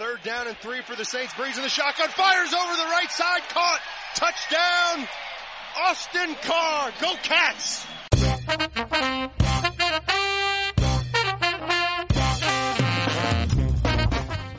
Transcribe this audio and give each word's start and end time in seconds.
Third 0.00 0.22
down 0.22 0.48
and 0.48 0.56
three 0.56 0.80
for 0.80 0.96
the 0.96 1.04
Saints. 1.04 1.34
Brings 1.34 1.58
in 1.58 1.62
the 1.62 1.68
shotgun, 1.68 2.08
fires 2.08 2.54
over 2.54 2.74
the 2.74 2.84
right 2.84 3.10
side, 3.10 3.42
caught. 3.50 3.80
Touchdown, 4.14 5.06
Austin 5.78 6.34
Carr. 6.40 6.90
Go 7.02 7.14
Cats! 7.22 7.84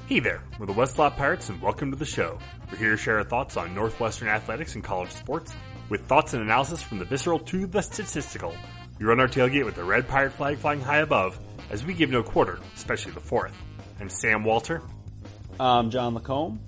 Hey 0.05 0.19
there, 0.19 0.43
we're 0.59 0.67
the 0.67 0.73
Westlaw 0.73 1.17
Pirates 1.17 1.49
and 1.49 1.59
welcome 1.59 1.89
to 1.89 1.97
the 1.97 2.05
show. 2.05 2.37
We're 2.71 2.77
here 2.77 2.91
to 2.91 2.97
share 2.97 3.17
our 3.17 3.23
thoughts 3.23 3.57
on 3.57 3.73
Northwestern 3.73 4.27
athletics 4.27 4.75
and 4.75 4.83
college 4.83 5.09
sports 5.09 5.55
with 5.89 6.05
thoughts 6.05 6.35
and 6.35 6.43
analysis 6.43 6.83
from 6.83 6.99
the 6.99 7.05
visceral 7.05 7.39
to 7.39 7.65
the 7.65 7.81
statistical. 7.81 8.53
We 8.99 9.05
run 9.05 9.19
our 9.19 9.27
tailgate 9.27 9.65
with 9.65 9.73
the 9.73 9.83
red 9.83 10.07
pirate 10.07 10.33
flag 10.33 10.59
flying 10.59 10.81
high 10.81 10.99
above 10.99 11.39
as 11.71 11.83
we 11.83 11.95
give 11.95 12.11
no 12.11 12.21
quarter, 12.21 12.59
especially 12.75 13.13
the 13.13 13.21
fourth. 13.21 13.57
I'm 13.99 14.07
Sam 14.09 14.43
Walter. 14.43 14.83
I'm 15.61 15.91
John 15.91 16.15
Lacombe. 16.15 16.59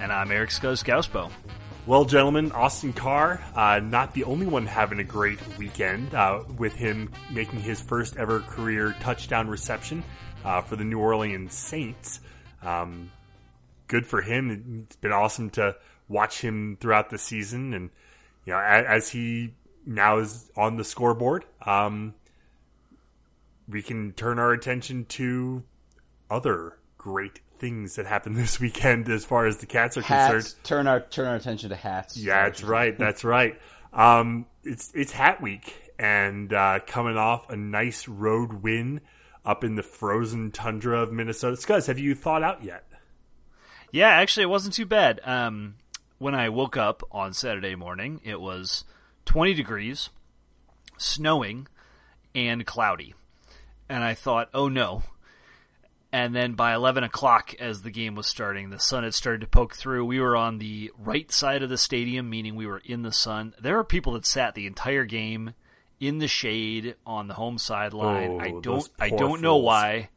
And 0.00 0.10
I'm 0.10 0.32
Eric 0.32 0.50
Skoskauspo. 0.50 1.30
Well, 1.86 2.04
gentlemen, 2.04 2.50
Austin 2.50 2.92
Carr, 2.92 3.40
uh, 3.54 3.78
not 3.78 4.14
the 4.14 4.24
only 4.24 4.46
one 4.46 4.66
having 4.66 4.98
a 4.98 5.04
great 5.04 5.38
weekend, 5.58 6.12
uh, 6.12 6.42
with 6.58 6.74
him 6.74 7.12
making 7.30 7.60
his 7.60 7.80
first 7.80 8.16
ever 8.16 8.40
career 8.40 8.96
touchdown 8.98 9.46
reception 9.46 10.02
uh, 10.44 10.60
for 10.60 10.74
the 10.74 10.82
New 10.82 10.98
Orleans 10.98 11.54
Saints. 11.54 12.18
Um, 12.62 13.12
good 13.86 14.08
for 14.08 14.20
him. 14.20 14.86
It's 14.86 14.96
been 14.96 15.12
awesome 15.12 15.50
to 15.50 15.76
watch 16.08 16.40
him 16.40 16.78
throughout 16.80 17.10
the 17.10 17.18
season, 17.18 17.74
and 17.74 17.90
you 18.44 18.54
know, 18.54 18.58
as, 18.58 19.04
as 19.04 19.08
he 19.08 19.54
now 19.86 20.18
is 20.18 20.50
on 20.56 20.76
the 20.76 20.84
scoreboard, 20.84 21.44
um, 21.64 22.12
we 23.68 23.82
can 23.82 24.14
turn 24.14 24.40
our 24.40 24.52
attention 24.52 25.04
to 25.10 25.62
other 26.28 26.76
great 26.98 27.40
things 27.62 27.94
that 27.94 28.04
happened 28.04 28.36
this 28.44 28.60
weekend 28.60 29.08
as 29.08 29.24
far 29.24 29.46
as 29.46 29.56
the 29.58 29.66
cats 29.66 29.96
are 29.96 30.02
hats, 30.02 30.32
concerned. 30.32 30.64
Turn 30.64 30.86
our 30.86 31.00
turn 31.00 31.26
our 31.26 31.36
attention 31.36 31.70
to 31.70 31.76
hats. 31.76 32.18
Yeah, 32.18 32.44
that's 32.44 32.62
right. 32.62 32.98
That's 33.02 33.24
right. 33.24 33.58
Um, 33.94 34.46
it's 34.64 34.92
it's 34.94 35.12
Hat 35.12 35.40
Week, 35.40 35.92
and 35.98 36.52
uh, 36.52 36.80
coming 36.86 37.16
off 37.16 37.48
a 37.48 37.56
nice 37.56 38.06
road 38.08 38.62
win 38.62 39.00
up 39.44 39.64
in 39.64 39.76
the 39.76 39.82
frozen 39.82 40.50
tundra 40.50 41.00
of 41.02 41.12
Minnesota. 41.12 41.56
Scuzz, 41.56 41.86
have 41.86 41.98
you 41.98 42.14
thought 42.14 42.42
out 42.42 42.62
yet? 42.62 42.84
Yeah, 43.90 44.08
actually, 44.08 44.44
it 44.44 44.50
wasn't 44.50 44.74
too 44.74 44.86
bad. 44.86 45.20
Um, 45.24 45.74
when 46.18 46.34
I 46.34 46.48
woke 46.48 46.76
up 46.76 47.02
on 47.10 47.32
Saturday 47.32 47.74
morning, 47.74 48.20
it 48.24 48.40
was 48.40 48.84
20 49.26 49.54
degrees, 49.54 50.08
snowing, 50.96 51.66
and 52.34 52.64
cloudy. 52.64 53.14
And 53.88 54.02
I 54.02 54.14
thought, 54.14 54.48
oh 54.54 54.68
no. 54.68 55.02
And 56.12 56.36
then 56.36 56.52
by 56.52 56.74
11 56.74 57.04
o'clock, 57.04 57.54
as 57.58 57.80
the 57.80 57.90
game 57.90 58.14
was 58.14 58.26
starting, 58.26 58.68
the 58.68 58.78
sun 58.78 59.02
had 59.02 59.14
started 59.14 59.40
to 59.40 59.46
poke 59.46 59.74
through. 59.74 60.04
We 60.04 60.20
were 60.20 60.36
on 60.36 60.58
the 60.58 60.92
right 60.98 61.32
side 61.32 61.62
of 61.62 61.70
the 61.70 61.78
stadium, 61.78 62.28
meaning 62.28 62.54
we 62.54 62.66
were 62.66 62.82
in 62.84 63.00
the 63.02 63.12
sun. 63.12 63.54
There 63.58 63.76
were 63.76 63.84
people 63.84 64.12
that 64.12 64.26
sat 64.26 64.54
the 64.54 64.66
entire 64.66 65.06
game 65.06 65.54
in 66.02 66.18
the 66.18 66.28
shade 66.28 66.96
on 67.06 67.28
the 67.28 67.34
home 67.34 67.56
sideline. 67.56 68.32
Oh, 68.32 68.40
I 68.40 68.60
don't 68.60 68.88
I 68.98 69.08
don't 69.08 69.40
know 69.40 69.56
why. 69.56 70.10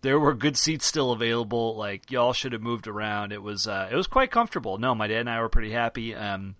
There 0.00 0.20
were 0.20 0.34
good 0.34 0.56
seats 0.56 0.86
still 0.86 1.10
available. 1.10 1.76
Like 1.76 2.10
y'all 2.12 2.32
should 2.32 2.52
have 2.52 2.62
moved 2.62 2.86
around. 2.86 3.32
It 3.32 3.42
was 3.42 3.66
uh, 3.66 3.88
it 3.90 3.96
was 3.96 4.06
quite 4.06 4.30
comfortable. 4.30 4.78
No, 4.78 4.94
my 4.94 5.08
dad 5.08 5.20
and 5.20 5.30
I 5.30 5.40
were 5.40 5.48
pretty 5.48 5.72
happy. 5.72 6.14
Um, 6.14 6.54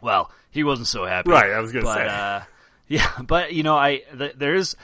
well, 0.00 0.32
he 0.50 0.64
wasn't 0.64 0.88
so 0.88 1.04
happy. 1.04 1.30
Right, 1.30 1.50
I 1.50 1.60
was 1.60 1.72
gonna 1.72 1.84
but, 1.84 1.94
say. 1.94 2.06
Uh, 2.08 2.40
yeah, 2.88 3.10
but 3.22 3.52
you 3.52 3.62
know, 3.62 3.76
I 3.76 4.02
th- 4.16 4.34
there's 4.36 4.76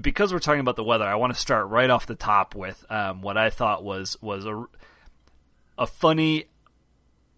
because 0.00 0.32
we're 0.32 0.38
talking 0.38 0.60
about 0.60 0.76
the 0.76 0.84
weather. 0.84 1.04
I 1.04 1.16
want 1.16 1.34
to 1.34 1.40
start 1.40 1.68
right 1.68 1.90
off 1.90 2.06
the 2.06 2.14
top 2.14 2.54
with 2.54 2.84
um, 2.90 3.22
what 3.22 3.36
I 3.36 3.50
thought 3.50 3.84
was 3.84 4.16
was 4.20 4.46
a 4.46 4.64
a 5.78 5.86
funny, 5.86 6.46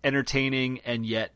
entertaining, 0.02 0.80
and 0.84 1.06
yet 1.06 1.32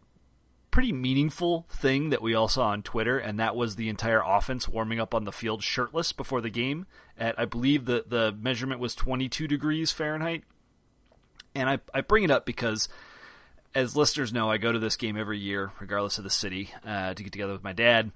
pretty 0.70 0.92
meaningful 0.92 1.66
thing 1.70 2.10
that 2.10 2.22
we 2.22 2.34
all 2.34 2.48
saw 2.48 2.68
on 2.68 2.82
Twitter, 2.82 3.18
and 3.18 3.40
that 3.40 3.56
was 3.56 3.76
the 3.76 3.88
entire 3.88 4.22
offense 4.24 4.68
warming 4.68 5.00
up 5.00 5.14
on 5.14 5.24
the 5.24 5.32
field 5.32 5.62
shirtless 5.62 6.12
before 6.12 6.40
the 6.40 6.50
game. 6.50 6.86
At 7.16 7.38
I 7.38 7.46
believe 7.46 7.84
the 7.84 8.04
the 8.06 8.32
measurement 8.38 8.80
was 8.80 8.94
22 8.94 9.48
degrees 9.48 9.90
Fahrenheit, 9.90 10.44
and 11.54 11.68
I 11.68 11.80
I 11.92 12.00
bring 12.00 12.24
it 12.24 12.30
up 12.30 12.46
because. 12.46 12.88
As 13.74 13.94
listeners 13.94 14.32
know, 14.32 14.50
I 14.50 14.56
go 14.56 14.72
to 14.72 14.78
this 14.78 14.96
game 14.96 15.18
every 15.18 15.38
year, 15.38 15.72
regardless 15.78 16.16
of 16.16 16.24
the 16.24 16.30
city, 16.30 16.70
uh, 16.86 17.12
to 17.12 17.22
get 17.22 17.32
together 17.32 17.52
with 17.52 17.62
my 17.62 17.74
dad, 17.74 18.12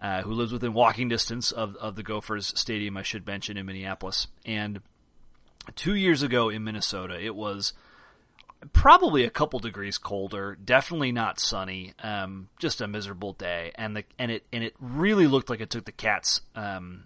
uh, 0.00 0.22
who 0.22 0.32
lives 0.32 0.52
within 0.52 0.72
walking 0.72 1.08
distance 1.08 1.52
of, 1.52 1.76
of 1.76 1.96
the 1.96 2.02
Gophers 2.02 2.52
Stadium, 2.58 2.96
I 2.96 3.02
should 3.02 3.26
mention, 3.26 3.56
in 3.56 3.66
Minneapolis. 3.66 4.26
And 4.44 4.80
two 5.74 5.94
years 5.94 6.22
ago 6.22 6.48
in 6.48 6.64
Minnesota, 6.64 7.18
it 7.18 7.34
was 7.34 7.72
probably 8.72 9.24
a 9.24 9.30
couple 9.30 9.58
degrees 9.58 9.98
colder, 9.98 10.56
definitely 10.62 11.12
not 11.12 11.40
sunny, 11.40 11.94
um, 12.02 12.48
just 12.58 12.80
a 12.80 12.86
miserable 12.86 13.32
day, 13.32 13.72
and 13.74 13.96
the 13.96 14.04
and 14.18 14.30
it 14.30 14.44
and 14.52 14.62
it 14.64 14.74
really 14.80 15.26
looked 15.26 15.50
like 15.50 15.60
it 15.60 15.70
took 15.70 15.84
the 15.84 15.92
Cats 15.92 16.40
um, 16.54 17.04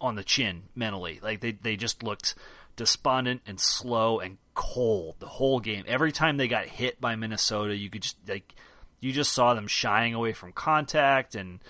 on 0.00 0.14
the 0.14 0.24
chin 0.24 0.64
mentally. 0.74 1.20
Like 1.22 1.40
they 1.40 1.52
they 1.52 1.76
just 1.76 2.02
looked 2.02 2.34
despondent 2.76 3.42
and 3.46 3.60
slow 3.60 4.20
and 4.20 4.38
cold 4.54 5.16
the 5.18 5.26
whole 5.26 5.60
game. 5.60 5.84
Every 5.86 6.12
time 6.12 6.36
they 6.36 6.48
got 6.48 6.66
hit 6.66 7.00
by 7.00 7.16
Minnesota, 7.16 7.76
you 7.76 7.90
could 7.90 8.02
just 8.02 8.16
like 8.28 8.54
you 9.00 9.12
just 9.12 9.32
saw 9.32 9.54
them 9.54 9.66
shying 9.66 10.14
away 10.14 10.32
from 10.32 10.52
contact 10.52 11.34
and 11.34 11.60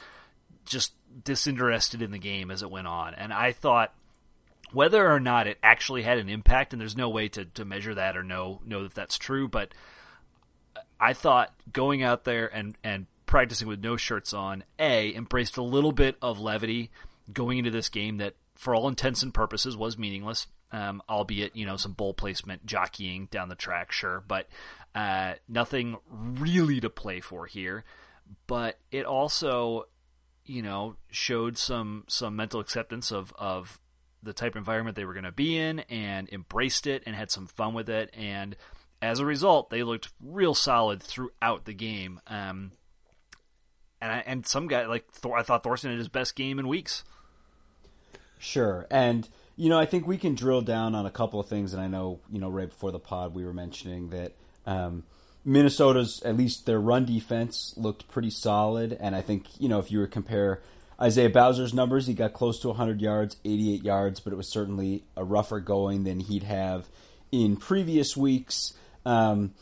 just 0.64 0.92
disinterested 1.24 2.02
in 2.02 2.10
the 2.10 2.18
game 2.18 2.50
as 2.50 2.62
it 2.62 2.70
went 2.70 2.86
on. 2.86 3.14
And 3.14 3.32
I 3.32 3.52
thought 3.52 3.94
whether 4.72 5.10
or 5.10 5.20
not 5.20 5.46
it 5.46 5.58
actually 5.62 6.02
had 6.02 6.18
an 6.18 6.28
impact, 6.28 6.72
and 6.72 6.80
there's 6.80 6.96
no 6.96 7.08
way 7.08 7.28
to, 7.28 7.44
to 7.44 7.64
measure 7.64 7.94
that 7.94 8.16
or 8.16 8.22
know 8.22 8.60
know 8.64 8.84
that 8.84 8.94
that's 8.94 9.18
true, 9.18 9.48
but 9.48 9.74
I 10.98 11.12
thought 11.12 11.52
going 11.72 12.02
out 12.02 12.24
there 12.24 12.46
and, 12.46 12.76
and 12.82 13.06
practicing 13.26 13.68
with 13.68 13.82
no 13.82 13.96
shirts 13.96 14.32
on, 14.32 14.64
A, 14.78 15.14
embraced 15.14 15.56
a 15.56 15.62
little 15.62 15.92
bit 15.92 16.16
of 16.22 16.38
levity 16.38 16.90
going 17.32 17.58
into 17.58 17.70
this 17.70 17.88
game 17.88 18.18
that, 18.18 18.34
for 18.54 18.74
all 18.74 18.88
intents 18.88 19.22
and 19.22 19.34
purposes, 19.34 19.76
was 19.76 19.98
meaningless. 19.98 20.46
Um, 20.74 21.02
albeit, 21.06 21.54
you 21.54 21.66
know, 21.66 21.76
some 21.76 21.92
bowl 21.92 22.14
placement 22.14 22.64
jockeying 22.64 23.26
down 23.30 23.50
the 23.50 23.54
track, 23.54 23.92
sure, 23.92 24.24
but 24.26 24.48
uh, 24.94 25.34
nothing 25.46 25.98
really 26.08 26.80
to 26.80 26.88
play 26.88 27.20
for 27.20 27.44
here. 27.44 27.84
But 28.46 28.78
it 28.90 29.04
also, 29.04 29.84
you 30.44 30.62
know, 30.62 30.97
showed 31.10 31.56
some 31.56 32.04
some 32.08 32.36
mental 32.36 32.60
acceptance 32.60 33.12
of 33.12 33.32
of 33.38 33.80
the 34.22 34.32
type 34.32 34.53
of 34.53 34.56
environment 34.56 34.97
they 34.97 35.04
were 35.04 35.14
going 35.14 35.25
to 35.25 35.32
be 35.32 35.58
in 35.58 35.80
and 35.80 36.28
embraced 36.30 36.86
it 36.86 37.03
and 37.06 37.16
had 37.16 37.30
some 37.30 37.47
fun 37.47 37.75
with 37.75 37.88
it. 37.88 38.10
And 38.16 38.56
as 39.00 39.19
a 39.19 39.26
result, 39.26 39.70
they 39.70 39.82
looked 39.82 40.12
real 40.22 40.54
solid 40.54 41.02
throughout 41.02 41.64
the 41.64 41.75
game. 41.75 42.20
Um, 42.28 42.72
and 44.00 44.12
I, 44.12 44.22
and 44.26 44.47
some 44.47 44.69
guy 44.69 44.86
like 44.86 45.10
Thor, 45.12 45.38
I 45.38 45.42
thought 45.42 45.62
Thorson 45.62 45.91
had 45.91 45.98
his 45.98 46.08
best 46.08 46.36
game 46.36 46.58
in 46.58 46.69
weeks. 46.69 47.04
Sure, 48.38 48.86
and 48.91 49.28
you 49.54 49.69
know 49.69 49.78
I 49.78 49.86
think 49.86 50.06
we 50.06 50.19
can 50.19 50.34
drill 50.34 50.62
down 50.62 50.94
on 50.97 51.06
a 51.06 51.10
couple 51.10 51.38
of 51.38 51.48
things, 51.48 51.72
and 51.72 51.81
I 51.81 51.86
know 51.86 52.20
you 52.31 52.41
know 52.41 52.50
right 52.50 52.69
before 52.69 52.91
the 52.91 52.98
pod 52.98 53.34
we 53.34 53.44
were 53.44 53.52
mentioning 53.52 54.10
that. 54.10 54.34
Um, 54.66 55.04
Minnesota's 55.44 56.22
at 56.22 56.36
least 56.36 56.66
their 56.66 56.80
run 56.80 57.04
defense 57.04 57.75
looked 57.76 58.08
pretty 58.08 58.30
solid, 58.30 58.97
and 59.00 59.16
I 59.16 59.22
think 59.22 59.47
you 59.58 59.69
know 59.69 59.78
if 59.78 59.91
you 59.91 59.98
were 59.98 60.06
to 60.06 60.12
compare 60.12 60.62
Isaiah 61.00 61.30
Bowser's 61.30 61.75
numbers, 61.75 62.06
he 62.06 62.14
got 62.14 62.32
close 62.32 62.60
to 62.60 62.69
100 62.69 63.00
yards, 63.00 63.36
88 63.44 63.82
yards, 63.82 64.20
but 64.20 64.32
it 64.32 64.36
was 64.36 64.48
certainly 64.48 65.02
a 65.16 65.25
rougher 65.25 65.58
going 65.58 66.04
than 66.04 66.20
he'd 66.20 66.44
have 66.44 66.88
in 67.32 67.56
previous 67.56 68.16
weeks. 68.16 68.75
Um, 69.04 69.54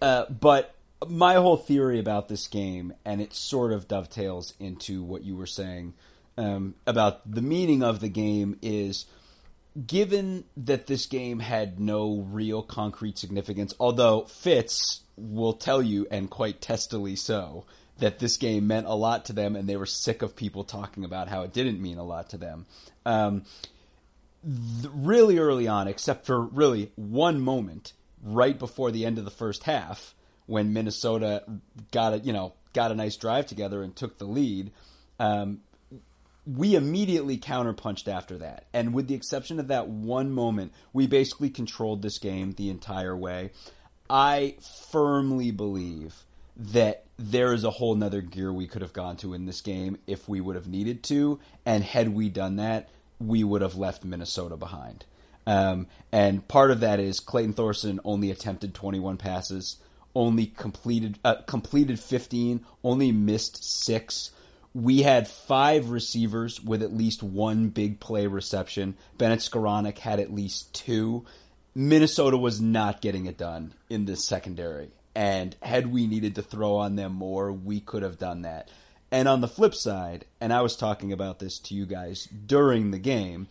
uh, 0.00 0.26
but 0.26 0.74
my 1.08 1.34
whole 1.34 1.56
theory 1.56 1.98
about 1.98 2.28
this 2.28 2.46
game, 2.46 2.94
and 3.04 3.20
it 3.20 3.34
sort 3.34 3.72
of 3.72 3.88
dovetails 3.88 4.54
into 4.60 5.02
what 5.02 5.24
you 5.24 5.36
were 5.36 5.46
saying 5.46 5.94
um, 6.38 6.74
about 6.86 7.28
the 7.28 7.42
meaning 7.42 7.82
of 7.82 8.00
the 8.00 8.08
game, 8.08 8.58
is 8.62 9.06
given 9.86 10.44
that 10.56 10.86
this 10.86 11.06
game 11.06 11.40
had 11.40 11.80
no 11.80 12.24
real 12.30 12.62
concrete 12.62 13.18
significance, 13.18 13.74
although 13.80 14.22
Fitz 14.22 15.00
will 15.16 15.52
tell 15.52 15.82
you, 15.82 16.06
and 16.10 16.28
quite 16.30 16.60
testily 16.60 17.16
so, 17.16 17.64
that 17.98 18.18
this 18.18 18.36
game 18.36 18.66
meant 18.66 18.86
a 18.86 18.94
lot 18.94 19.26
to 19.26 19.32
them, 19.32 19.56
and 19.56 19.68
they 19.68 19.76
were 19.76 19.86
sick 19.86 20.22
of 20.22 20.36
people 20.36 20.64
talking 20.64 21.04
about 21.04 21.28
how 21.28 21.42
it 21.42 21.52
didn't 21.52 21.80
mean 21.80 21.98
a 21.98 22.04
lot 22.04 22.30
to 22.30 22.38
them. 22.38 22.66
Um, 23.06 23.44
th- 24.42 24.92
really 24.92 25.38
early 25.38 25.68
on, 25.68 25.88
except 25.88 26.26
for 26.26 26.40
really 26.40 26.90
one 26.96 27.40
moment 27.40 27.92
right 28.22 28.58
before 28.58 28.90
the 28.90 29.04
end 29.04 29.18
of 29.18 29.24
the 29.24 29.30
first 29.30 29.64
half, 29.64 30.14
when 30.46 30.72
Minnesota 30.72 31.44
got 31.92 32.14
a 32.14 32.18
you 32.18 32.32
know 32.32 32.52
got 32.72 32.90
a 32.90 32.94
nice 32.94 33.16
drive 33.16 33.46
together 33.46 33.82
and 33.82 33.94
took 33.94 34.18
the 34.18 34.26
lead. 34.26 34.72
Um, 35.18 35.60
we 36.46 36.74
immediately 36.74 37.38
counterpunched 37.38 38.08
after 38.08 38.36
that, 38.38 38.66
and 38.74 38.92
with 38.92 39.06
the 39.06 39.14
exception 39.14 39.58
of 39.60 39.68
that 39.68 39.88
one 39.88 40.30
moment, 40.30 40.72
we 40.92 41.06
basically 41.06 41.48
controlled 41.48 42.02
this 42.02 42.18
game 42.18 42.52
the 42.52 42.68
entire 42.68 43.16
way. 43.16 43.52
I 44.08 44.56
firmly 44.90 45.50
believe 45.50 46.24
that 46.56 47.04
there 47.18 47.52
is 47.52 47.64
a 47.64 47.70
whole 47.70 47.94
nother 47.94 48.20
gear 48.20 48.52
we 48.52 48.66
could 48.66 48.82
have 48.82 48.92
gone 48.92 49.16
to 49.18 49.34
in 49.34 49.46
this 49.46 49.60
game 49.60 49.98
if 50.06 50.28
we 50.28 50.40
would 50.40 50.56
have 50.56 50.68
needed 50.68 51.02
to, 51.04 51.38
and 51.64 51.82
had 51.82 52.10
we 52.10 52.28
done 52.28 52.56
that, 52.56 52.88
we 53.18 53.44
would 53.44 53.62
have 53.62 53.76
left 53.76 54.04
Minnesota 54.04 54.56
behind. 54.56 55.04
Um, 55.46 55.86
and 56.10 56.46
part 56.48 56.70
of 56.70 56.80
that 56.80 57.00
is 57.00 57.20
Clayton 57.20 57.52
Thorson 57.54 58.00
only 58.04 58.30
attempted 58.30 58.74
21 58.74 59.16
passes, 59.16 59.76
only 60.14 60.46
completed 60.46 61.18
uh, 61.24 61.36
completed 61.46 61.98
15, 62.00 62.64
only 62.82 63.12
missed 63.12 63.64
six. 63.64 64.30
We 64.72 65.02
had 65.02 65.28
five 65.28 65.90
receivers 65.90 66.60
with 66.60 66.82
at 66.82 66.92
least 66.92 67.22
one 67.22 67.68
big 67.68 68.00
play 68.00 68.26
reception. 68.26 68.96
Bennett 69.18 69.40
Skowronek 69.40 69.98
had 69.98 70.18
at 70.18 70.32
least 70.32 70.74
two. 70.74 71.24
Minnesota 71.74 72.36
was 72.36 72.60
not 72.60 73.00
getting 73.00 73.26
it 73.26 73.36
done 73.36 73.74
in 73.90 74.04
this 74.04 74.24
secondary. 74.24 74.90
And 75.14 75.56
had 75.62 75.92
we 75.92 76.06
needed 76.06 76.34
to 76.36 76.42
throw 76.42 76.76
on 76.76 76.96
them 76.96 77.12
more, 77.12 77.52
we 77.52 77.80
could 77.80 78.02
have 78.02 78.18
done 78.18 78.42
that. 78.42 78.68
And 79.10 79.28
on 79.28 79.40
the 79.40 79.48
flip 79.48 79.74
side, 79.74 80.24
and 80.40 80.52
I 80.52 80.60
was 80.62 80.76
talking 80.76 81.12
about 81.12 81.38
this 81.38 81.58
to 81.60 81.74
you 81.74 81.86
guys 81.86 82.26
during 82.26 82.90
the 82.90 82.98
game, 82.98 83.46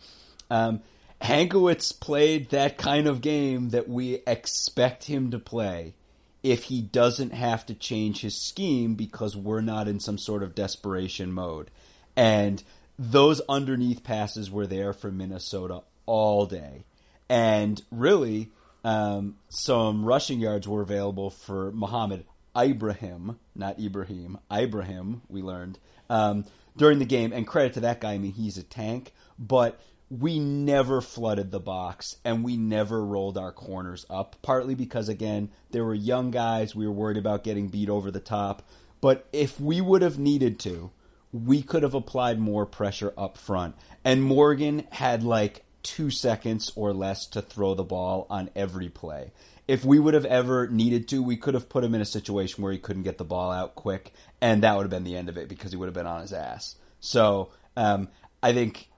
um, 0.50 0.82
Hankwitz 1.22 1.98
played 1.98 2.50
that 2.50 2.76
kind 2.76 3.06
of 3.06 3.22
game 3.22 3.70
that 3.70 3.88
we 3.88 4.20
expect 4.26 5.04
him 5.04 5.30
to 5.30 5.38
play 5.38 5.94
if 6.42 6.64
he 6.64 6.82
doesn't 6.82 7.32
have 7.32 7.64
to 7.66 7.74
change 7.74 8.20
his 8.20 8.38
scheme 8.38 8.94
because 8.94 9.34
we're 9.34 9.62
not 9.62 9.88
in 9.88 10.00
some 10.00 10.18
sort 10.18 10.42
of 10.42 10.54
desperation 10.54 11.32
mode. 11.32 11.70
And 12.14 12.62
those 12.98 13.40
underneath 13.48 14.04
passes 14.04 14.50
were 14.50 14.66
there 14.66 14.92
for 14.92 15.10
Minnesota 15.10 15.82
all 16.04 16.44
day. 16.44 16.84
And 17.28 17.80
really, 17.90 18.50
um, 18.84 19.36
some 19.48 20.04
rushing 20.04 20.40
yards 20.40 20.68
were 20.68 20.82
available 20.82 21.30
for 21.30 21.72
Mohamed 21.72 22.24
Ibrahim, 22.56 23.38
not 23.54 23.80
Ibrahim, 23.80 24.38
Ibrahim, 24.52 25.22
we 25.28 25.42
learned, 25.42 25.78
um, 26.08 26.44
during 26.76 26.98
the 26.98 27.04
game. 27.04 27.32
And 27.32 27.46
credit 27.46 27.74
to 27.74 27.80
that 27.80 28.00
guy, 28.00 28.12
I 28.12 28.18
mean, 28.18 28.32
he's 28.32 28.58
a 28.58 28.62
tank, 28.62 29.12
but 29.38 29.80
we 30.10 30.38
never 30.38 31.00
flooded 31.00 31.50
the 31.50 31.60
box 31.60 32.16
and 32.24 32.44
we 32.44 32.56
never 32.56 33.04
rolled 33.04 33.38
our 33.38 33.52
corners 33.52 34.06
up, 34.10 34.36
partly 34.42 34.74
because, 34.74 35.08
again, 35.08 35.50
there 35.70 35.84
were 35.84 35.94
young 35.94 36.30
guys. 36.30 36.74
We 36.74 36.86
were 36.86 36.92
worried 36.92 37.16
about 37.16 37.42
getting 37.42 37.68
beat 37.68 37.88
over 37.88 38.10
the 38.10 38.20
top. 38.20 38.62
But 39.00 39.26
if 39.32 39.58
we 39.58 39.80
would 39.80 40.02
have 40.02 40.18
needed 40.18 40.58
to, 40.60 40.90
we 41.32 41.62
could 41.62 41.82
have 41.82 41.94
applied 41.94 42.38
more 42.38 42.64
pressure 42.64 43.12
up 43.18 43.36
front. 43.36 43.74
And 44.04 44.22
Morgan 44.22 44.86
had 44.92 45.24
like 45.24 45.63
two 45.84 46.10
seconds 46.10 46.72
or 46.74 46.92
less 46.92 47.26
to 47.26 47.40
throw 47.40 47.74
the 47.74 47.84
ball 47.84 48.26
on 48.28 48.50
every 48.56 48.88
play 48.88 49.30
if 49.66 49.84
we 49.84 49.98
would 49.98 50.14
have 50.14 50.26
ever 50.26 50.68
needed 50.68 51.08
to, 51.08 51.22
we 51.22 51.36
could 51.36 51.54
have 51.54 51.68
put 51.68 51.84
him 51.84 51.94
in 51.94 52.00
a 52.00 52.06
situation 52.06 52.62
where 52.62 52.72
he 52.72 52.78
couldn't 52.78 53.02
get 53.02 53.18
the 53.18 53.24
ball 53.24 53.50
out 53.50 53.74
quick, 53.74 54.12
and 54.40 54.62
that 54.62 54.76
would 54.76 54.82
have 54.82 54.90
been 54.90 55.04
the 55.04 55.16
end 55.16 55.28
of 55.28 55.38
it 55.38 55.48
because 55.48 55.70
he 55.70 55.76
would 55.76 55.86
have 55.86 55.94
been 55.94 56.06
on 56.06 56.20
his 56.20 56.32
ass. 56.32 56.76
So 57.00 57.50
um, 57.76 58.08
I 58.42 58.52
think 58.52 58.88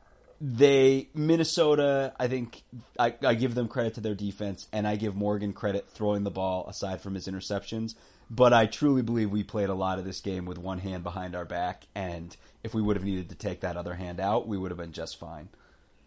they 0.40 1.08
Minnesota. 1.14 2.12
I 2.18 2.28
think 2.28 2.62
I, 2.98 3.14
I 3.22 3.34
give 3.34 3.54
them 3.54 3.68
credit 3.68 3.94
to 3.94 4.00
their 4.00 4.14
defense, 4.14 4.66
and 4.72 4.88
I 4.88 4.96
give 4.96 5.14
Morgan 5.14 5.52
credit 5.52 5.88
throwing 5.88 6.24
the 6.24 6.30
ball 6.30 6.66
aside 6.68 7.00
from 7.00 7.14
his 7.14 7.28
interceptions. 7.28 7.94
But 8.28 8.52
I 8.52 8.66
truly 8.66 9.02
believe 9.02 9.30
we 9.30 9.44
played 9.44 9.68
a 9.68 9.74
lot 9.74 10.00
of 10.00 10.04
this 10.04 10.20
game 10.20 10.46
with 10.46 10.58
one 10.58 10.80
hand 10.80 11.04
behind 11.04 11.36
our 11.36 11.44
back, 11.44 11.84
and 11.94 12.36
if 12.64 12.74
we 12.74 12.82
would 12.82 12.96
have 12.96 13.04
needed 13.04 13.28
to 13.28 13.36
take 13.36 13.60
that 13.60 13.76
other 13.76 13.94
hand 13.94 14.18
out, 14.18 14.48
we 14.48 14.58
would 14.58 14.72
have 14.72 14.78
been 14.78 14.90
just 14.90 15.20
fine. 15.20 15.48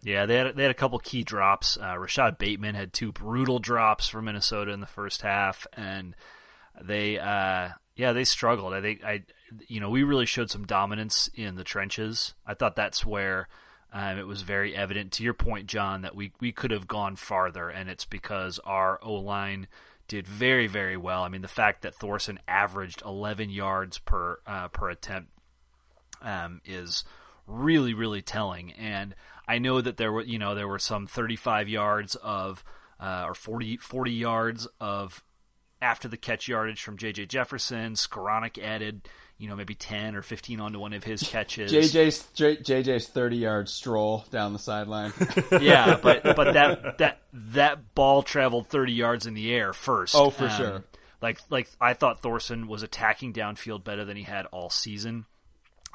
Yeah, 0.02 0.26
they 0.26 0.36
had 0.36 0.56
they 0.56 0.62
had 0.62 0.70
a 0.70 0.74
couple 0.74 0.98
key 0.98 1.24
drops. 1.24 1.76
Uh, 1.76 1.98
Rashod 1.98 2.38
Bateman 2.38 2.74
had 2.74 2.92
two 2.92 3.12
brutal 3.12 3.58
drops 3.58 4.08
for 4.08 4.22
Minnesota 4.22 4.72
in 4.72 4.80
the 4.80 4.86
first 4.86 5.22
half, 5.22 5.66
and 5.74 6.16
they 6.80 7.18
uh, 7.18 7.70
yeah 7.96 8.12
they 8.12 8.24
struggled. 8.24 8.72
I 8.72 8.80
think 8.80 9.04
I 9.04 9.22
you 9.68 9.80
know 9.80 9.90
we 9.90 10.02
really 10.02 10.26
showed 10.26 10.50
some 10.50 10.66
dominance 10.66 11.28
in 11.34 11.56
the 11.56 11.64
trenches. 11.64 12.34
I 12.46 12.54
thought 12.54 12.76
that's 12.76 13.04
where 13.04 13.48
um, 13.92 14.18
it 14.18 14.26
was 14.26 14.40
very 14.42 14.74
evident. 14.74 15.12
To 15.12 15.22
your 15.22 15.34
point, 15.34 15.66
John, 15.66 16.02
that 16.02 16.16
we 16.16 16.32
we 16.40 16.52
could 16.52 16.70
have 16.70 16.88
gone 16.88 17.16
farther, 17.16 17.68
and 17.68 17.90
it's 17.90 18.06
because 18.06 18.58
our 18.60 18.98
O 19.02 19.14
line 19.14 19.68
did 20.08 20.26
very 20.26 20.66
very 20.66 20.96
well. 20.96 21.24
I 21.24 21.28
mean, 21.28 21.42
the 21.42 21.48
fact 21.48 21.82
that 21.82 21.94
Thorson 21.94 22.40
averaged 22.48 23.02
11 23.04 23.50
yards 23.50 23.98
per 23.98 24.38
uh, 24.46 24.68
per 24.68 24.88
attempt 24.88 25.30
um, 26.22 26.62
is 26.64 27.04
really 27.46 27.92
really 27.92 28.22
telling 28.22 28.72
and 28.74 29.14
I 29.50 29.58
know 29.58 29.80
that 29.80 29.96
there 29.96 30.12
were, 30.12 30.22
you 30.22 30.38
know, 30.38 30.54
there 30.54 30.68
were 30.68 30.78
some 30.78 31.08
35 31.08 31.68
yards 31.68 32.14
of, 32.14 32.62
uh, 33.00 33.24
or 33.26 33.34
40, 33.34 33.78
40 33.78 34.12
yards 34.12 34.68
of 34.78 35.24
after 35.82 36.06
the 36.06 36.16
catch 36.16 36.46
yardage 36.46 36.80
from 36.80 36.96
J.J. 36.96 37.26
Jefferson. 37.26 37.94
Skowronek 37.94 38.62
added, 38.62 39.08
you 39.38 39.48
know, 39.48 39.56
maybe 39.56 39.74
10 39.74 40.14
or 40.14 40.22
15 40.22 40.60
onto 40.60 40.78
one 40.78 40.92
of 40.92 41.02
his 41.02 41.24
catches. 41.24 41.72
JJ's 41.72 42.28
JJ's 42.36 43.08
30 43.08 43.36
yard 43.38 43.68
stroll 43.68 44.24
down 44.30 44.52
the 44.52 44.60
sideline. 44.60 45.12
yeah, 45.60 45.98
but 46.00 46.22
but 46.22 46.54
that 46.54 46.98
that 46.98 47.22
that 47.32 47.92
ball 47.96 48.22
traveled 48.22 48.68
30 48.68 48.92
yards 48.92 49.26
in 49.26 49.34
the 49.34 49.52
air 49.52 49.72
first. 49.72 50.14
Oh, 50.14 50.30
for 50.30 50.44
um, 50.44 50.50
sure. 50.50 50.84
Like 51.20 51.40
like 51.50 51.68
I 51.80 51.94
thought 51.94 52.22
Thorson 52.22 52.68
was 52.68 52.84
attacking 52.84 53.32
downfield 53.32 53.82
better 53.82 54.04
than 54.04 54.16
he 54.16 54.22
had 54.22 54.46
all 54.52 54.70
season. 54.70 55.26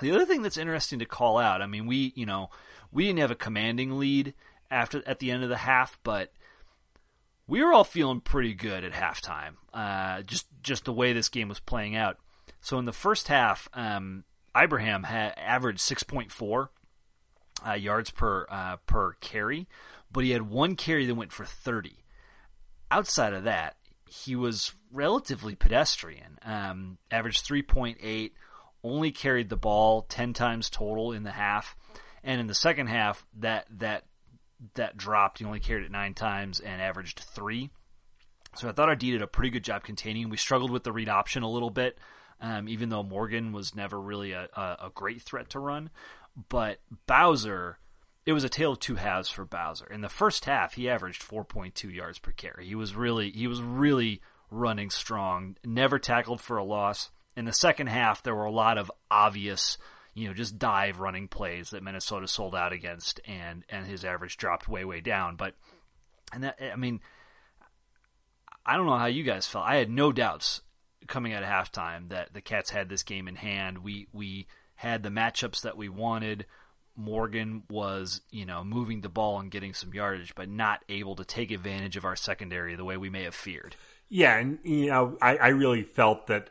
The 0.01 0.11
other 0.11 0.25
thing 0.25 0.41
that's 0.41 0.57
interesting 0.57 0.99
to 0.99 1.05
call 1.05 1.37
out, 1.37 1.61
I 1.61 1.67
mean, 1.67 1.85
we, 1.85 2.11
you 2.17 2.25
know, 2.25 2.49
we 2.95 3.05
didn't 3.05 3.19
have 3.19 3.31
a 3.31 3.35
commanding 3.35 3.99
lead 3.99 4.33
after 4.71 5.03
at 5.05 5.19
the 5.19 5.29
end 5.29 5.43
of 5.43 5.49
the 5.49 5.57
half, 5.57 5.99
but 6.01 6.31
we 7.45 7.61
were 7.61 7.73
all 7.73 7.83
feeling 7.83 8.21
pretty 8.21 8.53
good 8.53 8.85
at 8.85 8.93
halftime. 8.93 9.55
Uh, 9.73 10.21
just 10.21 10.47
just 10.63 10.85
the 10.85 10.93
way 10.93 11.11
this 11.11 11.29
game 11.29 11.49
was 11.49 11.59
playing 11.59 11.95
out. 11.95 12.17
So 12.61 12.79
in 12.79 12.85
the 12.85 12.93
first 12.93 13.27
half, 13.27 13.67
um, 13.73 14.23
Ibrahim 14.57 15.03
had 15.03 15.33
averaged 15.37 15.81
six 15.81 16.03
point 16.03 16.31
four 16.31 16.71
uh, 17.67 17.73
yards 17.73 18.11
per 18.11 18.47
uh, 18.49 18.77
per 18.87 19.13
carry, 19.19 19.67
but 20.09 20.23
he 20.23 20.31
had 20.31 20.43
one 20.43 20.75
carry 20.75 21.05
that 21.05 21.15
went 21.15 21.33
for 21.33 21.45
thirty. 21.45 22.05
Outside 22.89 23.33
of 23.33 23.43
that, 23.43 23.75
he 24.09 24.37
was 24.37 24.71
relatively 24.89 25.53
pedestrian. 25.53 26.39
Um, 26.43 26.97
averaged 27.11 27.43
three 27.43 27.61
point 27.61 27.97
eight, 28.01 28.35
only 28.85 29.11
carried 29.11 29.49
the 29.49 29.57
ball 29.57 30.03
ten 30.03 30.31
times 30.31 30.69
total 30.69 31.11
in 31.11 31.23
the 31.23 31.31
half. 31.31 31.75
And 32.25 32.41
in 32.41 32.47
the 32.47 32.55
second 32.55 32.87
half, 32.87 33.25
that 33.37 33.67
that 33.77 34.03
that 34.73 34.97
dropped. 34.97 35.39
He 35.39 35.45
only 35.45 35.59
carried 35.59 35.85
it 35.85 35.91
nine 35.91 36.15
times 36.15 36.59
and 36.59 36.81
averaged 36.81 37.19
three. 37.19 37.69
So 38.55 38.67
I 38.67 38.71
thought 38.71 38.89
our 38.89 38.95
D 38.95 39.11
did 39.11 39.21
a 39.21 39.27
pretty 39.27 39.51
good 39.51 39.63
job 39.63 39.83
containing. 39.83 40.29
We 40.29 40.37
struggled 40.37 40.71
with 40.71 40.83
the 40.83 40.91
read 40.91 41.07
option 41.07 41.43
a 41.43 41.49
little 41.49 41.69
bit, 41.69 41.99
um, 42.41 42.67
even 42.67 42.89
though 42.89 43.03
Morgan 43.03 43.51
was 43.51 43.75
never 43.75 43.99
really 43.99 44.31
a, 44.31 44.49
a, 44.55 44.61
a, 44.85 44.91
great 44.93 45.21
threat 45.21 45.49
to 45.51 45.59
run. 45.59 45.89
But 46.49 46.79
Bowser, 47.05 47.79
it 48.25 48.33
was 48.33 48.43
a 48.43 48.49
tale 48.49 48.71
of 48.71 48.79
two 48.79 48.95
halves 48.95 49.29
for 49.29 49.45
Bowser. 49.45 49.87
In 49.91 50.01
the 50.01 50.09
first 50.09 50.45
half, 50.45 50.73
he 50.73 50.89
averaged 50.89 51.21
4.2 51.21 51.93
yards 51.93 52.17
per 52.17 52.31
carry. 52.31 52.65
He 52.65 52.75
was 52.75 52.95
really 52.95 53.29
he 53.29 53.45
was 53.45 53.61
really 53.61 54.21
running 54.49 54.89
strong. 54.89 55.57
Never 55.63 55.99
tackled 55.99 56.41
for 56.41 56.57
a 56.57 56.63
loss. 56.63 57.11
In 57.35 57.45
the 57.45 57.53
second 57.53 57.87
half, 57.87 58.23
there 58.23 58.35
were 58.35 58.45
a 58.45 58.51
lot 58.51 58.77
of 58.77 58.89
obvious 59.11 59.77
you 60.15 60.27
know, 60.27 60.33
just 60.33 60.57
dive 60.57 60.99
running 60.99 61.27
plays 61.27 61.69
that 61.69 61.83
Minnesota 61.83 62.27
sold 62.27 62.55
out 62.55 62.73
against, 62.73 63.19
and 63.25 63.63
and 63.69 63.85
his 63.85 64.03
average 64.03 64.37
dropped 64.37 64.67
way 64.67 64.85
way 64.85 65.01
down. 65.01 65.35
But 65.35 65.55
and 66.33 66.43
that 66.43 66.57
I 66.61 66.77
mean, 66.77 67.01
I 68.65 68.77
don't 68.77 68.87
know 68.87 68.97
how 68.97 69.05
you 69.05 69.23
guys 69.23 69.45
felt. 69.45 69.65
I 69.67 69.75
had 69.75 69.89
no 69.89 70.11
doubts 70.11 70.61
coming 71.07 71.33
out 71.33 71.43
of 71.43 71.49
halftime 71.49 72.07
that 72.09 72.33
the 72.33 72.41
Cats 72.41 72.69
had 72.71 72.89
this 72.89 73.03
game 73.03 73.27
in 73.27 73.35
hand. 73.35 73.79
We 73.79 74.07
we 74.13 74.47
had 74.75 75.03
the 75.03 75.09
matchups 75.09 75.61
that 75.61 75.77
we 75.77 75.89
wanted. 75.89 76.45
Morgan 76.97 77.63
was, 77.69 78.21
you 78.31 78.45
know, 78.45 78.63
moving 78.63 79.01
the 79.01 79.09
ball 79.09 79.39
and 79.39 79.51
getting 79.51 79.73
some 79.73 79.93
yardage, 79.93 80.33
but 80.33 80.47
not 80.47 80.81
able 80.87 81.17
to 81.17 81.25
take 81.25 81.51
advantage 81.51 81.97
of 81.97 82.05
our 82.05 82.15
secondary 82.15 82.75
the 82.75 82.85
way 82.85 82.95
we 82.95 83.09
may 83.09 83.23
have 83.23 83.35
feared. 83.35 83.75
Yeah, 84.07 84.37
and 84.37 84.59
you 84.63 84.87
know, 84.87 85.17
I, 85.21 85.35
I 85.35 85.47
really 85.49 85.83
felt 85.83 86.27
that 86.27 86.49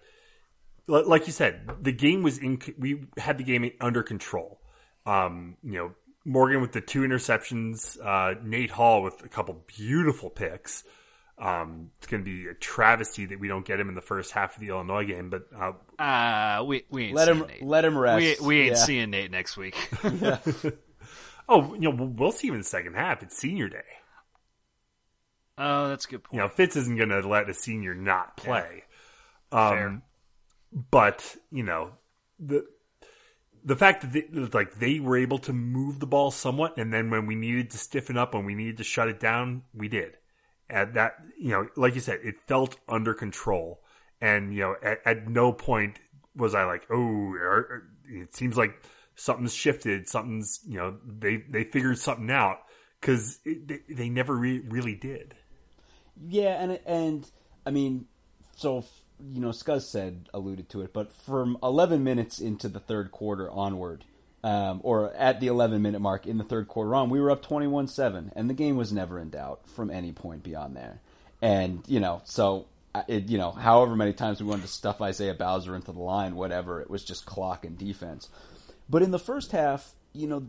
like 0.87 1.27
you 1.27 1.33
said, 1.33 1.69
the 1.81 1.93
game 1.93 2.23
was 2.23 2.39
in. 2.39 2.61
We 2.79 3.07
had 3.17 3.39
the 3.39 3.45
game 3.45 3.71
under 3.81 4.03
control. 4.03 4.61
Um, 5.07 5.57
you 5.63 5.73
know, 5.73 5.93
Morgan 6.25 6.61
with 6.61 6.73
the 6.73 6.81
two 6.81 7.01
interceptions, 7.01 7.99
uh, 8.05 8.41
Nate 8.43 8.71
Hall 8.71 9.03
with 9.03 9.25
a 9.25 9.29
couple 9.29 9.63
beautiful 9.67 10.31
picks. 10.31 10.85
Um, 11.37 11.91
it's 11.99 12.07
going 12.07 12.25
to 12.25 12.31
be 12.31 12.47
a 12.47 12.55
travesty 12.55 13.27
that 13.27 13.41
we 13.41 13.49
don't 13.49 13.67
get 13.67 13.81
him 13.81 13.89
in 13.89 13.97
the 13.97 14.01
first 14.01 14.31
half 14.31 14.55
of 14.55 14.61
the 14.61 14.69
Illinois 14.69 15.05
game. 15.05 15.31
But 15.31 15.49
uh, 15.55 15.73
uh 16.01 16.65
we 16.65 16.85
we 16.91 17.13
let 17.13 17.29
him 17.29 17.41
Nate. 17.41 17.63
let 17.63 17.85
him 17.85 17.99
rest. 17.99 18.41
We, 18.41 18.47
we 18.47 18.61
ain't 18.61 18.77
yeah. 18.77 18.85
seeing 18.85 19.11
Nate 19.11 19.31
next 19.31 19.57
week. 19.57 19.77
oh, 21.49 21.75
you 21.75 21.91
know, 21.91 22.13
we'll 22.17 22.33
see 22.33 22.49
him 22.49 22.55
in 22.55 22.61
the 22.61 22.67
second 22.67 22.95
half. 22.95 23.23
It's 23.23 23.37
senior 23.37 23.69
day. 23.69 23.83
Oh, 25.59 25.89
that's 25.89 26.05
a 26.07 26.09
good 26.09 26.25
point. 26.25 26.35
You 26.35 26.41
know, 26.41 26.49
Fitz 26.49 26.77
isn't 26.77 26.97
going 26.97 27.11
to 27.11 27.27
let 27.27 27.49
a 27.49 27.55
senior 27.55 27.95
not 27.95 28.37
play. 28.37 28.85
Yeah. 29.53 29.69
Um, 29.69 29.77
Fair 29.77 30.03
but 30.91 31.37
you 31.51 31.63
know 31.63 31.93
the 32.39 32.67
the 33.65 33.77
fact 33.77 34.03
that 34.03 34.13
they, 34.13 34.27
like 34.53 34.75
they 34.75 35.01
were 35.01 35.17
able 35.17 35.39
to 35.39 35.53
move 35.53 36.01
the 36.01 36.07
ball 36.07 36.31
somewhat, 36.31 36.77
and 36.77 36.93
then 36.93 37.11
when 37.11 37.27
we 37.27 37.35
needed 37.35 37.71
to 37.71 37.79
stiffen 37.79 38.19
up, 38.19 38.35
when 38.35 38.45
we 38.45 38.55
needed 38.55 38.77
to 38.79 38.85
shut 38.85 39.09
it 39.09 39.21
down, 39.21 39.63
we 39.73 39.89
did. 39.89 40.17
At 40.69 40.95
that, 40.95 41.17
you 41.39 41.51
know, 41.51 41.69
like 41.77 41.95
you 41.95 42.01
said, 42.01 42.21
it 42.25 42.39
felt 42.47 42.77
under 42.89 43.15
control, 43.15 43.81
and 44.21 44.53
you 44.53 44.61
know, 44.61 44.77
at, 44.83 44.99
at 45.07 45.29
no 45.29 45.53
point 45.53 45.99
was 46.35 46.55
I 46.55 46.65
like, 46.65 46.87
oh, 46.91 47.35
it 48.09 48.35
seems 48.35 48.57
like 48.57 48.83
something's 49.15 49.55
shifted, 49.55 50.09
something's, 50.09 50.61
you 50.67 50.79
know, 50.79 50.97
they 51.07 51.37
they 51.49 51.65
figured 51.65 51.99
something 51.99 52.31
out. 52.31 52.59
because 53.05 53.39
they, 53.45 53.81
they 53.89 54.09
never 54.09 54.35
re- 54.35 54.63
really 54.67 54.95
did. 54.95 55.35
Yeah, 56.27 56.63
and 56.63 56.81
and 56.87 57.31
I 57.67 57.71
mean, 57.71 58.07
so 58.57 58.85
you 59.33 59.41
know, 59.41 59.51
Scuzz 59.51 59.83
said 59.83 60.29
alluded 60.35 60.69
to 60.71 60.83
it, 60.83 60.93
but 60.93 61.13
from 61.13 61.59
11 61.63 62.03
minutes 62.05 62.41
into 62.41 62.69
the 62.69 62.81
third 62.81 63.11
quarter 63.11 63.51
onward, 63.51 64.05
um, 64.43 64.81
or 64.83 65.13
at 65.15 65.41
the 65.41 65.47
11 65.47 65.81
minute 65.81 66.01
mark 66.01 66.27
in 66.27 66.37
the 66.37 66.45
third 66.45 66.69
quarter 66.69 66.95
on, 66.95 67.09
we 67.09 67.21
were 67.21 67.31
up 67.31 67.43
21 67.43 67.89
7, 67.89 68.33
and 68.37 68.51
the 68.51 68.55
game 68.55 68.77
was 68.77 68.93
never 68.93 69.19
in 69.19 69.31
doubt 69.31 69.61
from 69.69 69.91
any 69.91 70.13
point 70.13 70.43
beyond 70.43 70.77
there. 70.77 71.01
And, 71.41 71.83
you 71.87 72.01
know, 72.01 72.21
so, 72.25 72.67
it, 73.09 73.29
you 73.29 73.39
know, 73.39 73.53
however 73.53 73.97
many 73.97 74.13
times 74.13 74.41
we 74.41 74.47
wanted 74.47 74.63
to 74.63 74.69
stuff 74.69 75.01
Isaiah 75.01 75.35
Bowser 75.35 75.75
into 75.75 75.93
the 75.93 76.01
line, 76.01 76.37
whatever, 76.37 76.81
it 76.81 76.91
was 76.91 77.05
just 77.05 77.25
clock 77.25 77.65
and 77.65 77.79
defense. 77.79 78.29
But 78.89 79.03
in 79.03 79.11
the 79.11 79.19
first 79.19 79.53
half, 79.53 79.93
you 80.13 80.27
know, 80.27 80.47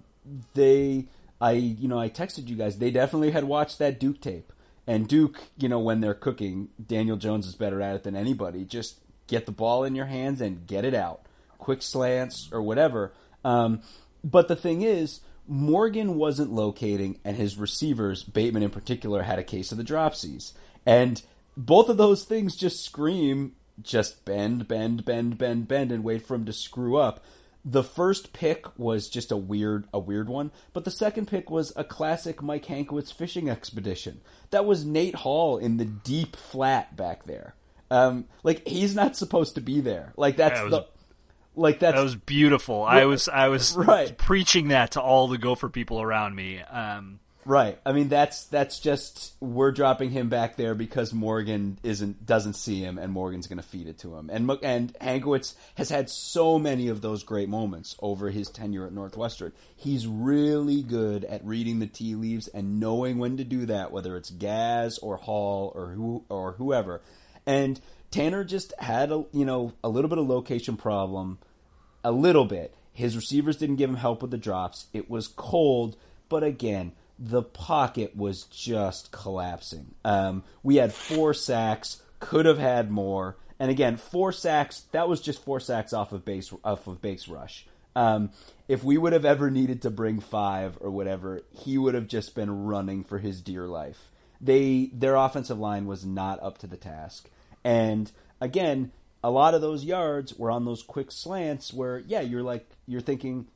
they, 0.53 1.05
I, 1.39 1.51
you 1.51 1.87
know, 1.87 1.99
I 1.99 2.09
texted 2.09 2.47
you 2.47 2.55
guys, 2.55 2.77
they 2.77 2.91
definitely 2.91 3.31
had 3.31 3.45
watched 3.45 3.79
that 3.79 3.99
Duke 3.99 4.19
tape. 4.19 4.51
And 4.87 5.07
Duke, 5.07 5.39
you 5.57 5.67
know, 5.67 5.79
when 5.79 6.01
they're 6.01 6.13
cooking, 6.13 6.69
Daniel 6.83 7.17
Jones 7.17 7.47
is 7.47 7.55
better 7.55 7.81
at 7.81 7.95
it 7.95 8.03
than 8.03 8.15
anybody. 8.15 8.63
Just 8.63 8.99
get 9.27 9.45
the 9.45 9.51
ball 9.51 9.83
in 9.83 9.95
your 9.95 10.05
hands 10.05 10.41
and 10.41 10.67
get 10.67 10.85
it 10.85 10.93
out. 10.93 11.21
Quick 11.57 11.81
slants 11.81 12.49
or 12.51 12.61
whatever. 12.61 13.13
Um, 13.43 13.81
but 14.23 14.47
the 14.47 14.55
thing 14.55 14.81
is, 14.81 15.21
Morgan 15.47 16.15
wasn't 16.15 16.51
locating, 16.51 17.19
and 17.23 17.37
his 17.37 17.57
receivers, 17.57 18.23
Bateman 18.23 18.63
in 18.63 18.71
particular, 18.71 19.23
had 19.23 19.39
a 19.39 19.43
case 19.43 19.71
of 19.71 19.77
the 19.77 19.83
dropsies. 19.83 20.53
And 20.85 21.21
both 21.55 21.89
of 21.89 21.97
those 21.97 22.23
things 22.23 22.55
just 22.55 22.83
scream 22.83 23.53
just 23.81 24.25
bend, 24.25 24.67
bend, 24.67 25.05
bend, 25.05 25.37
bend, 25.37 25.67
bend, 25.67 25.91
and 25.91 26.03
wait 26.03 26.25
for 26.25 26.35
him 26.35 26.45
to 26.45 26.53
screw 26.53 26.97
up 26.97 27.23
the 27.67 27.83
first 27.83 28.31
pick 28.31 28.77
was 28.77 29.09
just 29.09 29.31
a 29.31 29.37
weird 29.37 29.87
a 29.91 29.97
weird 29.99 30.29
one, 30.29 30.51
but 30.71 30.85
the 30.85 30.91
second 30.91 31.27
pick 31.27 31.49
was 31.49 31.73
a 31.75 31.83
classic 31.83 32.43
Mike 32.43 32.65
Hankwitz 32.67 33.11
fishing 33.11 33.49
expedition. 33.49 34.21
That 34.51 34.65
was 34.65 34.85
Nate 34.85 35.15
Hall 35.15 35.57
in 35.57 35.77
the 35.77 35.85
deep 35.85 36.35
flat 36.35 36.95
back 36.95 37.23
there. 37.23 37.55
Um, 37.89 38.25
like 38.43 38.67
he's 38.67 38.93
not 38.95 39.15
supposed 39.15 39.55
to 39.55 39.61
be 39.61 39.81
there. 39.81 40.13
Like 40.15 40.37
that's 40.37 40.59
That 40.59 40.63
was- 40.65 40.71
the 40.73 40.85
like 41.57 41.79
that's 41.79 41.95
That 41.95 42.03
was 42.03 42.15
beautiful. 42.15 42.83
I 42.83 43.05
was 43.05 43.27
I 43.29 43.47
was 43.47 43.73
Right. 43.77 44.15
preaching 44.17 44.67
that 44.69 44.91
to 44.91 45.01
all 45.01 45.27
the 45.27 45.37
Gopher 45.37 45.69
people 45.69 46.01
around 46.01 46.35
me. 46.35 46.59
Um, 46.61 47.19
Right. 47.47 47.77
I 47.85 47.91
mean, 47.91 48.09
that's 48.09 48.45
that's 48.45 48.79
just 48.79 49.35
we're 49.39 49.71
dropping 49.71 50.09
him 50.09 50.29
back 50.29 50.55
there 50.55 50.73
because 50.73 51.13
Morgan 51.13 51.77
isn't 51.83 52.25
doesn't 52.25 52.55
see 52.55 52.79
him, 52.79 52.97
and 52.97 53.13
Morgan's 53.13 53.45
going 53.45 53.59
to 53.59 53.67
feed 53.67 53.87
it 53.87 53.99
to 53.99 54.15
him. 54.15 54.31
And 54.31 54.49
and 54.63 54.93
Hankwitz 54.95 55.53
has 55.75 55.89
had 55.89 56.09
so 56.09 56.57
many 56.57 56.87
of 56.87 57.01
those 57.01 57.21
great 57.21 57.47
moments 57.47 57.95
over 58.01 58.31
his 58.31 58.49
tenure 58.49 58.87
at 58.87 58.93
Northwestern. 58.93 59.53
He's 59.75 60.07
really 60.07 60.81
good 60.81 61.23
at 61.23 61.45
reading 61.45 61.77
the 61.77 61.85
tea 61.85 62.15
leaves 62.15 62.47
and 62.47 62.79
knowing 62.79 63.19
when 63.19 63.37
to 63.37 63.43
do 63.43 63.67
that, 63.67 63.91
whether 63.91 64.17
it's 64.17 64.31
Gaz 64.31 64.97
or 64.97 65.17
Hall 65.17 65.71
or 65.75 65.89
who 65.89 66.25
or 66.29 66.53
whoever. 66.53 67.03
And 67.45 67.79
Tanner 68.09 68.43
just 68.43 68.73
had 68.79 69.11
a 69.11 69.23
you 69.31 69.45
know 69.45 69.73
a 69.83 69.89
little 69.89 70.09
bit 70.09 70.17
of 70.17 70.27
location 70.27 70.77
problem 70.77 71.37
a 72.03 72.11
little 72.11 72.45
bit. 72.45 72.73
His 72.91 73.15
receivers 73.15 73.57
didn't 73.57 73.75
give 73.75 73.89
him 73.89 73.97
help 73.97 74.23
with 74.23 74.31
the 74.31 74.37
drops. 74.39 74.87
It 74.93 75.11
was 75.11 75.27
cold, 75.27 75.95
but 76.27 76.43
again, 76.43 76.93
the 77.17 77.41
pocket 77.41 78.15
was 78.15 78.43
just 78.43 79.11
collapsing. 79.11 79.95
Um, 80.03 80.43
we 80.63 80.75
had 80.75 80.93
four 80.93 81.33
sacks, 81.33 82.01
could 82.19 82.45
have 82.45 82.57
had 82.57 82.91
more, 82.91 83.37
and 83.59 83.71
again, 83.71 83.97
four 83.97 84.31
sacks. 84.31 84.81
That 84.91 85.07
was 85.07 85.21
just 85.21 85.43
four 85.43 85.59
sacks 85.59 85.93
off 85.93 86.11
of 86.11 86.25
base 86.25 86.51
off 86.63 86.87
of 86.87 87.01
base 87.01 87.27
rush. 87.27 87.65
Um, 87.95 88.31
if 88.67 88.83
we 88.83 88.97
would 88.97 89.13
have 89.13 89.23
ever 89.23 89.49
needed 89.49 89.81
to 89.83 89.89
bring 89.89 90.19
five 90.19 90.77
or 90.81 90.91
whatever, 90.91 91.41
he 91.51 91.77
would 91.77 91.93
have 91.93 92.07
just 92.07 92.35
been 92.35 92.65
running 92.65 93.03
for 93.03 93.19
his 93.19 93.41
dear 93.41 93.65
life. 93.67 94.11
They 94.41 94.89
their 94.91 95.15
offensive 95.15 95.59
line 95.59 95.85
was 95.85 96.05
not 96.05 96.43
up 96.43 96.57
to 96.59 96.67
the 96.67 96.77
task, 96.77 97.29
and 97.63 98.11
again, 98.41 98.91
a 99.23 99.31
lot 99.31 99.53
of 99.53 99.61
those 99.61 99.85
yards 99.85 100.37
were 100.37 100.51
on 100.51 100.65
those 100.65 100.83
quick 100.83 101.11
slants 101.11 101.73
where, 101.73 101.99
yeah, 101.99 102.21
you're 102.21 102.43
like 102.43 102.69
you're 102.85 102.99
thinking, 102.99 103.47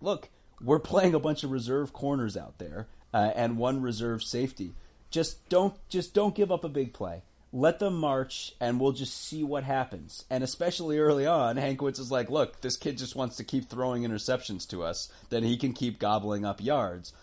look, 0.00 0.28
we're 0.60 0.80
playing 0.80 1.14
a 1.14 1.20
bunch 1.20 1.44
of 1.44 1.52
reserve 1.52 1.92
corners 1.92 2.36
out 2.36 2.58
there 2.58 2.88
uh, 3.16 3.32
and 3.34 3.56
one 3.56 3.80
reserve 3.80 4.22
safety. 4.22 4.74
Just 5.10 5.48
don't 5.48 5.74
just 5.88 6.12
don't 6.12 6.34
give 6.34 6.52
up 6.52 6.64
a 6.64 6.68
big 6.68 6.92
play. 6.92 7.22
Let 7.50 7.78
them 7.78 7.96
march, 7.96 8.52
and 8.60 8.78
we'll 8.78 8.92
just 8.92 9.16
see 9.16 9.42
what 9.42 9.64
happens. 9.64 10.26
And 10.28 10.44
especially 10.44 10.98
early 10.98 11.26
on, 11.26 11.56
Hankwitz 11.56 11.98
is 11.98 12.12
like, 12.12 12.28
"Look, 12.28 12.60
this 12.60 12.76
kid 12.76 12.98
just 12.98 13.16
wants 13.16 13.36
to 13.36 13.44
keep 13.44 13.70
throwing 13.70 14.02
interceptions 14.02 14.68
to 14.68 14.82
us. 14.82 15.10
Then 15.30 15.44
he 15.44 15.56
can 15.56 15.72
keep 15.72 15.98
gobbling 15.98 16.44
up 16.44 16.62
yards." 16.62 17.14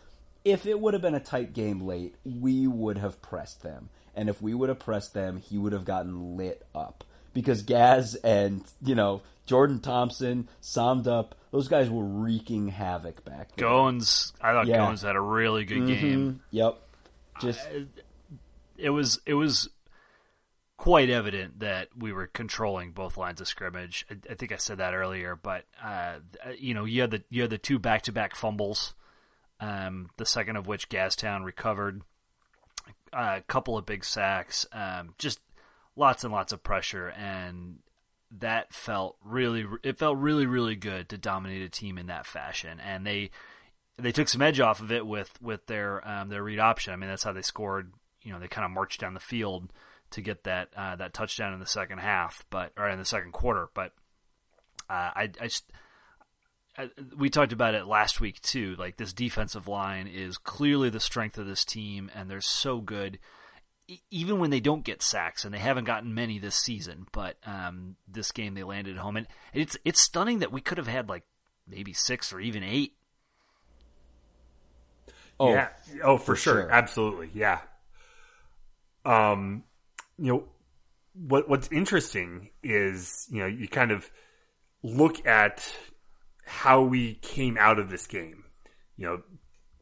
If 0.43 0.65
it 0.65 0.79
would 0.79 0.93
have 0.93 1.03
been 1.03 1.15
a 1.15 1.19
tight 1.19 1.53
game 1.53 1.81
late, 1.81 2.15
we 2.25 2.65
would 2.65 2.97
have 2.97 3.21
pressed 3.21 3.61
them. 3.61 3.89
And 4.15 4.29
if 4.29 4.41
we 4.41 4.55
would 4.55 4.69
have 4.69 4.79
pressed 4.79 5.13
them, 5.13 5.37
he 5.37 5.59
would 5.59 5.73
have 5.73 5.85
gotten 5.85 6.35
lit 6.35 6.65
up. 6.73 7.03
Because 7.33 7.63
Gaz 7.63 8.15
and, 8.15 8.63
you 8.83 8.95
know, 8.95 9.21
Jordan 9.45 9.79
Thompson, 9.79 10.47
Samdup, 10.61 11.31
those 11.51 11.67
guys 11.67 11.89
were 11.89 12.03
wreaking 12.03 12.67
havoc 12.69 13.25
back 13.25 13.55
there. 13.55 13.67
Goins, 13.67 14.31
I 14.41 14.53
thought 14.53 14.67
Yeah. 14.67 14.77
Goins 14.77 15.01
had 15.03 15.15
a 15.15 15.21
really 15.21 15.65
good 15.65 15.87
game. 15.87 16.33
Mhm. 16.33 16.39
Yep. 16.51 16.79
Just 17.41 17.67
It 18.77 18.89
was 18.89 19.19
it 19.25 19.33
was 19.33 19.69
quite 20.77 21.09
evident 21.09 21.59
that 21.59 21.87
we 21.97 22.11
were 22.11 22.27
controlling 22.27 22.91
both 22.91 23.17
lines 23.17 23.39
of 23.41 23.47
scrimmage. 23.47 24.05
I, 24.09 24.15
I 24.31 24.35
think 24.35 24.51
I 24.51 24.57
said 24.57 24.77
that 24.79 24.93
earlier, 24.93 25.35
but 25.35 25.65
uh, 25.81 26.15
you 26.57 26.73
know, 26.73 26.85
you 26.85 27.01
had 27.01 27.11
the 27.11 27.23
you 27.29 27.41
had 27.41 27.49
the 27.51 27.57
two 27.57 27.79
back 27.79 28.01
to 28.03 28.11
back 28.11 28.35
fumbles. 28.35 28.93
Um, 29.59 30.09
the 30.17 30.25
second 30.25 30.55
of 30.57 30.67
which 30.67 30.89
Gastown 30.89 31.43
recovered. 31.45 32.01
a 33.13 33.41
couple 33.47 33.77
of 33.77 33.85
big 33.85 34.03
sacks. 34.03 34.65
Um, 34.73 35.13
just 35.17 35.39
lots 35.95 36.23
and 36.23 36.33
lots 36.33 36.53
of 36.53 36.63
pressure, 36.63 37.09
and 37.09 37.79
that 38.39 38.73
felt 38.73 39.17
really. 39.23 39.65
It 39.83 39.97
felt 39.97 40.17
really 40.17 40.45
really 40.45 40.75
good 40.75 41.09
to 41.09 41.17
dominate 41.17 41.61
a 41.61 41.69
team 41.69 41.97
in 41.97 42.07
that 42.07 42.25
fashion, 42.25 42.79
and 42.79 43.05
they 43.05 43.31
they 43.97 44.11
took 44.11 44.27
some 44.27 44.41
edge 44.41 44.59
off 44.59 44.81
of 44.81 44.91
it 44.91 45.05
with 45.05 45.41
with 45.41 45.65
their 45.67 46.07
um, 46.07 46.29
their 46.29 46.43
read 46.43 46.59
option. 46.59 46.93
I 46.93 46.95
mean, 46.95 47.09
that's 47.09 47.23
how 47.23 47.33
they 47.33 47.41
scored. 47.41 47.93
You 48.21 48.31
know, 48.31 48.39
they 48.39 48.47
kind 48.47 48.65
of 48.65 48.71
marched 48.71 49.01
down 49.01 49.13
the 49.13 49.19
field 49.19 49.71
to 50.11 50.21
get 50.21 50.43
that 50.43 50.69
uh, 50.75 50.95
that 50.95 51.13
touchdown 51.13 51.53
in 51.53 51.59
the 51.59 51.65
second 51.65 51.99
half, 51.99 52.45
but 52.49 52.71
or 52.77 52.89
in 52.89 52.99
the 52.99 53.05
second 53.05 53.33
quarter. 53.33 53.69
But 53.73 53.93
uh, 54.89 55.11
I, 55.15 55.29
I 55.39 55.43
just 55.43 55.71
I, 56.77 56.89
we 57.17 57.29
talked 57.29 57.53
about 57.53 57.75
it 57.75 57.85
last 57.85 58.19
week 58.19 58.41
too. 58.41 58.75
Like 58.77 58.97
this 58.97 59.13
defensive 59.13 59.67
line 59.67 60.07
is 60.07 60.37
clearly 60.37 60.89
the 60.89 60.99
strength 60.99 61.37
of 61.37 61.45
this 61.45 61.65
team, 61.65 62.09
and 62.15 62.29
they're 62.29 62.41
so 62.41 62.79
good. 62.79 63.19
E- 63.87 63.99
Even 64.11 64.39
when 64.39 64.49
they 64.49 64.59
don't 64.59 64.83
get 64.83 65.01
sacks, 65.01 65.45
and 65.45 65.53
they 65.53 65.59
haven't 65.59 65.85
gotten 65.85 66.13
many 66.13 66.39
this 66.39 66.55
season, 66.55 67.05
but 67.11 67.37
um, 67.45 67.95
this 68.07 68.31
game 68.31 68.53
they 68.53 68.63
landed 68.63 68.95
at 68.95 69.01
home, 69.01 69.17
and 69.17 69.27
it's 69.53 69.77
it's 69.85 69.99
stunning 69.99 70.39
that 70.39 70.51
we 70.51 70.61
could 70.61 70.77
have 70.77 70.87
had 70.87 71.09
like 71.09 71.23
maybe 71.67 71.93
six 71.93 72.33
or 72.33 72.39
even 72.39 72.63
eight 72.63 72.93
oh 75.39 75.53
yeah. 75.53 75.69
Oh, 76.03 76.17
for, 76.17 76.25
for 76.25 76.35
sure. 76.35 76.53
sure. 76.61 76.71
Absolutely. 76.71 77.29
Yeah. 77.33 77.59
Um, 79.05 79.63
you 80.17 80.33
know, 80.33 80.43
what 81.13 81.49
what's 81.49 81.69
interesting 81.71 82.49
is, 82.63 83.27
you 83.29 83.39
know, 83.39 83.47
you 83.47 83.67
kind 83.67 83.91
of 83.91 84.09
look 84.81 85.25
at 85.27 85.75
how 86.45 86.83
we 86.83 87.15
came 87.15 87.57
out 87.57 87.79
of 87.79 87.89
this 87.89 88.07
game. 88.07 88.43
You 88.97 89.05
know, 89.07 89.21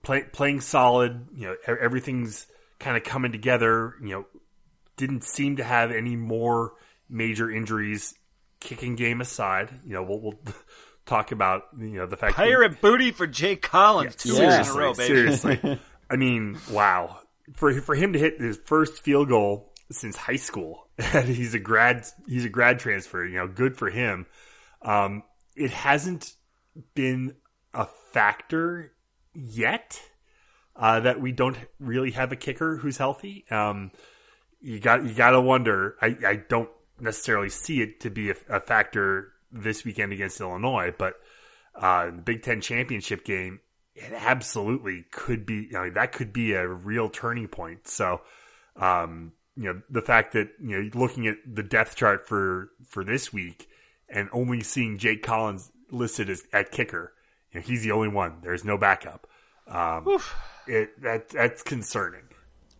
play, 0.03 0.23
playing 0.23 0.61
solid, 0.61 1.27
you 1.35 1.47
know, 1.47 1.53
e- 1.53 1.79
everything's 1.79 2.47
kind 2.81 2.97
of 2.97 3.03
coming 3.03 3.31
together, 3.31 3.95
you 4.01 4.09
know, 4.09 4.25
didn't 4.97 5.23
seem 5.23 5.55
to 5.57 5.63
have 5.63 5.91
any 5.91 6.15
more 6.15 6.73
major 7.09 7.49
injuries 7.49 8.13
kicking 8.59 8.95
game 8.95 9.21
aside. 9.21 9.69
You 9.85 9.93
know, 9.93 10.03
we'll, 10.03 10.19
we'll 10.19 10.39
talk 11.05 11.31
about, 11.31 11.63
you 11.77 11.95
know, 11.97 12.05
the 12.05 12.17
fact 12.17 12.35
that 12.35 12.43
pirate 12.43 12.81
booty 12.81 13.11
for 13.11 13.25
Jay 13.27 13.55
Collins 13.55 14.15
two 14.15 14.33
Yeah. 14.33 14.57
weeks 14.57 14.69
in 14.69 14.75
a 14.75 14.79
row, 14.79 14.93
baby. 14.93 15.07
Seriously. 15.07 15.79
I 16.09 16.15
mean, 16.17 16.57
wow. 16.69 17.19
For 17.55 17.73
for 17.81 17.95
him 17.95 18.13
to 18.13 18.19
hit 18.19 18.39
his 18.39 18.59
first 18.65 19.01
field 19.03 19.29
goal 19.29 19.73
since 19.91 20.15
high 20.17 20.35
school, 20.37 20.87
and 20.97 21.27
he's 21.27 21.53
a 21.53 21.59
grad 21.59 22.05
he's 22.27 22.45
a 22.45 22.49
grad 22.49 22.79
transfer, 22.79 23.25
you 23.25 23.35
know, 23.37 23.47
good 23.47 23.77
for 23.77 23.89
him. 23.89 24.25
Um, 24.81 25.23
it 25.55 25.71
hasn't 25.71 26.33
been 26.95 27.35
a 27.73 27.85
factor 28.13 28.93
yet 29.33 29.99
uh, 30.81 30.99
that 30.99 31.21
we 31.21 31.31
don't 31.31 31.55
really 31.79 32.11
have 32.11 32.31
a 32.31 32.35
kicker 32.35 32.75
who's 32.75 32.97
healthy. 32.97 33.45
Um, 33.51 33.91
you 34.59 34.79
got 34.79 35.05
you 35.05 35.13
got 35.13 35.31
to 35.31 35.39
wonder. 35.39 35.95
I, 36.01 36.17
I 36.25 36.35
don't 36.49 36.69
necessarily 36.99 37.49
see 37.49 37.81
it 37.81 37.99
to 38.01 38.09
be 38.09 38.31
a, 38.31 38.35
a 38.49 38.59
factor 38.59 39.31
this 39.51 39.85
weekend 39.85 40.11
against 40.11 40.41
Illinois, 40.41 40.91
but 40.97 41.13
uh, 41.75 42.07
the 42.07 42.21
Big 42.23 42.41
Ten 42.41 42.61
championship 42.61 43.23
game, 43.23 43.59
it 43.93 44.11
absolutely 44.11 45.05
could 45.11 45.45
be. 45.45 45.67
You 45.69 45.73
know, 45.73 45.89
that 45.91 46.13
could 46.13 46.33
be 46.33 46.53
a 46.53 46.67
real 46.67 47.09
turning 47.09 47.47
point. 47.47 47.87
So, 47.87 48.21
um, 48.75 49.33
you 49.55 49.65
know, 49.65 49.81
the 49.87 50.01
fact 50.01 50.33
that 50.33 50.49
you 50.59 50.81
know, 50.81 50.99
looking 50.99 51.27
at 51.27 51.37
the 51.45 51.63
depth 51.63 51.95
chart 51.95 52.27
for 52.27 52.71
for 52.87 53.03
this 53.03 53.31
week 53.31 53.69
and 54.09 54.29
only 54.33 54.61
seeing 54.61 54.97
Jake 54.97 55.21
Collins 55.21 55.71
listed 55.91 56.27
as 56.27 56.43
at 56.51 56.71
kicker, 56.71 57.13
you 57.51 57.59
know, 57.59 57.65
he's 57.67 57.83
the 57.83 57.91
only 57.91 58.09
one. 58.09 58.37
There's 58.41 58.65
no 58.65 58.79
backup. 58.79 59.27
Um, 59.67 60.05
it 60.67 61.01
that 61.01 61.29
that's 61.29 61.63
concerning. 61.63 62.23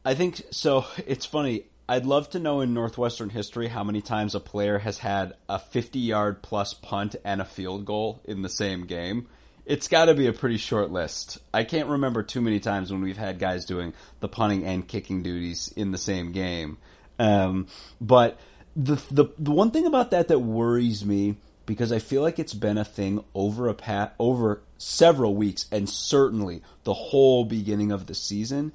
I 0.04 0.16
think 0.16 0.42
so. 0.52 0.86
It's 1.06 1.26
funny. 1.26 1.66
I'd 1.88 2.06
love 2.06 2.30
to 2.32 2.40
know 2.40 2.62
in 2.62 2.74
Northwestern 2.74 3.30
history 3.30 3.68
how 3.68 3.84
many 3.84 4.02
times 4.02 4.34
a 4.34 4.40
player 4.40 4.80
has 4.80 4.98
had 4.98 5.34
a 5.50 5.60
50 5.60 6.00
yard 6.00 6.42
plus 6.42 6.74
punt 6.74 7.18
and 7.26 7.42
a 7.42 7.46
field 7.46 7.86
goal 7.86 8.22
in 8.24 8.42
the 8.42 8.50
same 8.50 8.86
game. 8.86 9.28
It's 9.66 9.88
got 9.88 10.06
to 10.06 10.14
be 10.14 10.28
a 10.28 10.34
pretty 10.34 10.58
short 10.58 10.92
list. 10.92 11.38
I 11.54 11.64
can't 11.64 11.90
remember 11.90 12.24
too 12.24 12.42
many 12.42 12.60
times 12.60 12.92
when 12.92 13.02
we've 13.02 13.18
had 13.18 13.40
guys 13.40 13.66
doing 13.66 13.94
the 14.22 14.28
punting 14.28 14.66
and 14.66 14.88
kicking 14.88 15.22
duties 15.22 15.72
in 15.76 15.92
the 15.92 15.98
same 15.98 16.32
game. 16.32 16.78
Um, 17.20 17.68
but 18.00 18.40
the, 18.76 18.96
the 19.12 19.26
the 19.38 19.52
one 19.52 19.72
thing 19.72 19.86
about 19.86 20.12
that 20.12 20.30
that 20.30 20.40
worries 20.40 21.06
me 21.06 21.36
because 21.66 21.92
I 21.92 22.00
feel 22.00 22.22
like 22.22 22.40
it's 22.40 22.54
been 22.54 22.78
a 22.78 22.86
thing 22.86 23.24
over 23.36 23.68
a 23.68 23.74
pat 23.74 24.16
over 24.18 24.62
several 24.82 25.36
weeks 25.36 25.66
and 25.72 25.88
certainly 25.90 26.62
the 26.84 26.94
whole 26.94 27.46
beginning 27.46 27.92
of 27.92 28.08
the 28.08 28.16
season 28.16 28.72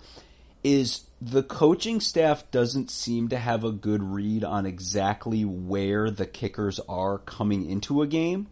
is 0.63 1.03
the 1.21 1.43
coaching 1.43 2.01
staff 2.01 2.49
doesn't 2.51 2.91
seem 2.91 3.29
to 3.29 3.39
have 3.39 3.65
a 3.65 3.73
good 3.73 4.03
read 4.03 4.45
on 4.45 4.67
exactly 4.67 5.45
where 5.45 6.11
the 6.11 6.27
kickers 6.27 6.81
are 6.89 7.19
coming 7.19 7.69
into 7.69 8.03
a 8.03 8.07
game. 8.07 8.47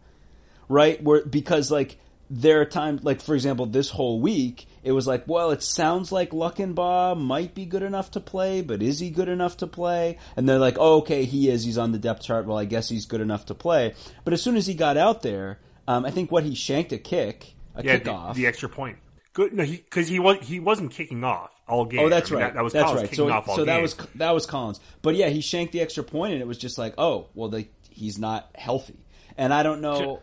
Right? 0.68 1.02
Where 1.02 1.24
because 1.24 1.70
like 1.70 1.98
there 2.30 2.60
are 2.60 2.64
times 2.64 3.04
like 3.04 3.20
for 3.20 3.34
example 3.34 3.66
this 3.66 3.90
whole 3.90 4.18
week 4.18 4.66
it 4.82 4.92
was 4.92 5.06
like 5.06 5.24
well 5.28 5.50
it 5.50 5.62
sounds 5.62 6.10
like 6.10 6.30
Luckenbaugh 6.30 7.20
might 7.20 7.54
be 7.54 7.66
good 7.66 7.82
enough 7.82 8.10
to 8.12 8.20
play 8.20 8.62
but 8.62 8.82
is 8.82 8.98
he 8.98 9.10
good 9.10 9.28
enough 9.28 9.58
to 9.58 9.66
play 9.66 10.16
and 10.34 10.48
they're 10.48 10.58
like 10.58 10.76
oh 10.80 10.98
okay 10.98 11.26
he 11.26 11.50
is 11.50 11.64
he's 11.64 11.76
on 11.76 11.92
the 11.92 11.98
depth 11.98 12.22
chart 12.22 12.46
well 12.46 12.56
I 12.56 12.64
guess 12.64 12.88
he's 12.88 13.04
good 13.04 13.20
enough 13.20 13.44
to 13.46 13.54
play 13.54 13.92
but 14.24 14.32
as 14.32 14.42
soon 14.42 14.56
as 14.56 14.66
he 14.66 14.72
got 14.72 14.96
out 14.96 15.20
there 15.20 15.58
um, 15.86 16.04
I 16.04 16.10
think 16.10 16.30
what 16.32 16.44
he 16.44 16.54
shanked 16.54 16.92
a 16.92 16.98
kick 16.98 17.54
a 17.74 17.82
Yeah, 17.82 17.98
kickoff 17.98 18.34
the, 18.34 18.42
the 18.42 18.46
extra 18.46 18.68
point. 18.68 18.98
Good, 19.32 19.52
no, 19.52 19.64
because 19.66 20.08
he, 20.08 20.20
was 20.20 20.38
he 20.42 20.60
wasn't 20.60 20.92
kicking 20.92 21.24
off 21.24 21.50
all 21.66 21.84
game. 21.84 22.00
Oh, 22.00 22.08
that's 22.08 22.30
I 22.30 22.34
mean, 22.34 22.42
right. 22.42 22.48
That, 22.48 22.54
that 22.54 22.64
was 22.64 22.72
that's 22.72 22.84
Collins 22.84 23.00
right. 23.02 23.10
kicking 23.10 23.26
So, 23.28 23.32
off 23.32 23.48
all 23.48 23.56
so 23.56 23.64
that 23.64 23.82
was 23.82 23.94
that 24.14 24.30
was 24.30 24.46
Collins. 24.46 24.80
But 25.02 25.16
yeah, 25.16 25.28
he 25.28 25.40
shanked 25.40 25.72
the 25.72 25.80
extra 25.80 26.04
point, 26.04 26.32
and 26.32 26.40
it 26.42 26.46
was 26.46 26.58
just 26.58 26.78
like, 26.78 26.94
oh, 26.98 27.28
well, 27.34 27.48
the, 27.48 27.66
he's 27.90 28.18
not 28.18 28.50
healthy. 28.54 28.96
And 29.36 29.52
I 29.52 29.62
don't 29.64 29.80
know. 29.80 30.22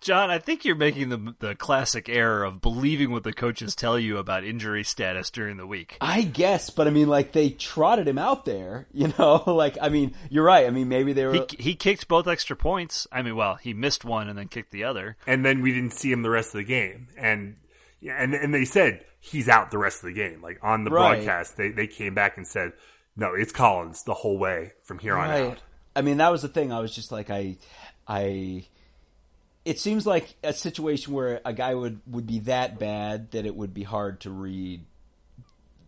John, 0.00 0.30
I 0.30 0.38
think 0.38 0.64
you're 0.64 0.74
making 0.76 1.08
the 1.10 1.34
the 1.38 1.54
classic 1.54 2.08
error 2.08 2.44
of 2.44 2.60
believing 2.60 3.10
what 3.12 3.22
the 3.24 3.32
coaches 3.32 3.74
tell 3.76 3.98
you 3.98 4.18
about 4.18 4.44
injury 4.44 4.82
status 4.84 5.30
during 5.30 5.56
the 5.56 5.66
week. 5.66 5.96
I 6.00 6.22
guess, 6.22 6.70
but 6.70 6.86
I 6.86 6.90
mean, 6.90 7.08
like 7.08 7.32
they 7.32 7.50
trotted 7.50 8.06
him 8.08 8.18
out 8.18 8.44
there, 8.44 8.86
you 8.92 9.12
know. 9.18 9.42
Like, 9.46 9.78
I 9.80 9.88
mean, 9.88 10.14
you're 10.30 10.44
right. 10.44 10.66
I 10.66 10.70
mean, 10.70 10.88
maybe 10.88 11.12
they 11.12 11.24
were. 11.26 11.34
He 11.34 11.44
he 11.58 11.74
kicked 11.74 12.08
both 12.08 12.26
extra 12.26 12.56
points. 12.56 13.06
I 13.12 13.22
mean, 13.22 13.36
well, 13.36 13.56
he 13.56 13.74
missed 13.74 14.04
one 14.04 14.28
and 14.28 14.36
then 14.38 14.48
kicked 14.48 14.70
the 14.72 14.84
other. 14.84 15.16
and 15.26 15.44
then 15.44 15.62
we 15.62 15.72
didn't 15.72 15.92
see 15.92 16.10
him 16.10 16.22
the 16.22 16.30
rest 16.30 16.48
of 16.48 16.58
the 16.58 16.64
game. 16.64 17.08
And 17.16 17.56
yeah, 18.00 18.20
and 18.20 18.34
and 18.34 18.52
they 18.54 18.64
said 18.64 19.04
he's 19.20 19.48
out 19.48 19.70
the 19.70 19.78
rest 19.78 20.02
of 20.02 20.06
the 20.06 20.14
game. 20.14 20.40
Like 20.42 20.58
on 20.62 20.84
the 20.84 20.90
Right. 20.90 21.14
broadcast, 21.16 21.56
they 21.56 21.70
they 21.70 21.86
came 21.86 22.14
back 22.14 22.36
and 22.36 22.46
said, 22.46 22.72
no, 23.16 23.34
it's 23.34 23.52
Collins 23.52 24.02
the 24.04 24.14
whole 24.14 24.38
way 24.38 24.72
from 24.82 24.98
here 24.98 25.16
on 25.16 25.28
Right. 25.28 25.42
out. 25.52 25.62
I 25.94 26.00
mean, 26.02 26.16
that 26.16 26.32
was 26.32 26.40
the 26.42 26.48
thing. 26.48 26.72
I 26.72 26.80
was 26.80 26.94
just 26.94 27.12
like, 27.12 27.28
I, 27.28 27.58
I. 28.06 28.66
It 29.64 29.78
seems 29.78 30.06
like 30.06 30.34
a 30.42 30.52
situation 30.52 31.12
where 31.12 31.40
a 31.44 31.52
guy 31.52 31.74
would 31.74 32.00
would 32.06 32.26
be 32.26 32.40
that 32.40 32.78
bad 32.78 33.30
that 33.30 33.46
it 33.46 33.54
would 33.54 33.72
be 33.72 33.84
hard 33.84 34.20
to 34.22 34.30
read. 34.30 34.84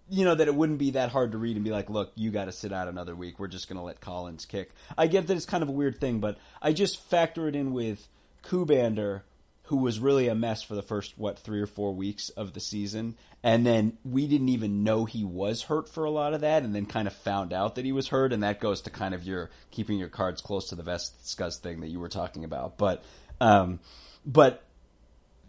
You 0.09 0.25
know 0.25 0.35
that 0.35 0.47
it 0.47 0.55
wouldn't 0.55 0.79
be 0.79 0.93
that 0.93 1.11
hard 1.11 1.33
to 1.33 1.39
read 1.39 1.57
and 1.57 1.65
be 1.65 1.73
like, 1.73 1.91
look, 1.91 2.13
you 2.15 2.31
got 2.31 2.45
to 2.45 2.53
sit 2.53 2.73
out 2.73 2.89
another 2.89 3.17
week. 3.17 3.39
We're 3.39 3.49
just 3.49 3.69
going 3.69 3.79
to 3.79 3.83
let 3.83 4.01
Collins 4.01 4.45
kick. 4.45 4.71
I 4.97 5.09
get 5.09 5.27
that 5.27 5.37
it's 5.37 5.47
kind 5.47 5.63
of 5.63 5.69
a 5.69 5.73
weird 5.73 5.99
thing, 5.99 6.21
but 6.21 6.39
I 6.63 6.73
just 6.73 7.01
factor 7.01 7.49
it 7.49 7.57
in 7.57 7.73
with 7.73 8.07
Kuhbander, 8.45 9.23
who 9.65 9.77
was 9.77 9.99
really 9.99 10.29
a 10.29 10.35
mess 10.35 10.63
for 10.63 10.75
the 10.75 10.83
first 10.83 11.17
what 11.17 11.39
three 11.39 11.61
or 11.61 11.67
four 11.67 11.95
weeks 11.95 12.29
of 12.31 12.53
the 12.53 12.61
season, 12.61 13.17
and 13.43 13.65
then 13.67 13.97
we 14.05 14.27
didn't 14.27 14.51
even 14.51 14.85
know 14.85 15.05
he 15.05 15.25
was 15.25 15.63
hurt 15.63 15.89
for 15.89 16.05
a 16.05 16.11
lot 16.11 16.35
of 16.35 16.43
that, 16.43 16.63
and 16.63 16.75
then 16.75 16.87
kind 16.87 17.09
of 17.09 17.15
found 17.15 17.53
out 17.53 17.75
that 17.75 17.85
he 17.85 17.93
was 17.93 18.09
hurt, 18.09 18.33
and 18.33 18.43
that 18.43 18.61
goes 18.61 18.83
to 18.83 18.91
kind 18.91 19.15
of 19.15 19.25
your 19.25 19.51
keeping 19.71 19.99
your 19.99 20.09
cards 20.09 20.41
close 20.41 20.69
to 20.69 20.75
the 20.75 20.83
vest 20.83 21.25
scuzz 21.25 21.59
thing 21.59 21.81
that 21.81 21.89
you 21.89 21.99
were 21.99 22.09
talking 22.09 22.45
about, 22.45 22.77
but 22.77 23.03
um, 23.41 23.81
but 24.25 24.65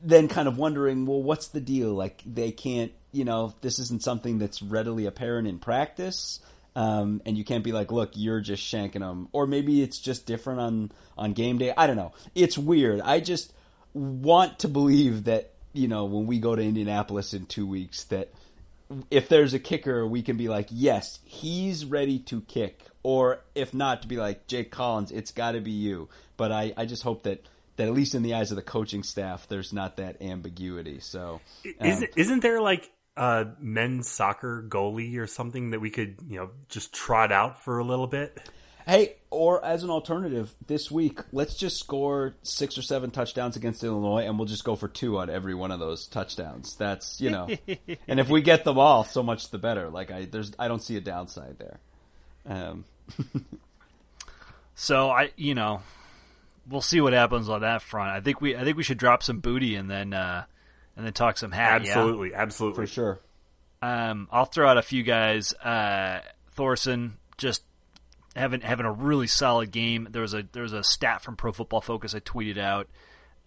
then 0.02 0.28
kind 0.28 0.48
of 0.48 0.58
wondering, 0.58 1.06
well, 1.06 1.22
what's 1.22 1.48
the 1.48 1.62
deal? 1.62 1.94
Like 1.94 2.22
they 2.26 2.52
can't, 2.52 2.92
you 3.12 3.26
know, 3.26 3.54
this 3.62 3.80
isn't 3.80 4.04
something 4.04 4.38
that's 4.38 4.62
readily 4.62 5.06
apparent 5.06 5.48
in 5.48 5.60
practice. 5.60 6.40
Um, 6.76 7.22
and 7.26 7.38
you 7.38 7.46
can't 7.46 7.64
be 7.64 7.72
like, 7.72 7.92
look, 7.92 8.12
you're 8.16 8.42
just 8.42 8.62
shanking 8.62 9.00
them, 9.00 9.30
or 9.32 9.48
maybe 9.48 9.82
it's 9.82 9.98
just 9.98 10.26
different 10.26 10.60
on 10.60 10.92
on 11.18 11.32
game 11.32 11.58
day. 11.58 11.74
I 11.76 11.88
don't 11.88 11.96
know. 11.96 12.12
It's 12.36 12.58
weird. 12.58 13.00
I 13.00 13.22
just 13.22 13.54
want 13.96 14.60
to 14.60 14.68
believe 14.68 15.24
that 15.24 15.52
you 15.74 15.88
know 15.88 16.06
when 16.06 16.28
we 16.28 16.40
go 16.40 16.56
to 16.56 16.62
Indianapolis 16.62 17.34
in 17.34 17.46
two 17.46 17.66
weeks 17.66 18.04
that 18.06 18.30
if 19.10 19.30
there's 19.30 19.54
a 19.54 19.60
kicker, 19.60 20.06
we 20.06 20.22
can 20.22 20.38
be 20.38 20.48
like, 20.48 20.68
yes, 20.70 21.20
he's 21.26 21.86
ready 21.86 22.20
to 22.20 22.42
kick, 22.42 22.82
or 23.02 23.42
if 23.56 23.74
not, 23.74 24.04
to 24.04 24.08
be 24.08 24.18
like 24.18 24.46
Jake 24.48 24.70
Collins, 24.70 25.12
it's 25.12 25.32
got 25.32 25.54
to 25.54 25.62
be 25.62 25.72
you. 25.72 26.10
But 26.38 26.52
I 26.52 26.74
I 26.78 26.86
just 26.86 27.04
hope 27.04 27.24
that 27.24 27.46
that 27.78 27.88
at 27.88 27.94
least 27.94 28.16
in 28.16 28.22
the 28.22 28.36
eyes 28.36 28.52
of 28.52 28.58
the 28.58 28.62
coaching 28.62 29.04
staff, 29.04 29.48
there's 29.48 29.74
not 29.74 29.98
that 29.98 30.22
ambiguity. 30.22 31.00
So 31.00 31.42
um, 31.80 31.88
Isn't 31.88 32.10
isn't 32.16 32.42
there 32.42 32.62
like 32.62 32.92
a 33.18 33.48
men's 33.60 34.10
soccer 34.10 34.64
goalie 34.68 35.18
or 35.18 35.28
something 35.28 35.72
that 35.72 35.80
we 35.80 35.90
could 35.90 36.18
you 36.28 36.38
know 36.40 36.50
just 36.70 36.94
trot 36.94 37.32
out 37.32 37.64
for 37.64 37.80
a 37.80 37.84
little 37.84 38.08
bit? 38.08 38.38
Hey, 38.86 39.16
or 39.32 39.64
as 39.66 39.84
an 39.84 39.90
alternative, 39.90 40.54
this 40.68 40.92
week, 40.92 41.20
let's 41.32 41.56
just 41.56 41.80
score 41.80 42.36
six 42.44 42.78
or 42.78 42.82
seven 42.82 43.10
touchdowns 43.12 43.56
against 43.56 43.84
Illinois, 43.84 44.26
and 44.26 44.38
we'll 44.38 44.48
just 44.48 44.64
go 44.64 44.76
for 44.76 44.88
two 44.88 45.18
on 45.18 45.30
every 45.30 45.56
one 45.56 45.72
of 45.72 45.80
those 45.80 46.08
touchdowns. 46.08 46.76
That's 46.76 47.20
you 47.20 47.32
know, 47.32 47.48
and 48.08 48.20
if 48.20 48.30
we 48.30 48.42
get 48.42 48.64
them 48.64 48.78
all, 48.78 49.04
so 49.04 49.24
much 49.24 49.50
the 49.50 49.58
better. 49.58 49.90
Like 49.90 50.12
I, 50.12 50.26
there's, 50.26 50.52
I 50.60 50.68
don't 50.68 50.84
see 50.84 50.98
a 50.98 51.02
downside 51.02 51.58
there. 51.58 51.80
Um, 52.48 52.86
So 54.76 55.10
I, 55.10 55.32
you 55.38 55.56
know, 55.56 55.82
we'll 56.70 56.82
see 56.82 57.00
what 57.02 57.14
happens 57.14 57.50
on 57.50 57.62
that 57.62 57.82
front. 57.82 58.12
I 58.12 58.20
think 58.20 58.42
we 58.42 58.56
I 58.56 58.64
think 58.64 58.78
we 58.78 58.84
should 58.84 58.98
drop 58.98 59.24
some 59.24 59.40
booty 59.40 59.76
and 59.76 59.90
then 59.90 60.14
uh, 60.14 60.44
and 60.96 61.06
then 61.06 61.14
talk 61.14 61.38
some 61.38 61.52
hat. 61.52 61.84
yeah? 61.84 61.92
Absolutely, 61.92 62.34
absolutely. 62.36 62.76
for 62.86 62.88
sure. 62.88 63.20
Um, 63.82 64.28
I'll 64.32 64.46
throw 64.46 64.68
out 64.68 64.78
a 64.78 64.82
few 64.82 65.04
guys. 65.04 65.54
Uh, 65.54 66.20
Thorson 66.52 67.18
just 67.38 67.64
having 68.36 68.62
having 68.62 68.86
a 68.86 68.92
really 68.92 69.28
solid 69.28 69.72
game. 69.72 70.08
There 70.12 70.22
was 70.22 70.34
a 70.34 70.44
there 70.52 70.64
was 70.64 70.74
a 70.74 70.84
stat 70.84 71.22
from 71.22 71.36
Pro 71.36 71.52
Football 71.52 71.82
Focus 71.82 72.14
I 72.16 72.20
tweeted 72.20 72.58
out. 72.58 72.88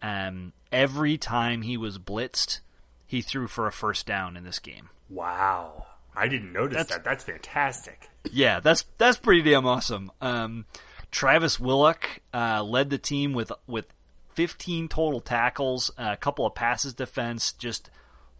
Um, 0.01 0.53
every 0.71 1.19
time 1.19 1.63
he 1.63 1.77
was 1.77 1.99
blitzed, 1.99 2.61
he 3.07 3.21
threw 3.21 3.49
for 3.49 3.67
a 3.67 3.73
first 3.73 4.07
down 4.07 4.37
in 4.37 4.45
this 4.45 4.59
game. 4.59 4.91
Wow, 5.11 5.87
I 6.15 6.29
didn't 6.29 6.53
notice 6.53 6.77
That's- 6.77 6.97
that. 6.97 7.05
That's 7.05 7.25
fantastic. 7.25 8.09
Yeah, 8.31 8.61
that's 8.61 8.85
that's 8.99 9.17
pretty 9.19 9.43
damn 9.43 9.67
awesome. 9.67 10.11
Um, 10.21 10.67
Travis 11.11 11.59
Whillock 11.59 12.21
uh, 12.35 12.63
led 12.63 12.91
the 12.91 12.99
team 12.99 13.33
with 13.33 13.51
with 13.67 13.87
15 14.35 14.89
total 14.89 15.21
tackles, 15.21 15.91
a 15.99 16.17
couple 16.17 16.47
of 16.47 16.55
passes 16.55 16.95
defense. 16.95 17.53
Just 17.53 17.91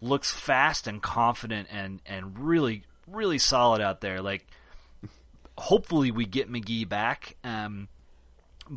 looks 0.01 0.31
fast 0.31 0.87
and 0.87 1.01
confident 1.01 1.67
and 1.71 2.01
and 2.05 2.37
really 2.39 2.83
really 3.07 3.39
solid 3.39 3.81
out 3.81 4.01
there. 4.01 4.21
Like, 4.21 4.45
hopefully 5.59 6.09
we 6.09 6.25
get 6.25 6.51
McGee 6.51 6.87
back. 6.87 7.35
Um, 7.43 7.87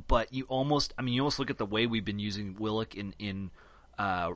but 0.09 0.33
you 0.33 0.45
almost, 0.49 0.93
I 0.99 1.03
mean, 1.03 1.15
you 1.15 1.21
almost 1.21 1.39
look 1.39 1.51
at 1.51 1.59
the 1.59 1.67
way 1.67 1.87
we've 1.87 2.05
been 2.05 2.19
using 2.19 2.57
Whillock 2.59 2.95
in 2.95 3.15
in 3.19 3.51
uh, 3.99 4.33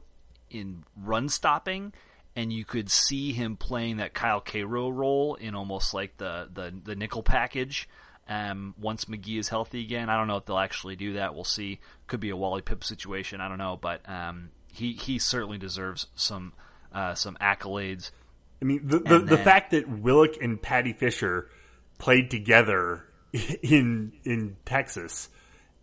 in 0.50 0.84
run 0.96 1.28
stopping, 1.28 1.92
and 2.34 2.52
you 2.52 2.64
could 2.64 2.90
see 2.90 3.32
him 3.32 3.56
playing 3.56 3.96
that 3.96 4.14
Kyle 4.14 4.40
Queiro 4.40 4.94
role 4.94 5.34
in 5.34 5.54
almost 5.54 5.94
like 5.94 6.16
the 6.18 6.48
the, 6.52 6.72
the 6.84 6.94
nickel 6.94 7.22
package. 7.22 7.88
Um, 8.28 8.74
once 8.78 9.04
McGee 9.04 9.38
is 9.38 9.48
healthy 9.48 9.80
again, 9.82 10.10
I 10.10 10.16
don't 10.16 10.26
know 10.26 10.36
if 10.36 10.46
they'll 10.46 10.58
actually 10.58 10.96
do 10.96 11.14
that. 11.14 11.34
We'll 11.34 11.44
see. 11.44 11.78
Could 12.08 12.20
be 12.20 12.30
a 12.30 12.36
Wally 12.36 12.60
Pipp 12.60 12.82
situation. 12.82 13.40
I 13.40 13.48
don't 13.48 13.58
know, 13.58 13.78
but 13.80 14.06
um, 14.08 14.50
he 14.72 14.92
he 14.92 15.18
certainly 15.18 15.58
deserves 15.58 16.08
some 16.14 16.52
uh, 16.92 17.14
some 17.14 17.36
accolades. 17.40 18.10
I 18.60 18.64
mean, 18.64 18.80
the 18.84 18.98
the, 18.98 19.14
And 19.16 19.28
the 19.28 19.38
fact 19.38 19.70
that 19.70 19.88
Whillock 19.88 20.36
and 20.42 20.60
Paddy 20.60 20.92
Fisher 20.92 21.48
played 21.98 22.30
together 22.30 23.04
in 23.62 24.12
in 24.24 24.56
Texas, 24.64 25.28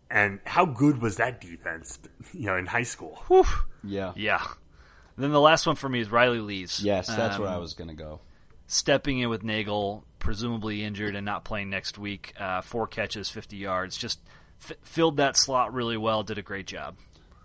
and 0.10 0.40
how 0.46 0.66
good 0.66 1.02
was 1.02 1.18
that 1.18 1.42
defense? 1.42 2.00
You 2.34 2.48
know, 2.48 2.58
in 2.58 2.66
high 2.66 2.84
school. 2.84 3.22
Yeah. 3.84 4.14
Yeah. 4.16 4.44
then 5.18 5.32
the 5.32 5.42
last 5.42 5.66
one 5.68 5.76
for 5.76 5.90
me 5.90 6.00
is 6.00 6.10
Riley 6.12 6.40
Lees. 6.40 6.82
Yes, 6.84 7.08
that's 7.08 7.38
where 7.38 7.48
Um, 7.50 7.54
I 7.56 7.58
was 7.58 7.74
going 7.74 7.90
to 7.90 7.94
go. 7.96 8.22
stepping 8.68 9.20
in 9.20 9.30
with 9.30 9.44
Nagel, 9.44 10.04
presumably 10.20 10.84
injured 10.84 11.16
and 11.16 11.26
not 11.26 11.44
playing 11.44 11.70
next 11.70 11.98
week. 12.00 12.34
Uh, 12.40 12.62
four 12.62 12.88
catches, 12.88 13.30
50 13.30 13.58
yards. 13.58 13.98
Just 13.98 14.20
f- 14.62 14.78
filled 14.84 15.18
that 15.18 15.36
slot 15.38 15.74
really 15.74 15.98
well. 15.98 16.24
Did 16.24 16.38
a 16.38 16.42
great 16.42 16.66
job. 16.66 16.96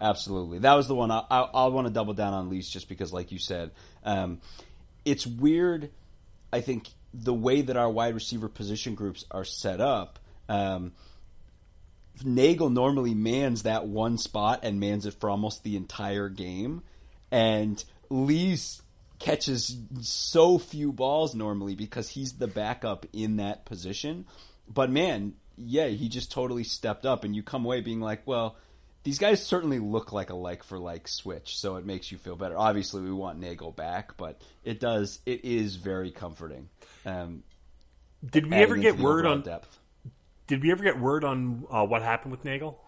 Absolutely, 0.01 0.61
that 0.61 0.75
was 0.75 0.87
the 0.87 0.95
one 0.95 1.11
I, 1.11 1.25
I, 1.29 1.41
I 1.41 1.67
want 1.67 1.89
to 1.89 1.93
double 1.93 2.15
down 2.15 2.33
on 2.33 2.49
Lees 2.51 2.71
just 2.71 2.89
because, 2.89 3.13
like 3.13 3.33
you 3.33 3.39
said, 3.41 3.73
um, 4.05 4.41
it's 5.05 5.27
weird. 5.27 5.91
I 6.53 6.61
think 6.61 6.87
the 7.23 7.35
way 7.35 7.63
that 7.63 7.77
our 7.77 7.91
wide 7.91 8.15
receiver 8.15 8.49
position 8.49 8.95
groups 8.95 9.25
are 9.31 9.45
set 9.45 9.81
up. 9.81 10.19
Um, 10.49 10.93
Nagel 12.25 12.71
normally 12.71 13.15
mans 13.15 13.63
that 13.63 13.87
one 13.87 14.19
spot 14.19 14.61
and 14.63 14.81
mans 14.81 15.07
it 15.07 15.15
for 15.15 15.31
almost 15.31 15.63
the 15.63 15.77
entire 15.77 16.29
game, 16.29 16.83
and 17.31 17.83
Lee's 18.11 18.83
catches 19.19 19.77
so 20.01 20.59
few 20.59 20.93
balls 20.93 21.35
normally 21.35 21.75
because 21.75 22.09
he's 22.09 22.35
the 22.35 22.47
backup 22.47 23.07
in 23.13 23.37
that 23.37 23.65
position. 23.65 24.27
But 24.69 24.91
man, 24.91 25.35
yeah, 25.57 25.89
he 25.89 26.09
just 26.09 26.31
totally 26.31 26.65
stepped 26.65 27.05
up, 27.05 27.25
and 27.25 27.35
you 27.35 27.43
come 27.43 27.65
away 27.65 27.81
being 27.81 28.01
like, 28.01 28.27
well, 28.27 28.57
these 29.05 29.19
guys 29.19 29.45
certainly 29.45 29.79
look 29.79 30.13
like 30.13 30.31
a 30.31 30.35
like 30.35 30.63
for 30.63 30.79
like 30.79 31.09
switch, 31.09 31.59
so 31.59 31.77
it 31.77 31.87
makes 31.87 32.11
you 32.13 32.19
feel 32.19 32.37
better. 32.37 32.57
Obviously, 32.59 33.03
we 33.03 33.13
want 33.13 33.39
Nagel 33.39 33.73
back, 33.73 34.17
but 34.17 34.41
it 34.65 34.81
does. 34.81 35.21
It 35.25 35.45
is 35.45 35.77
very 35.77 36.11
comforting. 36.11 36.69
Um, 37.07 37.43
Did 38.29 38.51
we 38.51 38.57
ever 38.57 38.77
get 38.77 38.99
word 38.99 39.25
on? 39.27 39.43
depth? 39.43 39.79
Did 40.47 40.63
we 40.63 40.73
ever 40.73 40.83
get 40.83 40.99
word 40.99 41.25
on 41.25 41.67
uh, 41.71 41.85
what 41.85 42.03
happened 42.03 42.33
with 42.33 42.45
Nagel? 42.45 42.79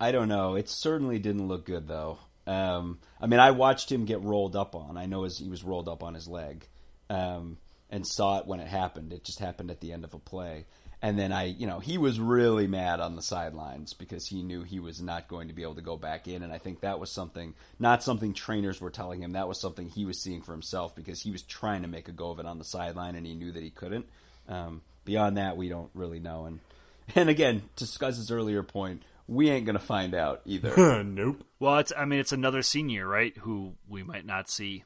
I 0.00 0.10
don't 0.10 0.28
know. 0.28 0.56
It 0.56 0.68
certainly 0.68 1.18
didn't 1.18 1.46
look 1.46 1.64
good 1.64 1.86
though. 1.86 2.18
Um, 2.46 2.98
I 3.20 3.26
mean, 3.26 3.38
I 3.38 3.52
watched 3.52 3.92
him 3.92 4.04
get 4.04 4.20
rolled 4.22 4.56
up 4.56 4.74
on. 4.74 4.96
I 4.96 5.06
know 5.06 5.22
his, 5.22 5.38
he 5.38 5.48
was 5.48 5.62
rolled 5.62 5.88
up 5.88 6.02
on 6.02 6.14
his 6.14 6.26
leg, 6.26 6.66
um, 7.08 7.56
and 7.88 8.04
saw 8.04 8.38
it 8.38 8.46
when 8.46 8.58
it 8.58 8.66
happened. 8.66 9.12
It 9.12 9.22
just 9.22 9.38
happened 9.38 9.70
at 9.70 9.80
the 9.80 9.92
end 9.92 10.02
of 10.04 10.12
a 10.12 10.18
play. 10.18 10.66
And 11.04 11.18
then 11.18 11.32
I, 11.32 11.46
you 11.46 11.66
know, 11.66 11.80
he 11.80 11.98
was 11.98 12.20
really 12.20 12.68
mad 12.68 13.00
on 13.00 13.16
the 13.16 13.22
sidelines 13.22 13.92
because 13.92 14.28
he 14.28 14.44
knew 14.44 14.62
he 14.62 14.78
was 14.78 15.02
not 15.02 15.26
going 15.26 15.48
to 15.48 15.54
be 15.54 15.64
able 15.64 15.74
to 15.74 15.82
go 15.82 15.96
back 15.96 16.28
in. 16.28 16.44
And 16.44 16.52
I 16.52 16.58
think 16.58 16.80
that 16.80 17.00
was 17.00 17.10
something, 17.10 17.54
not 17.80 18.04
something 18.04 18.32
trainers 18.32 18.80
were 18.80 18.90
telling 18.90 19.20
him. 19.20 19.32
That 19.32 19.48
was 19.48 19.58
something 19.58 19.88
he 19.88 20.04
was 20.04 20.20
seeing 20.20 20.42
for 20.42 20.52
himself 20.52 20.94
because 20.94 21.20
he 21.20 21.32
was 21.32 21.42
trying 21.42 21.82
to 21.82 21.88
make 21.88 22.08
a 22.08 22.12
go 22.12 22.30
of 22.30 22.38
it 22.38 22.46
on 22.46 22.58
the 22.58 22.64
sideline 22.64 23.16
and 23.16 23.26
he 23.26 23.34
knew 23.34 23.50
that 23.50 23.64
he 23.64 23.70
couldn't. 23.70 24.06
Um, 24.48 24.82
beyond 25.04 25.38
that, 25.38 25.56
we 25.56 25.68
don't 25.68 25.90
really 25.92 26.20
know. 26.20 26.44
And 26.46 26.60
and 27.16 27.28
again, 27.28 27.62
to 27.76 27.84
Scuzz's 27.84 28.30
earlier 28.30 28.62
point, 28.62 29.02
we 29.26 29.50
ain't 29.50 29.66
gonna 29.66 29.80
find 29.80 30.14
out 30.14 30.40
either. 30.44 31.02
nope. 31.04 31.42
Well, 31.58 31.78
it's 31.78 31.92
I 31.96 32.04
mean 32.04 32.20
it's 32.20 32.32
another 32.32 32.62
senior, 32.62 33.06
right? 33.06 33.36
Who 33.38 33.74
we 33.88 34.02
might 34.02 34.24
not 34.24 34.48
see 34.48 34.84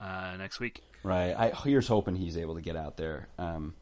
uh, 0.00 0.34
next 0.38 0.60
week. 0.60 0.82
right? 1.02 1.34
I 1.34 1.50
here's 1.50 1.88
hoping 1.88 2.16
he's 2.16 2.36
able 2.36 2.56
to 2.56 2.60
get 2.60 2.76
out 2.76 2.96
there. 2.96 3.28
Um, 3.38 3.74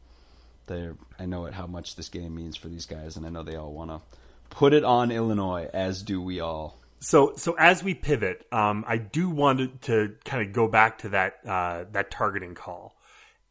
I 1.19 1.25
know 1.25 1.45
it 1.45 1.53
how 1.53 1.67
much 1.67 1.95
this 1.95 2.09
game 2.09 2.35
means 2.35 2.57
for 2.57 2.67
these 2.67 2.85
guys, 2.85 3.17
and 3.17 3.25
I 3.25 3.29
know 3.29 3.43
they 3.43 3.55
all 3.55 3.73
want 3.73 3.91
to 3.91 4.01
put 4.49 4.73
it 4.73 4.83
on 4.83 5.11
Illinois, 5.11 5.69
as 5.73 6.03
do 6.03 6.21
we 6.21 6.39
all. 6.39 6.77
So, 6.99 7.33
so 7.35 7.55
as 7.57 7.83
we 7.83 7.95
pivot, 7.95 8.45
um, 8.51 8.85
I 8.87 8.97
do 8.97 9.29
want 9.29 9.59
to, 9.59 9.67
to 9.87 10.15
kind 10.23 10.45
of 10.47 10.53
go 10.53 10.67
back 10.67 10.99
to 10.99 11.09
that 11.09 11.39
uh, 11.47 11.85
that 11.93 12.11
targeting 12.11 12.53
call, 12.53 12.95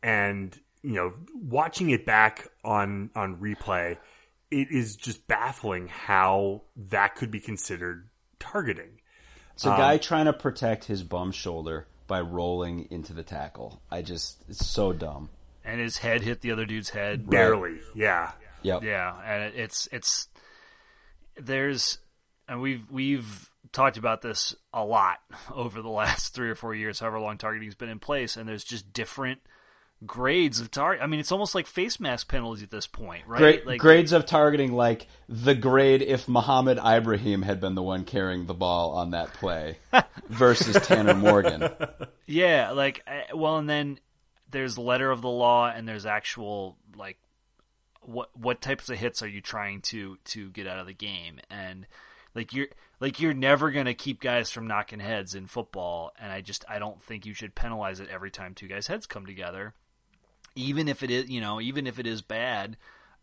and 0.02 0.56
you 0.82 0.94
know, 0.94 1.12
watching 1.34 1.90
it 1.90 2.06
back 2.06 2.48
on 2.64 3.10
on 3.14 3.36
replay, 3.36 3.98
it 4.50 4.70
is 4.70 4.96
just 4.96 5.26
baffling 5.26 5.88
how 5.88 6.62
that 6.76 7.16
could 7.16 7.30
be 7.30 7.40
considered 7.40 8.08
targeting. 8.38 9.00
It's 9.54 9.66
a 9.66 9.68
guy 9.68 9.98
trying 9.98 10.24
to 10.24 10.32
protect 10.32 10.84
his 10.84 11.02
bum 11.02 11.32
shoulder 11.32 11.86
by 12.06 12.22
rolling 12.22 12.88
into 12.90 13.12
the 13.12 13.22
tackle. 13.22 13.82
I 13.90 14.02
just 14.02 14.42
it's 14.48 14.66
so 14.66 14.92
dumb. 14.92 15.28
And 15.70 15.80
his 15.80 15.98
head 15.98 16.22
hit 16.22 16.40
the 16.40 16.50
other 16.50 16.66
dude's 16.66 16.90
head. 16.90 17.28
Barely, 17.30 17.78
yeah. 17.94 18.32
Yeah. 18.62 18.80
Yeah, 18.82 19.14
and 19.24 19.54
it's 19.54 19.88
it's 19.92 20.28
there's 21.36 21.98
and 22.48 22.60
we've 22.60 22.82
we've 22.90 23.50
talked 23.72 23.96
about 23.96 24.22
this 24.22 24.54
a 24.72 24.84
lot 24.84 25.18
over 25.54 25.82
the 25.82 25.88
last 25.88 26.34
three 26.34 26.50
or 26.50 26.54
four 26.54 26.74
years, 26.74 27.00
however 27.00 27.20
long 27.20 27.38
targeting's 27.38 27.74
been 27.74 27.88
in 27.88 27.98
place, 27.98 28.36
and 28.36 28.48
there's 28.48 28.64
just 28.64 28.92
different 28.92 29.40
grades 30.06 30.60
of 30.60 30.70
target. 30.70 31.02
I 31.02 31.06
mean, 31.06 31.20
it's 31.20 31.32
almost 31.32 31.54
like 31.54 31.66
face 31.66 32.00
mask 32.00 32.28
penalties 32.28 32.62
at 32.62 32.70
this 32.70 32.86
point, 32.86 33.26
right? 33.26 33.38
Great 33.38 33.66
like 33.66 33.80
grades 33.80 34.12
of 34.12 34.26
targeting, 34.26 34.72
like 34.72 35.06
the 35.28 35.54
grade 35.54 36.02
if 36.02 36.28
Mohamed 36.28 36.78
Ibrahim 36.78 37.42
had 37.42 37.60
been 37.60 37.74
the 37.74 37.82
one 37.82 38.04
carrying 38.04 38.46
the 38.46 38.54
ball 38.54 38.92
on 38.92 39.10
that 39.10 39.32
play 39.34 39.78
versus 40.28 40.76
Tanner 40.86 41.14
Morgan. 41.14 41.68
Yeah, 42.26 42.70
like 42.70 43.02
uh, 43.08 43.36
well, 43.36 43.56
and 43.56 43.68
then 43.68 43.98
there's 44.50 44.78
letter 44.78 45.10
of 45.10 45.22
the 45.22 45.28
law, 45.28 45.70
and 45.70 45.86
there's 45.86 46.06
actual 46.06 46.76
like 46.96 47.18
what 48.02 48.30
what 48.36 48.60
types 48.60 48.88
of 48.88 48.98
hits 48.98 49.22
are 49.22 49.28
you 49.28 49.40
trying 49.40 49.80
to 49.82 50.18
to 50.24 50.50
get 50.50 50.66
out 50.66 50.78
of 50.78 50.86
the 50.86 50.94
game, 50.94 51.38
and 51.50 51.86
like 52.34 52.52
you're 52.52 52.68
like 52.98 53.20
you're 53.20 53.34
never 53.34 53.70
gonna 53.70 53.94
keep 53.94 54.20
guys 54.20 54.50
from 54.50 54.66
knocking 54.66 55.00
heads 55.00 55.34
in 55.34 55.46
football, 55.46 56.12
and 56.20 56.32
I 56.32 56.40
just 56.40 56.64
I 56.68 56.78
don't 56.78 57.02
think 57.02 57.26
you 57.26 57.34
should 57.34 57.54
penalize 57.54 58.00
it 58.00 58.08
every 58.08 58.30
time 58.30 58.54
two 58.54 58.68
guys' 58.68 58.86
heads 58.86 59.06
come 59.06 59.26
together, 59.26 59.74
even 60.54 60.88
if 60.88 61.02
it 61.02 61.10
is 61.10 61.28
you 61.28 61.40
know 61.40 61.60
even 61.60 61.86
if 61.86 61.98
it 61.98 62.06
is 62.06 62.22
bad. 62.22 62.76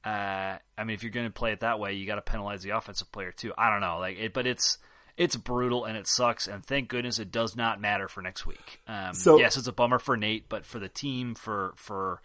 Uh, 0.05 0.57
I 0.77 0.83
mean, 0.85 0.93
if 0.93 1.03
you're 1.03 1.11
going 1.11 1.25
to 1.25 1.33
play 1.33 1.51
it 1.51 1.61
that 1.61 1.79
way, 1.79 1.93
you 1.93 2.05
got 2.05 2.15
to 2.15 2.21
penalize 2.21 2.61
the 2.61 2.69
offensive 2.69 3.11
player 3.11 3.33
too. 3.33 3.51
I 3.57 3.69
don't 3.69 3.81
know, 3.81 3.97
like, 3.97 4.17
it, 4.17 4.31
but 4.31 4.47
it's 4.47 4.77
it's 5.17 5.35
brutal 5.35 5.83
and 5.85 5.97
it 5.97 6.07
sucks. 6.07 6.47
And 6.47 6.63
thank 6.63 6.87
goodness 6.89 7.19
it 7.19 7.31
does 7.31 7.55
not 7.55 7.81
matter 7.81 8.07
for 8.07 8.21
next 8.21 8.45
week. 8.45 8.81
Um, 8.87 9.13
So- 9.13 9.37
yes, 9.39 9.57
it's 9.57 9.67
a 9.67 9.73
bummer 9.73 9.99
for 9.99 10.15
Nate, 10.15 10.47
but 10.47 10.65
for 10.65 10.79
the 10.79 10.89
team, 10.89 11.35
for 11.35 11.73
for 11.75 12.21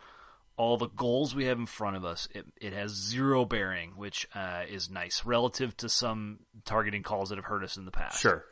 all 0.58 0.76
the 0.76 0.88
goals 0.88 1.34
we 1.34 1.46
have 1.46 1.58
in 1.58 1.66
front 1.66 1.96
of 1.96 2.04
us, 2.04 2.28
it, 2.34 2.44
it 2.60 2.74
has 2.74 2.90
zero 2.92 3.44
bearing, 3.46 3.92
which 3.96 4.28
uh, 4.34 4.64
is 4.68 4.90
nice 4.90 5.24
relative 5.24 5.74
to 5.78 5.88
some 5.88 6.40
targeting 6.66 7.02
calls 7.02 7.30
that 7.30 7.36
have 7.36 7.46
hurt 7.46 7.64
us 7.64 7.78
in 7.78 7.86
the 7.86 7.90
past. 7.90 8.20
Sure. 8.20 8.44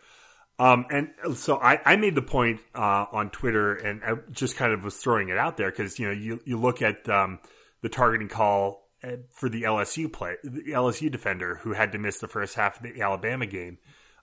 Um, 0.59 0.87
and 0.90 1.11
so 1.37 1.57
I, 1.59 1.81
I 1.85 1.96
made 1.96 2.14
the 2.14 2.22
point 2.22 2.61
uh, 2.74 3.07
on 3.12 3.31
Twitter, 3.31 3.74
and 3.74 4.03
I 4.03 4.14
just 4.31 4.57
kind 4.57 4.72
of 4.72 4.83
was 4.83 4.96
throwing 4.96 5.29
it 5.29 5.37
out 5.38 5.57
there 5.59 5.70
because 5.70 5.98
you 5.98 6.07
know 6.07 6.12
you 6.12 6.40
you 6.44 6.57
look 6.59 6.83
at 6.83 7.09
um, 7.09 7.38
the 7.83 7.88
targeting 7.90 8.29
call 8.29 8.88
uh, 9.05 9.16
for 9.31 9.48
the 9.48 9.62
LSU 9.62 10.11
play, 10.12 10.37
the 10.42 10.72
LSU 10.72 11.11
defender 11.11 11.57
who 11.62 11.72
had 11.72 11.92
to 11.92 11.98
miss 11.98 12.18
the 12.18 12.29
first 12.29 12.55
half 12.57 12.76
of 12.76 12.83
the 12.83 13.00
Alabama 13.03 13.46
game 13.46 13.79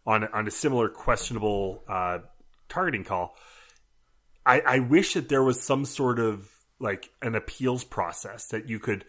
on 0.07 0.23
on 0.23 0.47
a 0.47 0.51
similar 0.51 0.89
questionable 0.89 1.83
uh, 1.87 2.19
targeting 2.69 3.03
call. 3.03 3.35
I, 4.45 4.61
I 4.61 4.79
wish 4.79 5.13
that 5.13 5.29
there 5.29 5.43
was 5.43 5.61
some 5.61 5.85
sort 5.85 6.19
of 6.19 6.49
like 6.79 7.09
an 7.21 7.35
appeals 7.35 7.83
process 7.83 8.47
that 8.47 8.69
you 8.69 8.79
could 8.79 9.05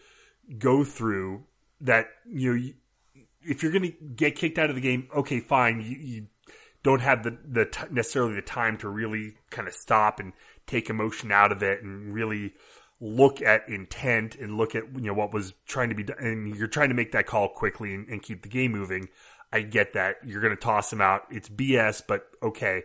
go 0.57 0.83
through 0.83 1.45
that 1.81 2.07
you 2.27 2.53
know 2.53 2.73
if 3.41 3.63
you're 3.63 3.71
going 3.71 3.83
to 3.83 4.05
get 4.15 4.35
kicked 4.35 4.57
out 4.57 4.69
of 4.69 4.75
the 4.75 4.81
game, 4.81 5.07
okay, 5.15 5.39
fine. 5.39 5.81
You, 5.81 5.97
you 5.97 6.27
don't 6.83 7.01
have 7.01 7.23
the, 7.23 7.37
the 7.45 7.65
t- 7.65 7.85
necessarily 7.91 8.35
the 8.35 8.41
time 8.41 8.77
to 8.79 8.89
really 8.89 9.35
kind 9.49 9.67
of 9.67 9.73
stop 9.73 10.19
and 10.19 10.33
take 10.67 10.89
emotion 10.89 11.31
out 11.31 11.51
of 11.51 11.63
it 11.63 11.81
and 11.81 12.13
really 12.13 12.53
look 13.01 13.41
at 13.41 13.69
intent 13.69 14.35
and 14.35 14.57
look 14.57 14.75
at 14.75 14.83
you 14.95 15.07
know 15.07 15.13
what 15.13 15.33
was 15.33 15.53
trying 15.65 15.89
to 15.89 15.95
be 15.95 16.03
done. 16.03 16.17
And 16.19 16.55
you're 16.55 16.67
trying 16.67 16.89
to 16.89 16.95
make 16.95 17.13
that 17.13 17.27
call 17.27 17.49
quickly 17.49 17.93
and, 17.93 18.07
and 18.07 18.21
keep 18.21 18.43
the 18.43 18.49
game 18.49 18.71
moving. 18.71 19.09
I 19.51 19.61
get 19.61 19.93
that 19.93 20.17
you're 20.25 20.41
going 20.41 20.55
to 20.55 20.61
toss 20.61 20.91
him 20.91 21.01
out. 21.01 21.23
It's 21.31 21.49
BS, 21.49 22.03
but 22.07 22.27
okay. 22.41 22.83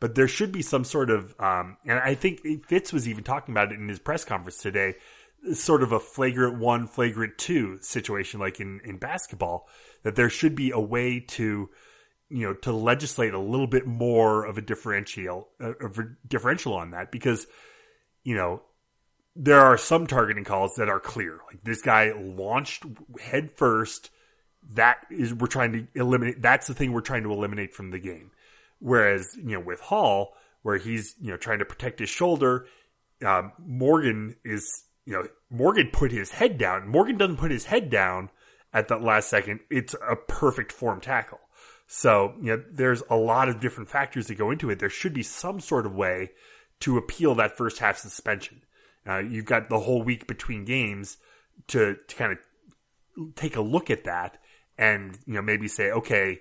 But 0.00 0.14
there 0.14 0.28
should 0.28 0.52
be 0.52 0.62
some 0.62 0.84
sort 0.84 1.10
of, 1.10 1.34
um, 1.40 1.78
and 1.86 1.98
I 1.98 2.14
think 2.14 2.40
Fitz 2.66 2.92
was 2.92 3.08
even 3.08 3.24
talking 3.24 3.54
about 3.54 3.72
it 3.72 3.78
in 3.78 3.88
his 3.88 3.98
press 3.98 4.24
conference 4.24 4.58
today 4.58 4.96
sort 5.54 5.82
of 5.82 5.92
a 5.92 6.00
flagrant 6.00 6.58
one, 6.58 6.86
flagrant 6.86 7.38
two 7.38 7.78
situation, 7.80 8.40
like 8.40 8.60
in, 8.60 8.80
in 8.84 8.98
basketball, 8.98 9.68
that 10.02 10.16
there 10.16 10.30
should 10.30 10.54
be 10.54 10.70
a 10.70 10.80
way 10.80 11.20
to, 11.20 11.68
you 12.28 12.46
know, 12.46 12.54
to 12.54 12.72
legislate 12.72 13.34
a 13.34 13.38
little 13.38 13.66
bit 13.66 13.86
more 13.86 14.44
of 14.44 14.58
a 14.58 14.62
differential, 14.62 15.48
uh, 15.60 15.74
of 15.80 15.98
a 15.98 16.08
differential 16.26 16.74
on 16.74 16.90
that 16.90 17.12
because, 17.12 17.46
you 18.24 18.34
know, 18.34 18.62
there 19.34 19.60
are 19.60 19.76
some 19.76 20.06
targeting 20.06 20.44
calls 20.44 20.76
that 20.76 20.88
are 20.88 21.00
clear. 21.00 21.40
Like 21.46 21.62
this 21.62 21.82
guy 21.82 22.12
launched 22.16 22.84
head 23.20 23.50
first. 23.52 24.10
That 24.74 24.98
is, 25.10 25.32
we're 25.32 25.46
trying 25.46 25.72
to 25.72 25.86
eliminate. 25.94 26.42
That's 26.42 26.66
the 26.66 26.74
thing 26.74 26.92
we're 26.92 27.00
trying 27.00 27.22
to 27.22 27.32
eliminate 27.32 27.74
from 27.74 27.90
the 27.90 27.98
game. 27.98 28.30
Whereas, 28.78 29.36
you 29.36 29.52
know, 29.52 29.60
with 29.60 29.80
Hall, 29.80 30.34
where 30.62 30.76
he's, 30.76 31.14
you 31.20 31.30
know, 31.30 31.36
trying 31.36 31.60
to 31.60 31.64
protect 31.64 32.00
his 32.00 32.08
shoulder, 32.08 32.66
um, 33.24 33.52
Morgan 33.58 34.36
is, 34.44 34.84
you 35.04 35.12
know, 35.12 35.28
Morgan 35.50 35.90
put 35.92 36.10
his 36.10 36.30
head 36.30 36.58
down. 36.58 36.88
Morgan 36.88 37.16
doesn't 37.16 37.36
put 37.36 37.50
his 37.50 37.64
head 37.64 37.88
down 37.90 38.30
at 38.72 38.88
that 38.88 39.02
last 39.02 39.30
second. 39.30 39.60
It's 39.70 39.94
a 39.94 40.16
perfect 40.16 40.72
form 40.72 41.00
tackle. 41.00 41.40
So, 41.88 42.34
you 42.40 42.56
know, 42.56 42.64
there's 42.70 43.02
a 43.08 43.16
lot 43.16 43.48
of 43.48 43.60
different 43.60 43.88
factors 43.88 44.26
that 44.26 44.34
go 44.34 44.50
into 44.50 44.70
it. 44.70 44.80
There 44.80 44.90
should 44.90 45.14
be 45.14 45.22
some 45.22 45.60
sort 45.60 45.86
of 45.86 45.94
way 45.94 46.32
to 46.80 46.98
appeal 46.98 47.36
that 47.36 47.56
first 47.56 47.78
half 47.78 47.98
suspension. 47.98 48.62
Uh, 49.08 49.18
you've 49.18 49.44
got 49.44 49.68
the 49.68 49.78
whole 49.78 50.02
week 50.02 50.26
between 50.26 50.64
games 50.64 51.16
to, 51.68 51.96
to 52.08 52.16
kind 52.16 52.32
of 52.32 53.34
take 53.36 53.56
a 53.56 53.60
look 53.60 53.88
at 53.88 54.04
that 54.04 54.38
and, 54.78 55.18
you 55.26 55.34
know, 55.34 55.42
maybe 55.42 55.68
say, 55.68 55.90
okay, 55.90 56.40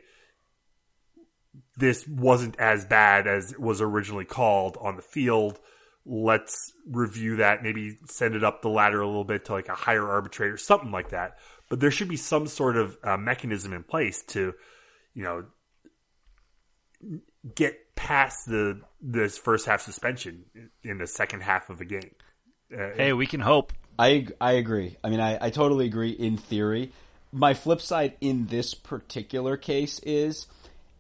this 1.78 2.08
wasn't 2.08 2.60
as 2.60 2.86
bad 2.86 3.28
as 3.28 3.52
it 3.52 3.60
was 3.60 3.82
originally 3.82 4.26
called 4.26 4.78
on 4.80 4.96
the 4.96 5.02
field. 5.02 5.60
Let's 6.06 6.72
review 6.90 7.38
that, 7.38 7.64
maybe 7.64 7.98
send 8.08 8.36
it 8.36 8.44
up 8.44 8.62
the 8.62 8.70
ladder 8.70 9.02
a 9.02 9.08
little 9.08 9.24
bit 9.24 9.46
to 9.46 9.54
like 9.54 9.70
a 9.70 9.76
higher 9.76 10.08
arbitrator, 10.08 10.58
something 10.58 10.92
like 10.92 11.10
that. 11.10 11.38
But 11.70 11.80
there 11.80 11.92
should 11.92 12.10
be 12.10 12.18
some 12.18 12.48
sort 12.48 12.78
of 12.78 12.98
uh, 13.04 13.18
mechanism 13.18 13.74
in 13.74 13.84
place 13.84 14.24
to, 14.28 14.54
you 15.14 15.24
know, 15.24 15.46
get 17.56 17.96
past 17.96 18.46
the 18.46 18.82
this 19.02 19.38
first 19.38 19.66
half 19.66 19.82
suspension 19.82 20.46
in 20.84 20.98
the 20.98 21.08
second 21.08 21.42
half 21.42 21.70
of 21.70 21.82
a 21.82 21.86
game. 21.86 22.12
Uh, 22.72 22.90
Hey, 22.96 23.14
we 23.14 23.26
can 23.26 23.40
hope. 23.40 23.74
I 23.98 24.28
I 24.40 24.54
agree. 24.54 24.98
I 25.04 25.10
mean, 25.10 25.20
I, 25.20 25.38
I 25.42 25.50
totally 25.50 25.86
agree 25.86 26.10
in 26.12 26.38
theory. 26.38 26.92
My 27.38 27.54
flip 27.54 27.82
side 27.82 28.14
in 28.22 28.48
this 28.48 28.74
particular 28.74 29.58
case 29.58 30.00
is 30.00 30.48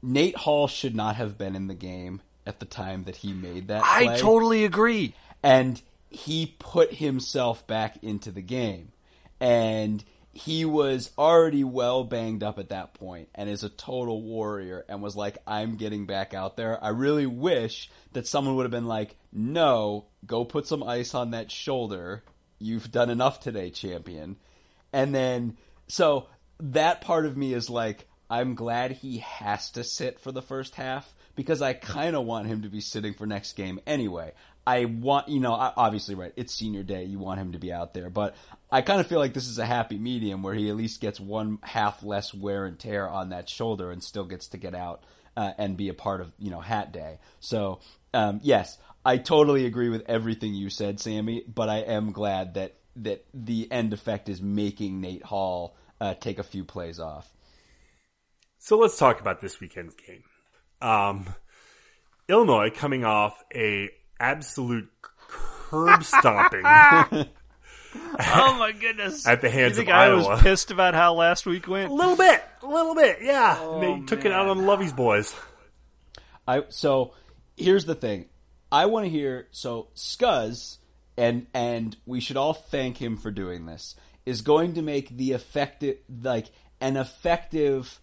Nate 0.03 0.35
Hall 0.35 0.67
should 0.67 0.93
not 0.93 1.15
have 1.15 1.37
been 1.37 1.55
in 1.55 1.67
the 1.67 1.73
game 1.73 2.21
at 2.45 2.59
the 2.59 2.65
time 2.65 3.05
that 3.05 3.15
he 3.15 3.31
made 3.31 3.69
that. 3.69 3.81
I 3.85 4.03
play. 4.03 4.19
totally 4.19 4.65
agree. 4.65 5.15
and 5.41 5.81
he 6.09 6.55
put 6.59 6.93
himself 6.93 7.65
back 7.67 8.03
into 8.03 8.31
the 8.31 8.41
game 8.41 8.91
and 9.39 10.03
he 10.31 10.65
was 10.65 11.11
already 11.17 11.63
well 11.63 12.03
banged 12.03 12.43
up 12.43 12.59
at 12.59 12.69
that 12.69 12.93
point 12.93 13.29
and 13.35 13.49
is 13.49 13.63
a 13.63 13.69
total 13.69 14.21
warrior 14.21 14.85
and 14.87 15.01
was 15.01 15.15
like 15.15 15.37
i'm 15.45 15.75
getting 15.75 16.05
back 16.05 16.33
out 16.33 16.55
there 16.55 16.81
i 16.83 16.89
really 16.89 17.25
wish 17.25 17.89
that 18.13 18.27
someone 18.27 18.55
would 18.55 18.63
have 18.63 18.71
been 18.71 18.87
like 18.87 19.15
no 19.33 20.05
go 20.25 20.45
put 20.45 20.65
some 20.67 20.83
ice 20.83 21.13
on 21.13 21.31
that 21.31 21.51
shoulder 21.51 22.23
you've 22.59 22.91
done 22.91 23.09
enough 23.09 23.39
today 23.39 23.69
champion 23.69 24.37
and 24.93 25.13
then 25.13 25.57
so 25.87 26.27
that 26.59 27.01
part 27.01 27.25
of 27.25 27.35
me 27.35 27.53
is 27.53 27.69
like 27.69 28.07
i'm 28.29 28.55
glad 28.55 28.91
he 28.91 29.19
has 29.19 29.71
to 29.71 29.83
sit 29.83 30.19
for 30.19 30.31
the 30.31 30.41
first 30.41 30.75
half 30.75 31.13
because 31.35 31.61
I 31.61 31.73
kind 31.73 32.15
of 32.15 32.25
want 32.25 32.47
him 32.47 32.63
to 32.63 32.69
be 32.69 32.81
sitting 32.81 33.13
for 33.13 33.25
next 33.25 33.53
game 33.53 33.79
anyway. 33.85 34.31
I 34.67 34.85
want, 34.85 35.29
you 35.29 35.39
know, 35.39 35.53
obviously, 35.53 36.15
right, 36.15 36.33
it's 36.35 36.53
senior 36.53 36.81
day. 36.81 37.03
You 37.03 37.19
want 37.19 37.39
him 37.39 37.51
to 37.51 37.59
be 37.59 37.71
out 37.71 37.93
there. 37.93 38.09
But 38.09 38.35
I 38.71 38.81
kind 38.81 38.99
of 38.99 39.05
feel 39.05 39.19
like 39.19 39.33
this 39.33 39.47
is 39.47 39.59
a 39.59 39.65
happy 39.65 39.99
medium 39.99 40.41
where 40.41 40.55
he 40.55 40.69
at 40.69 40.75
least 40.75 41.01
gets 41.01 41.19
one 41.19 41.59
half 41.61 42.01
less 42.03 42.33
wear 42.33 42.65
and 42.65 42.79
tear 42.79 43.07
on 43.07 43.29
that 43.29 43.47
shoulder 43.47 43.91
and 43.91 44.03
still 44.03 44.25
gets 44.25 44.47
to 44.49 44.57
get 44.57 44.73
out 44.73 45.03
uh, 45.37 45.51
and 45.57 45.77
be 45.77 45.89
a 45.89 45.93
part 45.93 46.19
of, 46.19 46.31
you 46.39 46.49
know, 46.49 46.61
hat 46.61 46.91
day. 46.91 47.19
So, 47.41 47.79
um, 48.13 48.39
yes, 48.41 48.77
I 49.05 49.17
totally 49.17 49.67
agree 49.67 49.89
with 49.89 50.03
everything 50.07 50.55
you 50.55 50.71
said, 50.71 50.99
Sammy, 50.99 51.43
but 51.47 51.69
I 51.69 51.79
am 51.79 52.11
glad 52.11 52.55
that, 52.55 52.75
that 52.97 53.25
the 53.33 53.71
end 53.71 53.93
effect 53.93 54.29
is 54.29 54.41
making 54.41 55.01
Nate 55.01 55.23
Hall 55.23 55.75
uh, 55.99 56.13
take 56.13 56.39
a 56.39 56.43
few 56.43 56.63
plays 56.63 56.99
off. 56.99 57.31
So 58.59 58.77
let's 58.77 58.97
talk 58.97 59.19
about 59.21 59.41
this 59.41 59.59
weekend's 59.59 59.95
game. 59.95 60.23
Um, 60.81 61.27
Illinois 62.27 62.69
coming 62.69 63.05
off 63.05 63.43
a 63.53 63.89
absolute 64.19 64.89
curb 65.69 66.03
stomping 66.03 66.63
oh 68.19 68.55
my 68.57 68.71
goodness! 68.71 69.27
at 69.27 69.41
the 69.41 69.49
hands 69.49 69.71
you 69.71 69.83
think 69.83 69.89
of 69.89 69.95
I 69.95 70.05
Iowa. 70.05 70.29
was 70.29 70.41
pissed 70.41 70.71
about 70.71 70.93
how 70.93 71.13
last 71.13 71.45
week 71.45 71.67
went? 71.67 71.91
A 71.91 71.93
little 71.93 72.15
bit, 72.15 72.43
a 72.61 72.67
little 72.67 72.95
bit, 72.95 73.19
yeah. 73.21 73.57
Oh, 73.59 73.79
they 73.79 74.05
took 74.05 74.25
it 74.25 74.31
out 74.31 74.47
on 74.47 74.57
the 74.57 74.63
Lovie's 74.63 74.93
boys. 74.93 75.35
I 76.47 76.63
so 76.69 77.13
here's 77.55 77.85
the 77.85 77.95
thing. 77.95 78.25
I 78.71 78.87
want 78.87 79.05
to 79.05 79.09
hear 79.09 79.47
so 79.51 79.87
Scuzz 79.95 80.77
and 81.17 81.47
and 81.53 81.95
we 82.05 82.19
should 82.19 82.37
all 82.37 82.53
thank 82.53 82.97
him 82.97 83.17
for 83.17 83.31
doing 83.31 83.65
this. 83.65 83.95
Is 84.25 84.41
going 84.41 84.73
to 84.73 84.81
make 84.81 85.09
the 85.15 85.31
effective 85.33 85.97
like 86.09 86.47
an 86.81 86.97
effective 86.97 87.99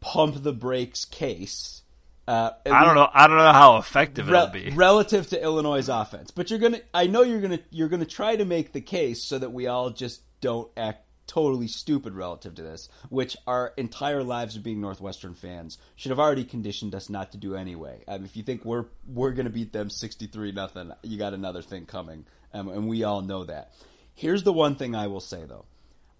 pump 0.00 0.42
the 0.42 0.52
brakes 0.52 1.04
case. 1.04 1.82
Uh, 2.28 2.50
I 2.64 2.84
don't 2.84 2.94
know. 2.94 3.08
I 3.12 3.26
don't 3.26 3.38
know 3.38 3.52
how 3.52 3.78
effective 3.78 4.28
Re- 4.28 4.38
it'll 4.38 4.50
be. 4.50 4.70
relative 4.70 5.28
to 5.30 5.42
Illinois' 5.42 5.88
offense. 5.88 6.30
But 6.30 6.48
you're 6.50 6.60
gonna, 6.60 6.80
I 6.94 7.08
know 7.08 7.22
you're 7.22 7.40
gonna, 7.40 7.58
you're 7.70 7.88
gonna 7.88 8.04
try 8.04 8.36
to 8.36 8.44
make 8.44 8.72
the 8.72 8.80
case 8.80 9.24
so 9.24 9.38
that 9.38 9.52
we 9.52 9.66
all 9.66 9.90
just 9.90 10.22
don't 10.40 10.70
act 10.76 11.04
totally 11.30 11.68
stupid 11.68 12.12
relative 12.12 12.56
to 12.56 12.62
this, 12.62 12.88
which 13.08 13.36
our 13.46 13.72
entire 13.76 14.24
lives 14.24 14.56
of 14.56 14.64
being 14.64 14.80
Northwestern 14.80 15.34
fans 15.34 15.78
should 15.94 16.10
have 16.10 16.18
already 16.18 16.42
conditioned 16.42 16.92
us 16.92 17.08
not 17.08 17.30
to 17.30 17.38
do 17.38 17.54
anyway. 17.54 18.02
Um, 18.08 18.24
if 18.24 18.36
you 18.36 18.42
think 18.42 18.64
we're 18.64 18.86
we're 19.06 19.30
gonna 19.30 19.48
beat 19.48 19.72
them 19.72 19.90
sixty 19.90 20.26
three 20.26 20.50
nothing, 20.50 20.90
you 21.02 21.18
got 21.18 21.32
another 21.32 21.62
thing 21.62 21.86
coming, 21.86 22.26
um, 22.52 22.68
and 22.68 22.88
we 22.88 23.04
all 23.04 23.22
know 23.22 23.44
that. 23.44 23.72
Here's 24.12 24.42
the 24.42 24.52
one 24.52 24.74
thing 24.74 24.96
I 24.96 25.06
will 25.06 25.20
say 25.20 25.44
though, 25.46 25.66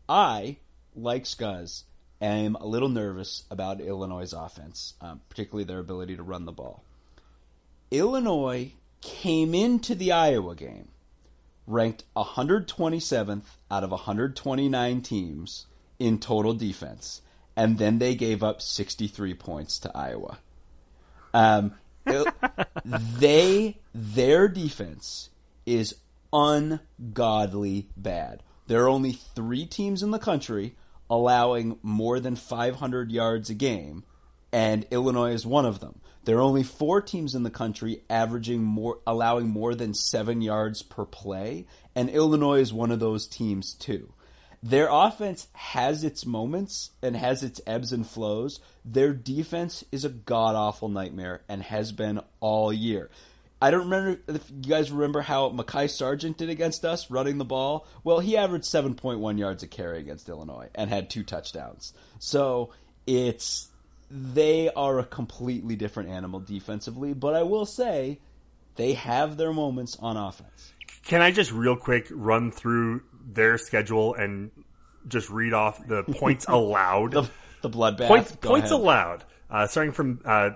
I 0.08 0.58
like 0.94 1.24
Scuzz 1.24 1.82
am 2.22 2.54
a 2.54 2.66
little 2.66 2.88
nervous 2.88 3.44
about 3.50 3.80
Illinois' 3.80 4.32
offense, 4.32 4.94
um, 5.00 5.22
particularly 5.28 5.64
their 5.64 5.80
ability 5.80 6.14
to 6.16 6.22
run 6.22 6.44
the 6.44 6.52
ball. 6.52 6.84
Illinois 7.90 8.74
came 9.00 9.56
into 9.56 9.96
the 9.96 10.12
Iowa 10.12 10.54
game 10.54 10.88
ranked 11.70 12.04
127th 12.16 13.44
out 13.70 13.84
of 13.84 13.90
129 13.90 15.00
teams 15.02 15.66
in 15.98 16.18
total 16.18 16.52
defense, 16.54 17.22
and 17.56 17.78
then 17.78 17.98
they 17.98 18.14
gave 18.14 18.42
up 18.42 18.60
63 18.60 19.34
points 19.34 19.78
to 19.80 19.96
Iowa. 19.96 20.38
Um, 21.32 21.74
it- 22.06 22.26
they 22.84 23.78
their 23.94 24.48
defense 24.48 25.30
is 25.66 25.94
ungodly 26.32 27.88
bad. 27.96 28.42
There 28.66 28.82
are 28.84 28.88
only 28.88 29.12
three 29.12 29.66
teams 29.66 30.02
in 30.02 30.10
the 30.10 30.18
country 30.18 30.74
allowing 31.08 31.78
more 31.82 32.20
than 32.20 32.36
500 32.36 33.10
yards 33.10 33.50
a 33.50 33.54
game, 33.54 34.04
and 34.52 34.86
Illinois 34.90 35.32
is 35.32 35.46
one 35.46 35.66
of 35.66 35.80
them. 35.80 36.00
There 36.24 36.36
are 36.36 36.42
only 36.42 36.62
four 36.62 37.00
teams 37.00 37.34
in 37.34 37.44
the 37.44 37.50
country 37.50 38.02
averaging 38.10 38.62
more, 38.62 38.98
allowing 39.06 39.48
more 39.48 39.74
than 39.74 39.94
seven 39.94 40.42
yards 40.42 40.82
per 40.82 41.04
play, 41.04 41.66
and 41.94 42.10
Illinois 42.10 42.60
is 42.60 42.72
one 42.72 42.90
of 42.90 43.00
those 43.00 43.26
teams 43.26 43.72
too. 43.72 44.12
Their 44.62 44.88
offense 44.90 45.48
has 45.54 46.04
its 46.04 46.26
moments 46.26 46.90
and 47.02 47.16
has 47.16 47.42
its 47.42 47.62
ebbs 47.66 47.92
and 47.92 48.06
flows. 48.06 48.60
Their 48.84 49.14
defense 49.14 49.84
is 49.90 50.04
a 50.04 50.10
god 50.10 50.54
awful 50.54 50.90
nightmare 50.90 51.40
and 51.48 51.62
has 51.62 51.92
been 51.92 52.20
all 52.40 52.70
year. 52.70 53.10
I 53.62 53.70
don't 53.70 53.90
remember 53.90 54.20
if 54.28 54.50
you 54.50 54.70
guys 54.70 54.90
remember 54.90 55.20
how 55.20 55.50
Mekhi 55.50 55.88
Sargent 55.88 56.38
did 56.38 56.48
against 56.48 56.84
us 56.84 57.10
running 57.10 57.38
the 57.38 57.44
ball. 57.44 57.86
Well, 58.04 58.20
he 58.20 58.36
averaged 58.36 58.64
7.1 58.64 59.38
yards 59.38 59.62
a 59.62 59.66
carry 59.66 60.00
against 60.00 60.28
Illinois 60.28 60.68
and 60.74 60.88
had 60.88 61.10
two 61.10 61.22
touchdowns. 61.22 61.92
So 62.18 62.70
it's 63.06 63.68
they 64.10 64.70
are 64.70 64.98
a 64.98 65.04
completely 65.04 65.76
different 65.76 66.08
animal 66.08 66.40
defensively, 66.40 67.14
but 67.14 67.34
I 67.34 67.42
will 67.42 67.66
say 67.66 68.18
they 68.76 68.94
have 68.94 69.36
their 69.36 69.52
moments 69.52 69.96
on 70.00 70.16
offense. 70.16 70.72
Can 71.04 71.22
I 71.22 71.30
just 71.30 71.52
real 71.52 71.76
quick 71.76 72.08
run 72.10 72.50
through 72.50 73.02
their 73.24 73.56
schedule 73.56 74.14
and 74.14 74.50
just 75.06 75.30
read 75.30 75.52
off 75.52 75.86
the 75.86 76.02
points 76.18 76.46
allowed? 76.48 77.12
The, 77.12 77.30
the 77.62 77.70
bloodbath. 77.70 78.08
points 78.08 78.36
points 78.36 78.70
allowed. 78.70 79.24
Uh, 79.48 79.66
starting 79.66 79.92
from 79.92 80.20
uh, 80.24 80.50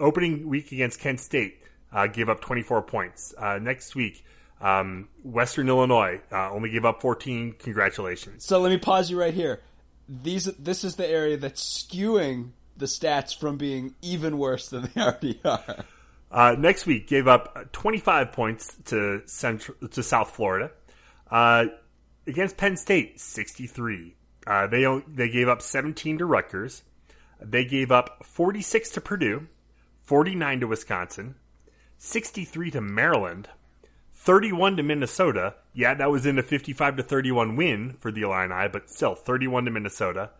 opening 0.00 0.48
week 0.48 0.72
against 0.72 1.00
Kent 1.00 1.20
State, 1.20 1.62
uh, 1.92 2.06
gave 2.06 2.28
up 2.28 2.40
24 2.40 2.82
points. 2.82 3.34
Uh, 3.36 3.58
next 3.58 3.94
week, 3.94 4.24
um, 4.60 5.08
Western 5.22 5.68
Illinois 5.68 6.20
uh, 6.32 6.50
only 6.50 6.70
gave 6.70 6.84
up 6.84 7.00
14. 7.00 7.54
Congratulations. 7.58 8.44
So 8.44 8.60
let 8.60 8.70
me 8.70 8.78
pause 8.78 9.10
you 9.10 9.18
right 9.18 9.34
here. 9.34 9.60
These 10.08 10.44
this 10.58 10.84
is 10.84 10.96
the 10.96 11.06
area 11.06 11.38
that's 11.38 11.82
skewing 11.82 12.50
the 12.76 12.86
stats 12.86 13.36
from 13.36 13.56
being 13.56 13.94
even 14.02 14.38
worse 14.38 14.68
than 14.68 14.90
they 14.94 15.00
already 15.00 15.40
are. 15.44 15.84
Uh, 16.30 16.56
next 16.58 16.86
week, 16.86 17.06
gave 17.06 17.28
up 17.28 17.72
25 17.72 18.32
points 18.32 18.76
to 18.86 19.22
Central 19.26 19.76
to 19.88 20.02
South 20.02 20.30
Florida. 20.34 20.70
Uh, 21.30 21.66
against 22.26 22.56
Penn 22.56 22.76
State, 22.76 23.20
63. 23.20 24.16
Uh, 24.46 24.66
they 24.66 24.84
they 25.08 25.28
gave 25.28 25.48
up 25.48 25.62
17 25.62 26.18
to 26.18 26.26
Rutgers. 26.26 26.82
They 27.40 27.64
gave 27.64 27.90
up 27.90 28.24
46 28.24 28.90
to 28.90 29.00
Purdue, 29.00 29.48
49 30.02 30.60
to 30.60 30.66
Wisconsin, 30.66 31.34
63 31.98 32.70
to 32.72 32.80
Maryland, 32.80 33.48
31 34.12 34.76
to 34.76 34.82
Minnesota. 34.82 35.54
Yeah, 35.72 35.94
that 35.94 36.10
was 36.10 36.26
in 36.26 36.38
a 36.38 36.42
55 36.42 36.96
to 36.96 37.02
31 37.02 37.56
win 37.56 37.96
for 37.98 38.10
the 38.10 38.22
Illini, 38.22 38.68
but 38.68 38.90
still 38.90 39.14
31 39.14 39.66
to 39.66 39.70
Minnesota, 39.70 40.30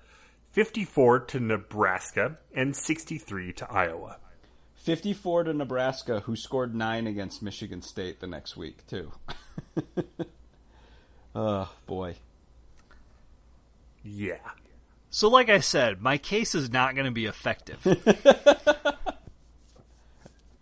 54 0.54 1.18
to 1.18 1.40
Nebraska, 1.40 2.38
and 2.54 2.76
63 2.76 3.52
to 3.54 3.72
Iowa. 3.72 4.18
54 4.76 5.44
to 5.44 5.52
Nebraska, 5.52 6.20
who 6.20 6.36
scored 6.36 6.76
nine 6.76 7.08
against 7.08 7.42
Michigan 7.42 7.82
State 7.82 8.20
the 8.20 8.28
next 8.28 8.56
week, 8.56 8.86
too. 8.86 9.10
oh, 11.34 11.72
boy. 11.86 12.14
Yeah. 14.04 14.48
So, 15.10 15.28
like 15.28 15.48
I 15.48 15.58
said, 15.58 16.00
my 16.00 16.18
case 16.18 16.54
is 16.54 16.70
not 16.70 16.94
going 16.94 17.06
to 17.06 17.10
be 17.10 17.26
effective. 17.26 17.80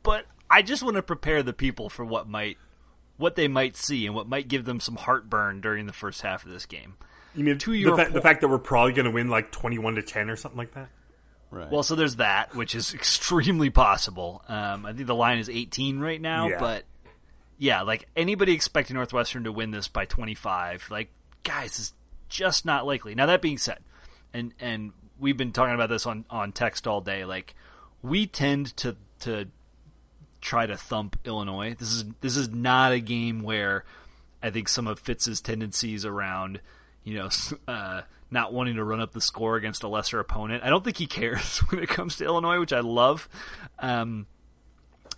but 0.02 0.24
I 0.50 0.62
just 0.62 0.82
want 0.82 0.96
to 0.96 1.02
prepare 1.02 1.42
the 1.42 1.52
people 1.52 1.90
for 1.90 2.06
what 2.06 2.26
might, 2.26 2.56
what 3.18 3.36
they 3.36 3.46
might 3.46 3.76
see, 3.76 4.06
and 4.06 4.14
what 4.14 4.26
might 4.26 4.48
give 4.48 4.64
them 4.64 4.80
some 4.80 4.96
heartburn 4.96 5.60
during 5.60 5.84
the 5.84 5.92
first 5.92 6.22
half 6.22 6.46
of 6.46 6.50
this 6.50 6.64
game. 6.64 6.94
You 7.34 7.44
mean 7.44 7.58
To 7.58 7.72
the, 7.72 7.96
fa- 7.96 8.04
po- 8.06 8.10
the 8.12 8.20
fact 8.20 8.40
that 8.42 8.48
we're 8.48 8.58
probably 8.58 8.92
going 8.92 9.04
to 9.06 9.10
win 9.10 9.28
like 9.28 9.50
21 9.52 9.94
to 9.96 10.02
10 10.02 10.28
or 10.30 10.36
something 10.36 10.58
like 10.58 10.74
that? 10.74 10.88
Right. 11.50 11.70
Well, 11.70 11.82
so 11.82 11.94
there's 11.94 12.16
that, 12.16 12.54
which 12.54 12.74
is 12.74 12.94
extremely 12.94 13.70
possible. 13.70 14.42
Um, 14.48 14.86
I 14.86 14.92
think 14.92 15.06
the 15.06 15.14
line 15.14 15.38
is 15.38 15.48
18 15.48 15.98
right 16.00 16.20
now, 16.20 16.48
Yeah. 16.48 16.58
but 16.60 16.84
yeah, 17.58 17.82
like 17.82 18.08
anybody 18.16 18.52
expecting 18.54 18.94
Northwestern 18.94 19.44
to 19.44 19.52
win 19.52 19.70
this 19.70 19.86
by 19.88 20.04
25, 20.04 20.88
like 20.90 21.10
guys, 21.44 21.78
is 21.78 21.92
just 22.28 22.64
not 22.64 22.86
likely. 22.86 23.14
Now 23.14 23.26
that 23.26 23.40
being 23.42 23.58
said, 23.58 23.78
and 24.34 24.52
and 24.58 24.92
we've 25.20 25.36
been 25.36 25.52
talking 25.52 25.74
about 25.74 25.88
this 25.90 26.06
on 26.06 26.24
on 26.30 26.52
text 26.52 26.86
all 26.88 27.00
day, 27.02 27.24
like 27.24 27.54
we 28.02 28.26
tend 28.26 28.74
to 28.78 28.96
to 29.20 29.46
try 30.40 30.66
to 30.66 30.76
thump 30.76 31.18
Illinois. 31.24 31.76
This 31.78 31.92
is 31.92 32.04
this 32.20 32.36
is 32.36 32.48
not 32.48 32.92
a 32.92 32.98
game 33.00 33.42
where 33.42 33.84
I 34.42 34.50
think 34.50 34.68
some 34.68 34.86
of 34.88 34.98
Fitz's 34.98 35.40
tendencies 35.40 36.04
around, 36.04 36.60
you 37.04 37.14
know, 37.14 37.28
uh, 37.68 38.02
not 38.30 38.52
wanting 38.52 38.76
to 38.76 38.84
run 38.84 39.00
up 39.00 39.12
the 39.12 39.20
score 39.20 39.56
against 39.56 39.82
a 39.82 39.88
lesser 39.88 40.18
opponent. 40.18 40.64
I 40.64 40.70
don't 40.70 40.84
think 40.84 40.96
he 40.96 41.06
cares 41.06 41.58
when 41.70 41.82
it 41.82 41.88
comes 41.88 42.16
to 42.16 42.24
Illinois, 42.24 42.58
which 42.58 42.72
I 42.72 42.80
love. 42.80 43.28
Um, 43.78 44.26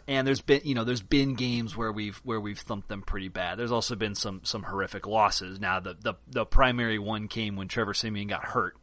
and 0.07 0.27
there's 0.27 0.40
been 0.40 0.61
you 0.64 0.75
know 0.75 0.85
there's 0.85 1.03
been 1.03 1.35
games 1.35 1.77
where 1.77 1.90
we've 1.90 2.16
where 2.25 2.40
we've 2.40 2.59
thumped 2.59 2.88
them 2.88 3.03
pretty 3.03 3.29
bad. 3.29 3.59
There's 3.59 3.73
also 3.73 3.97
been 3.97 4.14
some 4.14 4.40
some 4.44 4.64
horrific 4.64 5.07
losses. 5.07 5.61
Now 5.61 5.81
the 5.81 5.97
the, 5.99 6.14
the 6.29 6.44
primary 6.44 6.99
one 6.99 7.29
came 7.29 7.57
when 7.57 7.68
Trevor 7.68 7.94
Siemian 7.94 8.29
got 8.29 8.44
hurt, 8.44 8.77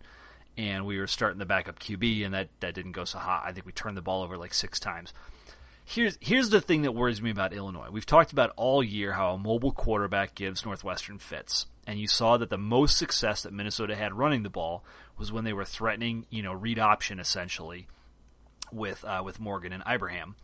and 0.58 0.86
we 0.86 0.98
were 0.98 1.08
starting 1.08 1.40
the 1.40 1.46
backup 1.46 1.80
QB, 1.80 2.26
and 2.26 2.34
that 2.34 2.50
that 2.60 2.74
didn't 2.74 2.94
go 2.94 3.06
so 3.06 3.20
hot. 3.20 3.44
I 3.46 3.52
think 3.52 3.66
we 3.66 3.72
turned 3.72 3.98
the 3.98 4.02
ball 4.02 4.24
over 4.24 4.38
like 4.38 4.54
six 4.54 4.80
times. 4.80 5.14
Here's 5.86 6.18
here's 6.22 6.50
the 6.50 6.62
thing 6.62 6.84
that 6.84 6.94
worries 6.94 7.22
me 7.22 7.30
about 7.30 7.54
Illinois. 7.54 7.90
We've 7.92 8.06
talked 8.06 8.32
about 8.32 8.54
all 8.56 8.84
year 8.84 9.14
how 9.14 9.34
a 9.34 9.38
mobile 9.38 9.72
quarterback 9.72 10.34
gives 10.36 10.66
Northwestern 10.66 11.20
fits, 11.20 11.68
and 11.88 12.00
you 12.00 12.08
saw 12.08 12.38
that 12.38 12.50
the 12.50 12.58
most 12.58 12.98
success 12.98 13.44
that 13.44 13.54
Minnesota 13.54 13.96
had 13.96 14.14
running 14.14 14.44
the 14.44 14.50
ball 14.50 14.84
was 15.18 15.32
when 15.32 15.44
they 15.44 15.54
were 15.54 15.66
threatening, 15.66 16.26
you 16.30 16.44
know, 16.44 16.54
read 16.54 16.80
option 16.80 17.20
essentially 17.20 17.88
with 18.72 19.04
uh, 19.04 19.22
with 19.24 19.40
Morgan 19.40 19.74
and 19.74 19.84
Ibrahim. 19.90 20.36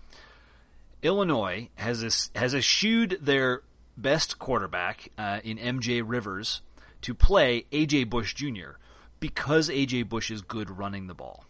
Illinois 1.03 1.69
has 1.75 2.03
a, 2.03 2.37
has 2.39 2.55
eschewed 2.55 3.19
their 3.21 3.61
best 3.95 4.39
quarterback 4.39 5.11
uh, 5.17 5.39
in 5.43 5.57
MJ 5.57 6.03
Rivers 6.05 6.61
to 7.01 7.13
play 7.13 7.65
AJ 7.71 8.09
Bush 8.09 8.33
Jr. 8.33 8.77
because 9.19 9.69
AJ 9.69 10.09
Bush 10.09 10.31
is 10.31 10.41
good 10.41 10.69
running 10.69 11.07
the 11.07 11.13
ball. 11.13 11.45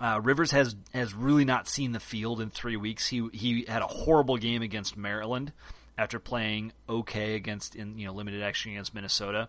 Uh, 0.00 0.20
Rivers 0.22 0.50
has 0.50 0.76
has 0.92 1.14
really 1.14 1.44
not 1.44 1.68
seen 1.68 1.92
the 1.92 2.00
field 2.00 2.40
in 2.40 2.50
three 2.50 2.76
weeks. 2.76 3.06
He 3.08 3.28
he 3.32 3.64
had 3.66 3.82
a 3.82 3.86
horrible 3.86 4.36
game 4.36 4.62
against 4.62 4.96
Maryland 4.96 5.52
after 5.98 6.18
playing 6.18 6.72
okay 6.88 7.34
against 7.34 7.74
in 7.74 7.98
you 7.98 8.06
know 8.06 8.12
limited 8.12 8.42
action 8.42 8.72
against 8.72 8.94
Minnesota, 8.94 9.48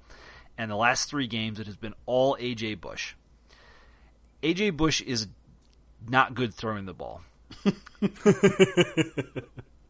and 0.58 0.72
the 0.72 0.76
last 0.76 1.10
three 1.10 1.28
games 1.28 1.60
it 1.60 1.68
has 1.68 1.78
been 1.78 1.94
all 2.06 2.38
AJ 2.40 2.82
Bush. 2.82 3.16
AJ 4.44 4.78
Bush 4.78 5.02
is 5.02 5.28
not 6.08 6.36
good 6.36 6.54
throwing 6.54 6.86
the 6.86 6.94
ball. 6.94 7.22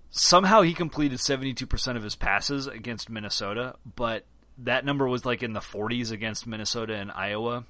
Somehow 0.10 0.62
he 0.62 0.74
completed 0.74 1.20
72% 1.20 1.96
of 1.96 2.04
his 2.04 2.16
passes 2.16 2.66
against 2.66 3.10
Minnesota, 3.10 3.76
but 3.96 4.26
that 4.58 4.86
number 4.86 5.08
was 5.08 5.26
like 5.26 5.44
in 5.44 5.54
the 5.54 5.60
40s 5.60 6.12
against 6.12 6.48
Minnesota 6.48 6.96
and 6.96 7.12
Iowa. 7.12 7.66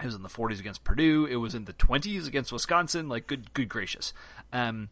It 0.00 0.06
was 0.06 0.14
in 0.14 0.22
the 0.22 0.28
40s 0.28 0.58
against 0.58 0.84
Purdue. 0.84 1.26
It 1.26 1.36
was 1.36 1.54
in 1.54 1.64
the 1.64 1.72
20s 1.72 2.26
against 2.26 2.52
Wisconsin. 2.52 3.08
Like 3.08 3.26
good, 3.26 3.54
good 3.54 3.68
gracious. 3.68 4.12
Um, 4.52 4.88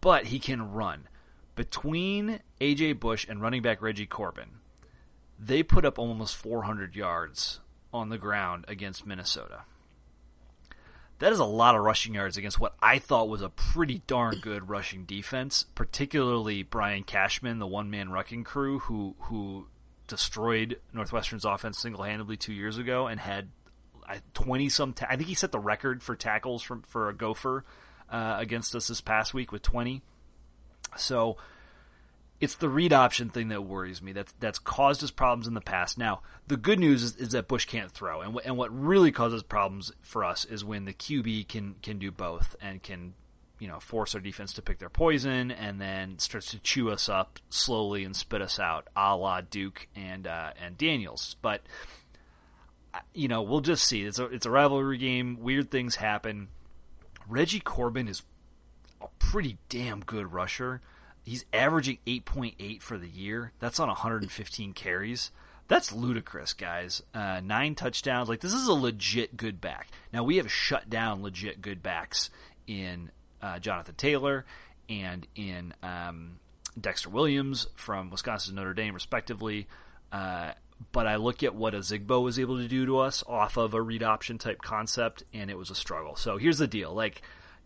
but 0.00 0.26
he 0.26 0.38
can 0.38 0.72
run. 0.72 1.06
Between 1.54 2.40
AJ 2.60 3.00
Bush 3.00 3.26
and 3.28 3.42
running 3.42 3.62
back 3.62 3.82
Reggie 3.82 4.06
Corbin, 4.06 4.58
they 5.38 5.62
put 5.62 5.84
up 5.84 5.98
almost 5.98 6.36
400 6.36 6.96
yards 6.96 7.60
on 7.92 8.08
the 8.08 8.18
ground 8.18 8.64
against 8.68 9.06
Minnesota. 9.06 9.64
That 11.18 11.32
is 11.32 11.38
a 11.38 11.44
lot 11.44 11.76
of 11.76 11.82
rushing 11.82 12.14
yards 12.14 12.36
against 12.36 12.58
what 12.58 12.74
I 12.82 12.98
thought 12.98 13.28
was 13.28 13.42
a 13.42 13.48
pretty 13.48 14.02
darn 14.08 14.40
good 14.40 14.68
rushing 14.68 15.04
defense, 15.04 15.66
particularly 15.76 16.64
Brian 16.64 17.04
Cashman, 17.04 17.60
the 17.60 17.66
one 17.66 17.90
man 17.90 18.08
rucking 18.08 18.44
crew 18.44 18.80
who 18.80 19.14
who 19.20 19.68
destroyed 20.08 20.80
Northwestern's 20.92 21.44
offense 21.44 21.78
single 21.78 22.02
handedly 22.02 22.36
two 22.36 22.52
years 22.52 22.76
ago 22.76 23.06
and 23.06 23.20
had 23.20 23.50
twenty 24.34 24.68
some. 24.68 24.94
Ta- 24.94 25.06
I 25.08 25.16
think 25.16 25.28
he 25.28 25.34
set 25.34 25.52
the 25.52 25.60
record 25.60 26.02
for 26.02 26.16
tackles 26.16 26.62
from 26.62 26.82
for 26.82 27.08
a 27.08 27.14
Gopher 27.14 27.64
uh, 28.10 28.36
against 28.38 28.74
us 28.74 28.88
this 28.88 29.00
past 29.00 29.32
week 29.32 29.52
with 29.52 29.62
twenty. 29.62 30.02
So 30.96 31.36
it's 32.42 32.56
the 32.56 32.68
read 32.68 32.92
option 32.92 33.30
thing 33.30 33.48
that 33.48 33.62
worries 33.62 34.02
me. 34.02 34.12
That's 34.12 34.34
that's 34.40 34.58
caused 34.58 35.04
us 35.04 35.12
problems 35.12 35.46
in 35.46 35.54
the 35.54 35.60
past. 35.60 35.96
Now, 35.96 36.22
the 36.48 36.56
good 36.56 36.80
news 36.80 37.04
is, 37.04 37.16
is 37.16 37.28
that 37.30 37.46
Bush 37.46 37.66
can't 37.66 37.92
throw, 37.92 38.20
and 38.20 38.32
w- 38.34 38.44
and 38.44 38.56
what 38.56 38.76
really 38.76 39.12
causes 39.12 39.44
problems 39.44 39.92
for 40.02 40.24
us 40.24 40.44
is 40.44 40.64
when 40.64 40.84
the 40.84 40.92
QB 40.92 41.46
can 41.46 41.76
can 41.82 42.00
do 42.00 42.10
both 42.10 42.56
and 42.60 42.82
can 42.82 43.14
you 43.60 43.68
know 43.68 43.78
force 43.78 44.16
our 44.16 44.20
defense 44.20 44.52
to 44.54 44.62
pick 44.62 44.80
their 44.80 44.88
poison 44.88 45.52
and 45.52 45.80
then 45.80 46.18
starts 46.18 46.50
to 46.50 46.58
chew 46.58 46.90
us 46.90 47.08
up 47.08 47.38
slowly 47.48 48.02
and 48.02 48.16
spit 48.16 48.42
us 48.42 48.58
out, 48.58 48.88
a 48.96 49.16
la 49.16 49.40
Duke 49.40 49.86
and 49.94 50.26
uh, 50.26 50.50
and 50.60 50.76
Daniels. 50.76 51.36
But 51.42 51.62
you 53.14 53.28
know 53.28 53.40
we'll 53.40 53.60
just 53.60 53.84
see. 53.84 54.02
It's 54.02 54.18
a 54.18 54.24
it's 54.24 54.46
a 54.46 54.50
rivalry 54.50 54.98
game. 54.98 55.38
Weird 55.40 55.70
things 55.70 55.94
happen. 55.94 56.48
Reggie 57.28 57.60
Corbin 57.60 58.08
is 58.08 58.24
pretty 59.18 59.58
damn 59.68 60.00
good 60.00 60.32
rusher 60.32 60.80
he's 61.24 61.44
averaging 61.52 61.98
8.8 62.06 62.82
for 62.82 62.98
the 62.98 63.08
year. 63.08 63.52
That's 63.58 63.80
on 63.80 63.88
115 63.88 64.72
carries. 64.72 65.30
That's 65.68 65.92
ludicrous, 65.92 66.52
guys. 66.52 67.02
Uh, 67.14 67.40
nine 67.42 67.74
touchdowns. 67.74 68.28
Like 68.28 68.40
this 68.40 68.52
is 68.52 68.66
a 68.66 68.72
legit 68.72 69.36
good 69.36 69.60
back. 69.60 69.88
Now 70.12 70.24
we 70.24 70.36
have 70.36 70.50
shut 70.50 70.90
down 70.90 71.22
legit 71.22 71.62
good 71.62 71.82
backs 71.82 72.30
in 72.66 73.10
uh, 73.40 73.58
Jonathan 73.58 73.94
Taylor 73.94 74.44
and 74.88 75.26
in 75.34 75.72
um, 75.82 76.38
Dexter 76.78 77.10
Williams 77.10 77.66
from 77.74 78.10
Wisconsin 78.10 78.56
Notre 78.56 78.74
Dame, 78.74 78.94
respectively. 78.94 79.66
Uh, 80.10 80.52
but 80.90 81.06
I 81.06 81.16
look 81.16 81.42
at 81.44 81.54
what 81.54 81.74
Ozigbo 81.74 82.22
was 82.22 82.38
able 82.38 82.58
to 82.58 82.66
do 82.66 82.84
to 82.86 82.98
us 82.98 83.22
off 83.26 83.56
of 83.56 83.72
a 83.72 83.80
read 83.80 84.02
option 84.02 84.36
type 84.36 84.60
concept, 84.62 85.22
and 85.32 85.48
it 85.48 85.56
was 85.56 85.70
a 85.70 85.76
struggle. 85.76 86.16
So 86.16 86.38
here's 86.38 86.58
the 86.58 86.66
deal: 86.66 86.92
like 86.92 87.22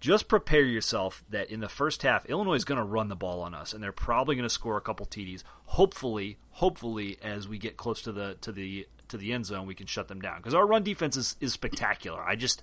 just 0.07 0.29
prepare 0.29 0.62
yourself 0.62 1.25
that 1.31 1.51
in 1.51 1.59
the 1.59 1.69
first 1.69 2.03
half, 2.03 2.25
Illinois 2.27 2.55
is 2.55 2.64
going 2.64 2.79
to 2.79 2.85
run 2.85 3.09
the 3.09 3.16
ball 3.16 3.40
on 3.40 3.55
us, 3.55 3.73
and 3.73 3.83
they're 3.83 3.90
probably 3.90 4.37
going 4.37 4.49
to 4.49 4.55
score 4.55 4.77
a 4.77 4.81
couple 4.81 5.05
TDs. 5.05 5.42
Hopefully, 5.64 6.38
hopefully, 6.53 7.19
as 7.21 7.49
we 7.49 7.59
get 7.59 7.77
close 7.77 8.03
to 8.03 8.12
the 8.12 8.37
to 8.40 8.53
the 8.53 8.87
to 9.09 9.16
the 9.16 9.33
end 9.33 9.47
zone, 9.47 9.66
we 9.66 9.75
can 9.75 9.88
shut 9.88 10.07
them 10.07 10.21
down 10.21 10.37
because 10.37 10.55
our 10.55 10.64
run 10.64 10.85
defense 10.85 11.16
is, 11.16 11.35
is 11.40 11.53
spectacular. 11.53 12.23
I 12.23 12.37
just 12.37 12.62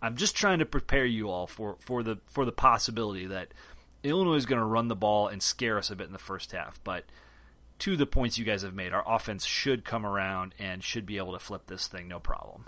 I'm 0.00 0.14
just 0.14 0.36
trying 0.36 0.60
to 0.60 0.64
prepare 0.64 1.04
you 1.04 1.28
all 1.28 1.48
for, 1.48 1.74
for 1.80 2.04
the 2.04 2.18
for 2.28 2.44
the 2.44 2.52
possibility 2.52 3.26
that 3.26 3.48
Illinois 4.04 4.36
is 4.36 4.46
going 4.46 4.60
to 4.60 4.64
run 4.64 4.86
the 4.86 4.94
ball 4.94 5.26
and 5.26 5.42
scare 5.42 5.78
us 5.78 5.90
a 5.90 5.96
bit 5.96 6.06
in 6.06 6.12
the 6.12 6.20
first 6.20 6.52
half, 6.52 6.78
but 6.84 7.04
to 7.80 7.96
the 7.96 8.06
points 8.06 8.38
you 8.38 8.44
guys 8.44 8.62
have 8.62 8.74
made, 8.74 8.92
our 8.92 9.02
offense 9.12 9.44
should 9.44 9.84
come 9.84 10.06
around 10.06 10.54
and 10.56 10.84
should 10.84 11.04
be 11.04 11.16
able 11.16 11.32
to 11.32 11.40
flip 11.40 11.66
this 11.66 11.88
thing 11.88 12.06
no 12.06 12.20
problem. 12.20 12.66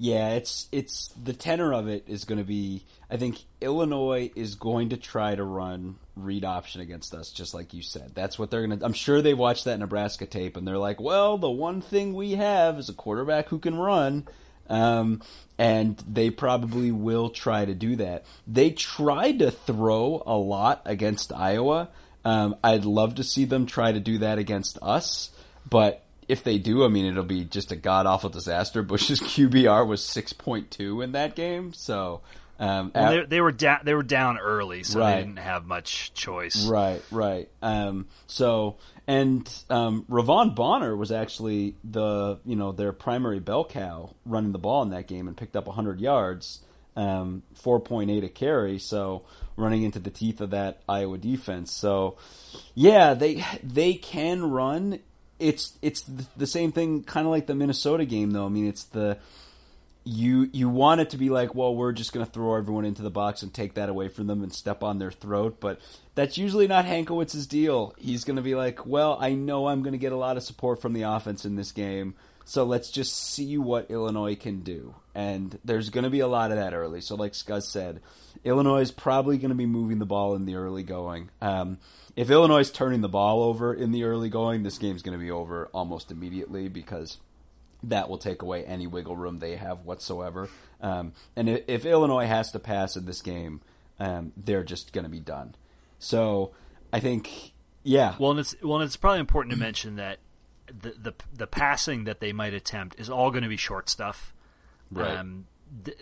Yeah, 0.00 0.30
it's 0.30 0.68
it's 0.70 1.08
the 1.20 1.32
tenor 1.32 1.74
of 1.74 1.88
it 1.88 2.04
is 2.06 2.24
going 2.24 2.38
to 2.38 2.44
be. 2.44 2.84
I 3.10 3.16
think 3.16 3.38
Illinois 3.60 4.30
is 4.36 4.54
going 4.54 4.90
to 4.90 4.96
try 4.96 5.34
to 5.34 5.42
run 5.42 5.96
read 6.14 6.44
option 6.44 6.80
against 6.80 7.14
us, 7.14 7.32
just 7.32 7.52
like 7.52 7.74
you 7.74 7.82
said. 7.82 8.12
That's 8.14 8.38
what 8.38 8.50
they're 8.50 8.64
going 8.64 8.78
to. 8.78 8.84
I'm 8.84 8.92
sure 8.92 9.20
they 9.20 9.34
watched 9.34 9.64
that 9.64 9.80
Nebraska 9.80 10.24
tape 10.24 10.56
and 10.56 10.66
they're 10.66 10.78
like, 10.78 11.00
"Well, 11.00 11.36
the 11.36 11.50
one 11.50 11.80
thing 11.80 12.14
we 12.14 12.32
have 12.32 12.78
is 12.78 12.88
a 12.88 12.94
quarterback 12.94 13.48
who 13.48 13.58
can 13.58 13.76
run." 13.76 14.28
Um, 14.70 15.22
and 15.58 15.96
they 16.06 16.30
probably 16.30 16.92
will 16.92 17.30
try 17.30 17.64
to 17.64 17.74
do 17.74 17.96
that. 17.96 18.24
They 18.46 18.70
tried 18.70 19.40
to 19.40 19.50
throw 19.50 20.22
a 20.24 20.36
lot 20.36 20.82
against 20.84 21.32
Iowa. 21.32 21.88
Um, 22.24 22.54
I'd 22.62 22.84
love 22.84 23.16
to 23.16 23.24
see 23.24 23.46
them 23.46 23.66
try 23.66 23.90
to 23.90 24.00
do 24.00 24.18
that 24.18 24.38
against 24.38 24.78
us, 24.80 25.30
but 25.68 26.04
if 26.28 26.44
they 26.44 26.58
do, 26.58 26.84
I 26.84 26.88
mean, 26.88 27.06
it'll 27.06 27.24
be 27.24 27.44
just 27.44 27.72
a 27.72 27.76
god 27.76 28.06
awful 28.06 28.30
disaster. 28.30 28.82
Bush's 28.84 29.20
QBR 29.20 29.86
was 29.86 30.04
six 30.04 30.32
point 30.32 30.70
two 30.70 31.00
in 31.00 31.12
that 31.12 31.34
game, 31.34 31.72
so 31.72 32.20
um, 32.60 32.90
well, 32.94 33.10
they, 33.12 33.24
they, 33.24 33.40
were 33.40 33.52
down. 33.52 33.80
They 33.84 33.94
were 33.94 34.02
down 34.02 34.38
early, 34.38 34.82
so 34.82 34.98
right. 34.98 35.14
they 35.14 35.20
didn't 35.22 35.38
have 35.38 35.64
much 35.64 36.12
choice. 36.14 36.66
Right, 36.66 37.02
right. 37.10 37.48
Um, 37.62 38.08
so 38.26 38.76
and 39.06 39.48
um, 39.70 40.04
Ra'Von 40.10 40.54
Bonner 40.54 40.94
was 40.96 41.12
actually 41.12 41.76
the 41.82 42.40
you 42.44 42.56
know 42.56 42.72
their 42.72 42.92
primary 42.92 43.40
bell 43.40 43.64
cow 43.64 44.14
running 44.26 44.52
the 44.52 44.58
ball 44.58 44.82
in 44.82 44.90
that 44.90 45.06
game 45.06 45.28
and 45.28 45.36
picked 45.36 45.56
up 45.56 45.68
hundred 45.68 46.00
yards, 46.00 46.60
um, 46.96 47.42
four 47.54 47.78
point 47.80 48.10
eight 48.10 48.24
a 48.24 48.28
carry. 48.28 48.78
So 48.78 49.24
running 49.56 49.82
into 49.82 49.98
the 49.98 50.10
teeth 50.10 50.40
of 50.40 50.50
that 50.50 50.82
Iowa 50.88 51.16
defense. 51.16 51.72
So 51.72 52.18
yeah, 52.74 53.14
they 53.14 53.44
they 53.62 53.94
can 53.94 54.50
run 54.50 54.98
it's 55.38 55.78
it's 55.82 56.02
the 56.36 56.46
same 56.46 56.72
thing, 56.72 57.02
kind 57.02 57.26
of 57.26 57.30
like 57.30 57.46
the 57.46 57.54
Minnesota 57.54 58.04
game, 58.04 58.32
though. 58.32 58.46
I 58.46 58.48
mean, 58.48 58.66
it's 58.66 58.84
the 58.84 59.18
you 60.04 60.48
you 60.52 60.68
want 60.68 61.00
it 61.00 61.10
to 61.10 61.18
be 61.18 61.28
like, 61.28 61.54
well, 61.54 61.74
we're 61.74 61.92
just 61.92 62.12
going 62.12 62.24
to 62.24 62.32
throw 62.32 62.54
everyone 62.54 62.84
into 62.84 63.02
the 63.02 63.10
box 63.10 63.42
and 63.42 63.52
take 63.52 63.74
that 63.74 63.88
away 63.88 64.08
from 64.08 64.26
them 64.26 64.42
and 64.42 64.52
step 64.52 64.82
on 64.82 64.98
their 64.98 65.10
throat, 65.10 65.58
but 65.60 65.80
that's 66.14 66.38
usually 66.38 66.66
not 66.66 66.86
Hankwitz's 66.86 67.46
deal. 67.46 67.94
He's 67.98 68.24
going 68.24 68.36
to 68.36 68.42
be 68.42 68.54
like, 68.54 68.86
well, 68.86 69.18
I 69.20 69.34
know 69.34 69.68
I'm 69.68 69.82
going 69.82 69.92
to 69.92 69.98
get 69.98 70.12
a 70.12 70.16
lot 70.16 70.36
of 70.36 70.42
support 70.42 70.80
from 70.80 70.94
the 70.94 71.02
offense 71.02 71.44
in 71.44 71.56
this 71.56 71.72
game, 71.72 72.14
so 72.48 72.64
let's 72.64 72.90
just 72.90 73.14
see 73.14 73.58
what 73.58 73.90
Illinois 73.90 74.34
can 74.34 74.60
do. 74.60 74.94
And 75.14 75.58
there's 75.66 75.90
going 75.90 76.04
to 76.04 76.10
be 76.10 76.20
a 76.20 76.26
lot 76.26 76.50
of 76.50 76.56
that 76.56 76.72
early. 76.72 77.02
So, 77.02 77.14
like 77.14 77.32
Scuzz 77.32 77.64
said, 77.64 78.00
Illinois 78.42 78.80
is 78.80 78.90
probably 78.90 79.36
going 79.36 79.50
to 79.50 79.54
be 79.54 79.66
moving 79.66 79.98
the 79.98 80.06
ball 80.06 80.34
in 80.34 80.46
the 80.46 80.54
early 80.54 80.82
going. 80.82 81.28
Um, 81.42 81.76
if 82.16 82.30
Illinois 82.30 82.60
is 82.60 82.70
turning 82.70 83.02
the 83.02 83.08
ball 83.08 83.42
over 83.42 83.74
in 83.74 83.92
the 83.92 84.04
early 84.04 84.30
going, 84.30 84.62
this 84.62 84.78
game's 84.78 85.02
going 85.02 85.18
to 85.18 85.22
be 85.22 85.30
over 85.30 85.68
almost 85.74 86.10
immediately 86.10 86.68
because 86.68 87.18
that 87.82 88.08
will 88.08 88.16
take 88.16 88.40
away 88.40 88.64
any 88.64 88.86
wiggle 88.86 89.14
room 89.14 89.40
they 89.40 89.56
have 89.56 89.84
whatsoever. 89.84 90.48
Um, 90.80 91.12
and 91.36 91.50
if, 91.50 91.64
if, 91.68 91.84
Illinois 91.84 92.26
has 92.26 92.50
to 92.52 92.58
pass 92.58 92.96
in 92.96 93.04
this 93.04 93.20
game, 93.20 93.60
um, 94.00 94.32
they're 94.38 94.64
just 94.64 94.94
going 94.94 95.04
to 95.04 95.10
be 95.10 95.20
done. 95.20 95.54
So 95.98 96.52
I 96.94 97.00
think, 97.00 97.52
yeah. 97.82 98.14
Well, 98.18 98.30
and 98.30 98.40
it's 98.40 98.56
well, 98.62 98.78
and 98.78 98.86
it's 98.86 98.96
probably 98.96 99.20
important 99.20 99.52
to 99.52 99.60
mention 99.60 99.96
that 99.96 100.18
the 100.68 100.90
the, 100.90 101.14
the 101.34 101.46
passing 101.46 102.04
that 102.04 102.20
they 102.20 102.32
might 102.32 102.54
attempt 102.54 102.98
is 102.98 103.10
all 103.10 103.30
going 103.30 103.42
to 103.42 103.48
be 103.48 103.56
short 103.56 103.88
stuff. 103.88 104.32
Right. 104.90 105.16
Um, 105.16 105.46
th- 105.84 105.98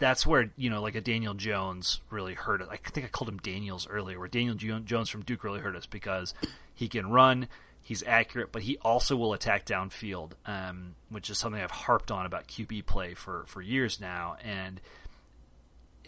that's 0.00 0.26
where 0.26 0.50
you 0.56 0.70
know 0.70 0.82
like 0.82 0.96
a 0.96 1.00
Daniel 1.00 1.34
Jones 1.34 2.00
really 2.10 2.34
hurt 2.34 2.62
us. 2.62 2.68
I 2.70 2.76
think 2.76 3.06
I 3.06 3.08
called 3.08 3.28
him 3.28 3.38
Daniels 3.38 3.86
earlier, 3.88 4.18
where 4.18 4.28
Daniel 4.28 4.54
Jones 4.56 5.08
from 5.08 5.22
Duke 5.22 5.44
really 5.44 5.60
hurt 5.60 5.76
us 5.76 5.86
because 5.86 6.34
he 6.74 6.88
can 6.88 7.10
run, 7.10 7.46
he's 7.82 8.02
accurate, 8.04 8.50
but 8.50 8.62
he 8.62 8.78
also 8.78 9.16
will 9.16 9.32
attack 9.32 9.66
downfield, 9.66 10.32
um, 10.46 10.96
which 11.10 11.30
is 11.30 11.38
something 11.38 11.60
I've 11.60 11.70
harped 11.70 12.10
on 12.10 12.26
about 12.26 12.48
QB 12.48 12.86
play 12.86 13.14
for 13.14 13.44
for 13.46 13.62
years 13.62 14.00
now, 14.00 14.36
and. 14.42 14.80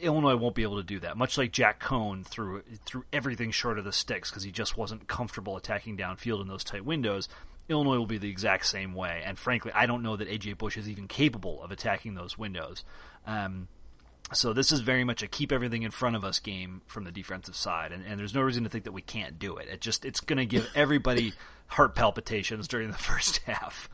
Illinois 0.00 0.34
won't 0.34 0.56
be 0.56 0.64
able 0.64 0.78
to 0.78 0.82
do 0.82 0.98
that. 0.98 1.16
Much 1.16 1.38
like 1.38 1.52
Jack 1.52 1.80
Coan 1.80 2.26
threw 2.26 2.62
through 2.84 3.04
everything 3.12 3.52
short 3.52 3.78
of 3.78 3.84
the 3.84 3.92
sticks 3.92 4.30
because 4.30 4.42
he 4.42 4.50
just 4.50 4.76
wasn't 4.76 5.06
comfortable 5.06 5.56
attacking 5.56 5.96
downfield 5.96 6.40
in 6.40 6.48
those 6.48 6.64
tight 6.64 6.84
windows. 6.84 7.28
Illinois 7.72 7.98
will 7.98 8.06
be 8.06 8.18
the 8.18 8.30
exact 8.30 8.66
same 8.66 8.94
way. 8.94 9.22
And 9.24 9.38
frankly, 9.38 9.72
I 9.74 9.86
don't 9.86 10.02
know 10.02 10.16
that 10.16 10.28
AJ 10.28 10.58
Bush 10.58 10.76
is 10.76 10.88
even 10.88 11.08
capable 11.08 11.62
of 11.62 11.72
attacking 11.72 12.14
those 12.14 12.38
windows. 12.38 12.84
Um, 13.26 13.68
so 14.32 14.52
this 14.52 14.72
is 14.72 14.80
very 14.80 15.04
much 15.04 15.22
a 15.22 15.26
keep 15.26 15.52
everything 15.52 15.82
in 15.82 15.90
front 15.90 16.16
of 16.16 16.24
us 16.24 16.38
game 16.38 16.82
from 16.86 17.04
the 17.04 17.12
defensive 17.12 17.56
side, 17.56 17.92
and, 17.92 18.04
and 18.04 18.18
there's 18.18 18.34
no 18.34 18.40
reason 18.40 18.64
to 18.64 18.70
think 18.70 18.84
that 18.84 18.92
we 18.92 19.02
can't 19.02 19.38
do 19.38 19.56
it. 19.56 19.68
It 19.68 19.80
just 19.80 20.04
it's 20.04 20.20
going 20.20 20.38
to 20.38 20.46
give 20.46 20.68
everybody 20.74 21.32
heart 21.66 21.94
palpitations 21.94 22.68
during 22.68 22.90
the 22.90 22.96
first 22.96 23.38
half, 23.38 23.88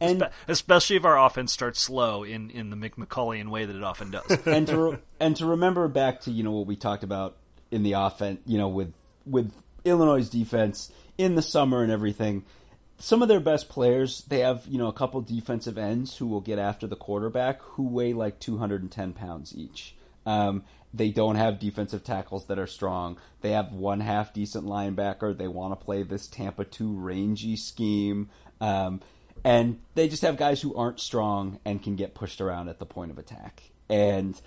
and 0.00 0.28
especially 0.48 0.96
if 0.96 1.04
our 1.04 1.18
offense 1.18 1.52
starts 1.52 1.80
slow 1.80 2.24
in 2.24 2.50
in 2.50 2.70
the 2.70 2.76
McCallian 2.76 3.48
way 3.48 3.64
that 3.64 3.76
it 3.76 3.84
often 3.84 4.10
does. 4.10 4.38
And 4.46 4.66
to 4.66 4.78
re- 4.78 4.98
and 5.20 5.36
to 5.36 5.46
remember 5.46 5.86
back 5.88 6.22
to 6.22 6.30
you 6.30 6.42
know 6.42 6.52
what 6.52 6.66
we 6.66 6.76
talked 6.76 7.04
about 7.04 7.36
in 7.70 7.82
the 7.82 7.92
offense, 7.92 8.40
you 8.46 8.58
know 8.58 8.68
with 8.68 8.92
with 9.26 9.52
Illinois' 9.84 10.28
defense 10.28 10.90
in 11.16 11.34
the 11.34 11.42
summer 11.42 11.82
and 11.82 11.92
everything 11.92 12.44
some 12.98 13.22
of 13.22 13.28
their 13.28 13.40
best 13.40 13.68
players, 13.68 14.22
they 14.28 14.40
have 14.40 14.66
you 14.68 14.78
know 14.78 14.88
a 14.88 14.92
couple 14.92 15.20
defensive 15.20 15.78
ends 15.78 16.16
who 16.16 16.26
will 16.26 16.40
get 16.40 16.58
after 16.58 16.86
the 16.86 16.96
quarterback 16.96 17.62
who 17.62 17.88
weigh 17.88 18.12
like 18.12 18.40
210 18.40 19.12
pounds 19.12 19.54
each. 19.56 19.94
Um, 20.26 20.64
they 20.92 21.10
don't 21.10 21.36
have 21.36 21.58
defensive 21.58 22.02
tackles 22.02 22.46
that 22.46 22.58
are 22.58 22.66
strong. 22.66 23.18
They 23.40 23.52
have 23.52 23.72
one 23.72 24.00
half 24.00 24.32
decent 24.32 24.64
linebacker. 24.64 25.36
They 25.36 25.48
want 25.48 25.78
to 25.78 25.84
play 25.84 26.02
this 26.02 26.26
Tampa 26.26 26.64
2 26.64 26.92
rangy 26.92 27.56
scheme. 27.56 28.30
Um, 28.60 29.00
and 29.44 29.80
they 29.94 30.08
just 30.08 30.22
have 30.22 30.36
guys 30.36 30.60
who 30.60 30.74
aren't 30.74 30.98
strong 30.98 31.60
and 31.64 31.82
can 31.82 31.94
get 31.94 32.14
pushed 32.14 32.40
around 32.40 32.68
at 32.68 32.78
the 32.78 32.86
point 32.86 33.10
of 33.10 33.18
attack. 33.18 33.62
And 33.88 34.40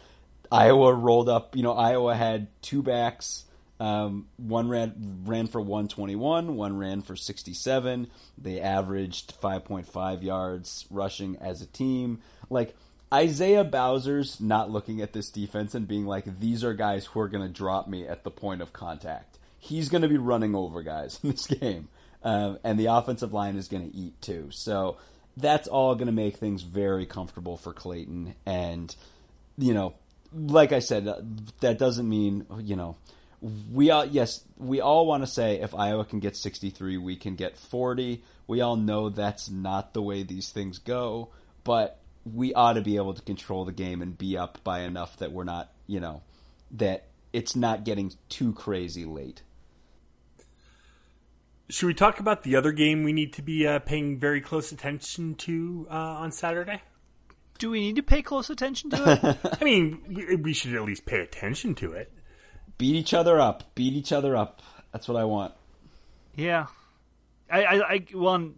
Iowa 0.52 0.94
rolled 0.94 1.30
up, 1.30 1.56
you 1.56 1.64
know, 1.64 1.74
Iowa 1.74 2.16
had 2.16 2.48
two 2.62 2.84
backs 2.84 3.46
um, 3.82 4.28
one 4.38 4.70
ran 4.70 5.24
ran 5.26 5.48
for 5.48 5.60
121, 5.60 6.56
one 6.56 6.78
ran 6.78 7.02
for 7.02 7.16
67. 7.16 8.08
They 8.38 8.62
averaged 8.62 9.34
5.5 9.42 10.22
yards 10.22 10.86
rushing 10.92 11.36
as 11.38 11.64
a 11.64 11.66
team. 11.66 12.20
Like 12.52 12.76
Isaiah 13.12 13.64
Bowser's 13.64 14.40
not 14.40 14.70
looking 14.70 15.02
at 15.02 15.14
this 15.14 15.32
defense 15.32 15.74
and 15.74 15.88
being 15.88 16.06
like, 16.06 16.40
these 16.40 16.64
are 16.64 16.76
guys 16.76 17.08
who 17.08 17.22
are 17.22 17.28
going 17.28 17.42
to 17.42 17.52
drop 17.52 17.88
me 17.88 18.08
at 18.08 18.24
the 18.24 18.30
point 18.30 18.62
of 18.62 18.72
contact. 18.72 19.40
He's 19.58 19.90
going 19.90 20.04
to 20.04 20.08
be 20.08 20.18
running 20.18 20.54
over 20.54 20.84
guys 20.84 21.20
in 21.24 21.32
this 21.32 21.48
game, 21.60 21.88
um, 22.22 22.60
and 22.64 22.80
the 22.80 22.86
offensive 22.86 23.34
line 23.34 23.56
is 23.56 23.68
going 23.68 23.90
to 23.90 23.98
eat 23.98 24.22
too. 24.22 24.50
So 24.52 24.98
that's 25.38 25.68
all 25.68 25.96
going 25.96 26.06
to 26.06 26.12
make 26.12 26.38
things 26.38 26.62
very 26.62 27.08
comfortable 27.08 27.58
for 27.58 27.74
Clayton. 27.74 28.36
And 28.46 28.96
you 29.58 29.74
know, 29.74 29.96
like 30.32 30.72
I 30.72 30.80
said, 30.80 31.06
that 31.62 31.80
doesn't 31.80 32.08
mean 32.08 32.46
you 32.60 32.76
know 32.76 32.96
we 33.42 33.90
all 33.90 34.06
yes 34.06 34.44
we 34.58 34.82
all 34.82 35.08
want 35.08 35.24
to 35.24 35.28
say 35.28 35.60
if 35.60 35.74
Iowa 35.74 36.06
can 36.06 36.20
get 36.20 36.38
63 36.38 36.98
we 36.98 37.16
can 37.16 37.36
get 37.36 37.58
40 37.58 38.24
we 38.48 38.62
all 38.62 38.76
know 38.76 39.10
that's 39.10 39.50
not 39.50 39.94
the 39.94 40.02
way 40.02 40.24
these 40.24 40.50
things 40.50 40.78
go 40.78 41.30
but 41.64 42.00
we 42.24 42.54
ought 42.54 42.74
to 42.74 42.82
be 42.82 42.98
able 42.98 43.14
to 43.14 43.22
control 43.22 43.66
the 43.66 43.72
game 43.72 44.02
and 44.02 44.18
be 44.18 44.38
up 44.38 44.64
by 44.64 44.82
enough 44.82 45.18
that 45.18 45.32
we're 45.32 45.44
not 45.44 45.72
you 45.88 46.00
know 46.00 46.22
that 46.72 47.08
it's 47.34 47.56
not 47.56 47.84
getting 47.84 48.12
too 48.30 48.54
crazy 48.54 49.06
late. 49.06 49.42
Should 51.70 51.88
we 51.88 51.94
talk 51.94 52.20
about 52.20 52.44
the 52.44 52.56
other 52.58 52.74
game 52.74 53.04
we 53.04 53.14
need 53.14 53.34
to 53.34 53.42
be 53.42 53.66
uh, 53.66 53.80
paying 53.80 54.20
very 54.20 54.42
close 54.42 54.74
attention 54.74 55.36
to 55.36 55.88
uh, 55.90 55.94
on 55.94 56.32
Saturday? 56.32 56.82
Do 57.60 57.70
we 57.70 57.80
need 57.80 57.96
to 57.96 58.04
pay 58.04 58.22
close 58.22 58.50
attention 58.50 58.90
to 58.90 59.12
it? 59.12 59.58
I 59.62 59.64
mean 59.64 60.02
we, 60.08 60.36
we 60.36 60.54
should 60.54 60.74
at 60.76 60.84
least 60.84 61.06
pay 61.06 61.22
attention 61.22 61.76
to 61.76 61.94
it 61.94 62.12
beat 62.82 62.96
each 62.96 63.14
other 63.14 63.40
up. 63.40 63.76
Beat 63.76 63.94
each 63.94 64.12
other 64.12 64.36
up. 64.36 64.60
That's 64.92 65.08
what 65.08 65.16
I 65.16 65.24
want. 65.24 65.54
Yeah, 66.36 66.66
I, 67.50 67.64
I, 67.64 67.94
I 67.94 68.06
well, 68.14 68.50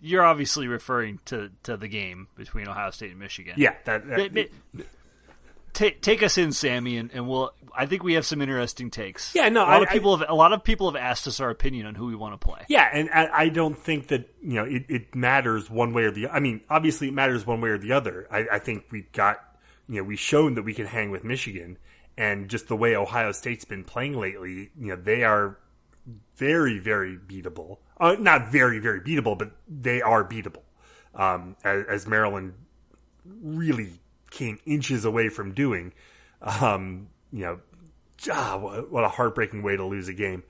you're 0.00 0.24
obviously 0.24 0.66
referring 0.66 1.20
to, 1.26 1.50
to 1.62 1.76
the 1.76 1.86
game 1.86 2.26
between 2.36 2.66
Ohio 2.66 2.90
State 2.90 3.10
and 3.10 3.20
Michigan. 3.20 3.54
Yeah, 3.56 3.74
that, 3.84 4.06
that 4.08 4.50
take 5.72 6.00
take 6.00 6.22
us 6.24 6.38
in, 6.38 6.52
Sammy, 6.52 6.96
and, 6.96 7.10
and 7.12 7.28
we'll. 7.28 7.52
I 7.72 7.86
think 7.86 8.02
we 8.02 8.14
have 8.14 8.26
some 8.26 8.42
interesting 8.42 8.90
takes. 8.90 9.32
Yeah, 9.32 9.48
no, 9.48 9.62
a 9.62 9.64
lot 9.64 9.80
I, 9.80 9.82
of 9.84 9.88
people 9.90 10.16
have 10.16 10.28
a 10.28 10.34
lot 10.34 10.52
of 10.52 10.64
people 10.64 10.90
have 10.90 11.00
asked 11.00 11.28
us 11.28 11.38
our 11.38 11.50
opinion 11.50 11.86
on 11.86 11.94
who 11.94 12.06
we 12.06 12.16
want 12.16 12.38
to 12.38 12.44
play. 12.44 12.62
Yeah, 12.68 12.88
and 12.92 13.08
I, 13.10 13.28
I 13.32 13.48
don't 13.48 13.78
think 13.78 14.08
that 14.08 14.28
you 14.42 14.54
know 14.54 14.64
it, 14.64 14.86
it, 14.88 15.14
matters 15.14 15.70
one 15.70 15.92
way 15.92 16.02
or 16.02 16.10
the. 16.10 16.28
I 16.28 16.40
mean, 16.40 16.62
obviously 16.68 17.08
it 17.08 17.14
matters 17.14 17.46
one 17.46 17.60
way 17.60 17.70
or 17.70 17.78
the 17.78 17.92
other. 17.92 18.26
I, 18.30 18.46
I 18.52 18.58
think 18.58 18.86
we've 18.90 19.10
got 19.12 19.38
you 19.88 19.96
know 19.96 20.02
we've 20.02 20.18
shown 20.18 20.54
that 20.54 20.62
we 20.62 20.74
can 20.74 20.86
hang 20.86 21.10
with 21.10 21.22
Michigan, 21.22 21.78
and 22.20 22.50
just 22.50 22.68
the 22.68 22.76
way 22.76 22.94
Ohio 22.94 23.32
State's 23.32 23.64
been 23.64 23.82
playing 23.82 24.12
lately, 24.12 24.70
you 24.78 24.88
know, 24.88 24.96
they 24.96 25.24
are 25.24 25.56
very, 26.36 26.78
very 26.78 27.16
beatable. 27.16 27.78
Uh, 27.98 28.14
not 28.18 28.52
very, 28.52 28.78
very 28.78 29.00
beatable, 29.00 29.38
but 29.38 29.52
they 29.66 30.02
are 30.02 30.22
beatable. 30.22 30.60
Um, 31.14 31.56
as, 31.64 31.86
as, 31.88 32.06
Maryland 32.06 32.52
really 33.24 33.94
came 34.30 34.58
inches 34.66 35.06
away 35.06 35.30
from 35.30 35.54
doing. 35.54 35.94
Um, 36.42 37.08
you 37.32 37.40
know, 37.40 37.60
ah, 38.30 38.58
what 38.58 39.02
a 39.02 39.08
heartbreaking 39.08 39.62
way 39.62 39.78
to 39.78 39.84
lose 39.84 40.08
a 40.08 40.12
game. 40.12 40.42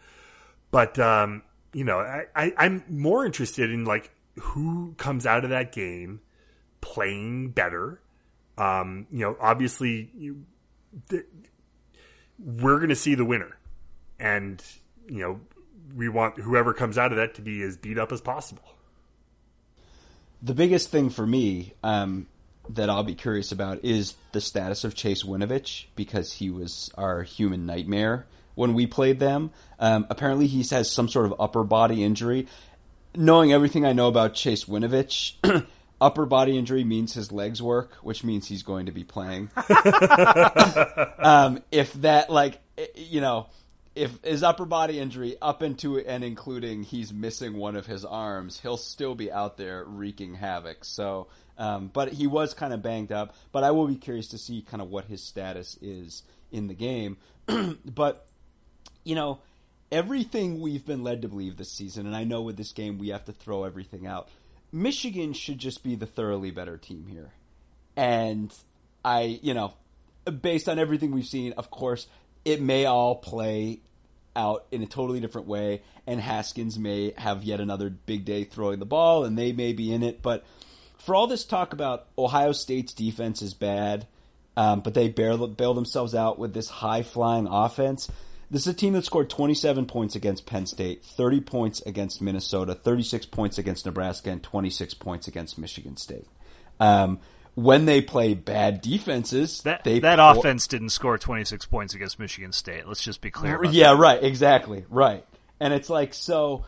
But 0.73 0.99
um, 0.99 1.43
you 1.73 1.85
know, 1.85 2.01
I, 2.01 2.25
I, 2.35 2.53
I'm 2.59 2.83
more 2.89 3.25
interested 3.25 3.71
in 3.71 3.85
like 3.85 4.11
who 4.41 4.95
comes 4.99 5.25
out 5.25 5.45
of 5.45 5.51
that 5.51 5.71
game 5.71 6.21
playing 6.81 7.51
better. 7.51 8.01
Um, 8.59 9.07
you 9.13 9.21
know, 9.21 9.37
obviously, 9.41 10.11
you, 10.17 10.45
we're 12.45 12.77
going 12.77 12.91
to 12.91 12.97
see 12.97 13.15
the 13.15 13.25
winner. 13.25 13.57
And, 14.19 14.63
you 15.09 15.21
know, 15.21 15.41
we 15.95 16.09
want 16.09 16.39
whoever 16.39 16.73
comes 16.73 16.99
out 16.99 17.13
of 17.13 17.17
that 17.17 17.35
to 17.35 17.43
be 17.43 17.63
as 17.63 17.77
beat 17.77 17.99
up 17.99 18.13
as 18.13 18.21
possible. 18.21 18.63
The 20.43 20.55
biggest 20.55 20.91
thing 20.91 21.11
for 21.11 21.27
me 21.27 21.75
um, 21.83 22.27
that 22.69 22.89
I'll 22.89 23.03
be 23.03 23.15
curious 23.15 23.53
about 23.53 23.85
is 23.85 24.15
the 24.33 24.41
status 24.41 24.85
of 24.85 24.95
Chase 24.95 25.23
Winovich 25.23 25.87
because 25.97 26.33
he 26.35 26.51
was 26.51 26.91
our 26.97 27.23
human 27.23 27.67
nightmare 27.67 28.27
when 28.55 28.75
we 28.75 28.87
played 28.87 29.19
them. 29.19 29.51
Um, 29.79 30.07
apparently, 30.09 30.47
he 30.47 30.63
has 30.75 30.91
some 30.91 31.09
sort 31.09 31.27
of 31.27 31.35
upper 31.39 31.65
body 31.65 32.03
injury. 32.05 32.47
Knowing 33.15 33.53
everything 33.53 33.85
I 33.85 33.93
know 33.93 34.09
about 34.09 34.35
Chase 34.35 34.65
Winovich, 34.65 35.35
upper 36.01 36.27
body 36.27 36.57
injury 36.57 36.85
means 36.85 37.15
his 37.15 37.31
legs 37.31 37.63
work, 37.63 37.93
which 38.03 38.25
means 38.25 38.47
he's 38.49 38.63
going 38.63 38.87
to 38.87 38.93
be 38.93 39.05
playing. 39.05 39.51
um, 41.19 41.63
if 41.71 41.93
that, 41.95 42.31
like, 42.31 42.61
you 42.95 43.21
know, 43.21 43.49
if 43.95 44.19
his 44.23 44.43
upper 44.43 44.65
body 44.65 44.99
injury 44.99 45.37
up 45.43 45.63
into 45.63 45.99
and 45.99 46.25
including 46.25 46.85
he's 46.85 47.13
missing 47.13 47.57
one 47.57 47.77
of 47.77 47.87
his 47.87 48.05
arms, 48.05 48.61
he'll 48.61 48.77
still 48.77 49.15
be 49.15 49.31
out 49.31 49.57
there 49.57 49.85
wreaking 49.85 50.35
havoc. 50.35 50.85
So, 50.85 51.27
um, 51.59 51.91
but 51.93 52.13
he 52.13 52.27
was 52.27 52.55
kind 52.55 52.73
of 52.73 52.83
banged 52.83 53.13
up. 53.13 53.35
But 53.53 53.65
I 53.65 53.73
will 53.73 53.87
be 53.87 53.97
curious 53.97 54.29
to 54.29 54.39
see 54.39 54.63
kind 54.63 54.81
of 54.81 54.89
what 54.89 55.07
his 55.07 55.23
status 55.23 55.77
is 55.83 56.23
in 56.51 56.69
the 56.69 56.75
game. 56.75 57.19
but 57.85 58.27
you 59.05 59.15
know, 59.15 59.41
everything 59.91 60.61
we've 60.61 60.87
been 60.87 61.03
led 61.03 61.23
to 61.23 61.29
believe 61.29 61.57
this 61.57 61.73
season, 61.73 62.07
and 62.07 62.15
I 62.15 62.25
know 62.25 62.43
with 62.43 62.57
this 62.57 62.73
game 62.73 62.99
we 62.99 63.09
have 63.09 63.25
to 63.27 63.33
throw 63.33 63.65
everything 63.65 64.07
out 64.07 64.29
Michigan 64.73 65.33
should 65.33 65.59
just 65.59 65.83
be 65.83 65.95
the 65.95 66.07
thoroughly 66.07 66.51
better 66.51 66.77
team 66.77 67.07
here. 67.09 67.33
And 67.97 68.55
I, 69.05 69.41
you 69.43 69.55
know, 69.55 69.75
based 70.41 70.69
on 70.69 70.79
everything 70.79 71.11
we've 71.11 71.27
seen, 71.27 71.53
of 71.55 71.71
course, 71.71 72.07
it 72.45 72.61
may 72.61 72.87
all 72.87 73.17
play 73.17 73.81
out 74.37 74.67
in 74.71 74.83
a 74.83 74.87
totally 74.87 75.21
different 75.21 75.47
way, 75.47 75.83
and 76.07 76.21
Haskins 76.21 76.79
may 76.79 77.13
have 77.17 77.43
yet 77.43 77.61
another 77.61 77.91
big 77.91 78.25
day 78.25 78.45
throwing 78.45 78.79
the 78.79 78.87
ball, 78.87 79.25
and 79.25 79.37
they 79.37 79.53
may 79.53 79.73
be 79.73 79.93
in 79.93 80.03
it. 80.03 80.23
But 80.23 80.45
for 80.99 81.15
all 81.15 81.27
this 81.27 81.45
talk 81.45 81.73
about 81.73 82.07
Ohio 82.17 82.53
State's 82.53 82.95
defense 82.95 83.43
is 83.43 83.55
bad, 83.55 84.07
um, 84.57 84.81
but 84.81 84.95
they 84.95 85.09
bail, 85.09 85.47
bail 85.49 85.75
themselves 85.75 86.15
out 86.15 86.39
with 86.39 86.55
this 86.55 86.69
high 86.69 87.03
flying 87.03 87.47
offense. 87.47 88.11
This 88.51 88.63
is 88.63 88.69
a 88.69 88.75
team 88.75 88.95
that 88.95 89.05
scored 89.05 89.31
27 89.31 89.87
points 89.87 90.17
against 90.17 90.45
Penn 90.45 90.67
State, 90.67 91.05
30 91.05 91.41
points 91.41 91.81
against 91.83 92.21
Minnesota, 92.21 92.75
36 92.75 93.27
points 93.27 93.59
against 93.59 93.87
Nebraska, 93.87 94.31
and 94.31 94.43
26 94.43 94.95
points 94.95 95.29
against 95.29 95.57
Michigan 95.57 95.97
State. 95.97 96.27
Um, 96.81 97.21
when 97.55 97.85
they 97.85 98.01
play 98.01 98.35
bad 98.35 98.81
defenses, 98.81 99.63
that 99.63 99.85
they 99.85 100.01
that 100.01 100.19
offense 100.21 100.67
didn't 100.67 100.91
score 100.91 101.19
26 101.19 101.67
points 101.67 101.95
against 101.95 102.19
Michigan 102.19 102.53
State. 102.53 102.89
Let's 102.89 103.03
just 103.03 103.21
be 103.21 103.31
clear. 103.31 103.63
yeah, 103.65 103.93
that. 103.93 103.99
right, 103.99 104.23
exactly, 104.23 104.85
right. 104.89 105.25
And 105.61 105.73
it's 105.73 105.91
like 105.91 106.15
so 106.15 106.65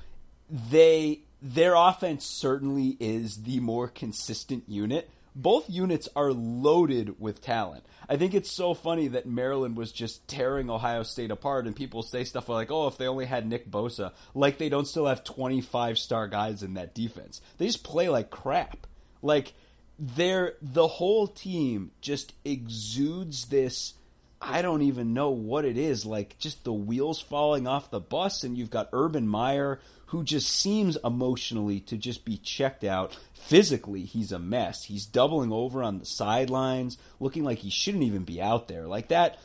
they 0.50 1.22
their 1.40 1.74
offense 1.74 2.24
certainly 2.24 2.96
is 3.00 3.42
the 3.42 3.60
more 3.60 3.88
consistent 3.88 4.64
unit, 4.68 5.10
both 5.34 5.68
units 5.70 6.08
are 6.14 6.32
loaded 6.32 7.18
with 7.20 7.40
talent. 7.40 7.84
I 8.08 8.16
think 8.16 8.34
it's 8.34 8.50
so 8.50 8.74
funny 8.74 9.08
that 9.08 9.26
Maryland 9.26 9.76
was 9.76 9.92
just 9.92 10.26
tearing 10.28 10.68
Ohio 10.68 11.02
State 11.02 11.30
apart, 11.30 11.66
and 11.66 11.74
people 11.74 12.02
say 12.02 12.24
stuff 12.24 12.48
like, 12.48 12.70
"Oh, 12.70 12.86
if 12.86 12.98
they 12.98 13.06
only 13.06 13.26
had 13.26 13.46
Nick 13.46 13.70
Bosa," 13.70 14.12
like 14.34 14.58
they 14.58 14.68
don't 14.68 14.86
still 14.86 15.06
have 15.06 15.24
twenty 15.24 15.60
five 15.60 15.98
star 15.98 16.28
guys 16.28 16.62
in 16.62 16.74
that 16.74 16.94
defense. 16.94 17.40
They 17.58 17.66
just 17.66 17.84
play 17.84 18.08
like 18.08 18.30
crap. 18.30 18.86
Like 19.22 19.54
they're 19.98 20.54
the 20.60 20.88
whole 20.88 21.26
team 21.26 21.92
just 22.00 22.34
exudes 22.44 23.46
this. 23.46 23.94
I 24.42 24.60
don't 24.60 24.82
even 24.82 25.14
know 25.14 25.30
what 25.30 25.64
it 25.64 25.76
is. 25.76 26.04
Like 26.04 26.38
just 26.38 26.64
the 26.64 26.72
wheels 26.72 27.20
falling 27.20 27.66
off 27.66 27.90
the 27.90 28.00
bus, 28.00 28.42
and 28.42 28.58
you've 28.58 28.70
got 28.70 28.88
Urban 28.92 29.28
Meyer 29.28 29.80
who 30.06 30.22
just 30.22 30.48
seems 30.48 30.98
emotionally 31.02 31.80
to 31.80 31.96
just 31.96 32.26
be 32.26 32.36
checked 32.36 32.84
out. 32.84 33.16
Physically, 33.32 34.02
he's 34.02 34.30
a 34.30 34.38
mess. 34.38 34.84
He's 34.84 35.06
doubling 35.06 35.50
over 35.50 35.82
on 35.82 35.98
the 35.98 36.04
sidelines, 36.04 36.98
looking 37.18 37.44
like 37.44 37.58
he 37.58 37.70
shouldn't 37.70 38.04
even 38.04 38.24
be 38.24 38.42
out 38.42 38.68
there. 38.68 38.86
Like 38.86 39.08
that 39.08 39.38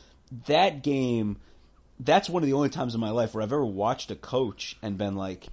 that 0.48 0.84
game 0.84 1.38
that's 2.00 2.30
one 2.30 2.44
of 2.44 2.48
the 2.48 2.54
only 2.54 2.70
times 2.70 2.94
in 2.94 3.02
my 3.02 3.10
life 3.10 3.34
where 3.34 3.42
I've 3.42 3.54
ever 3.54 3.66
watched 3.66 4.12
a 4.12 4.16
coach 4.16 4.78
and 4.82 4.98
been 4.98 5.16
like 5.16 5.48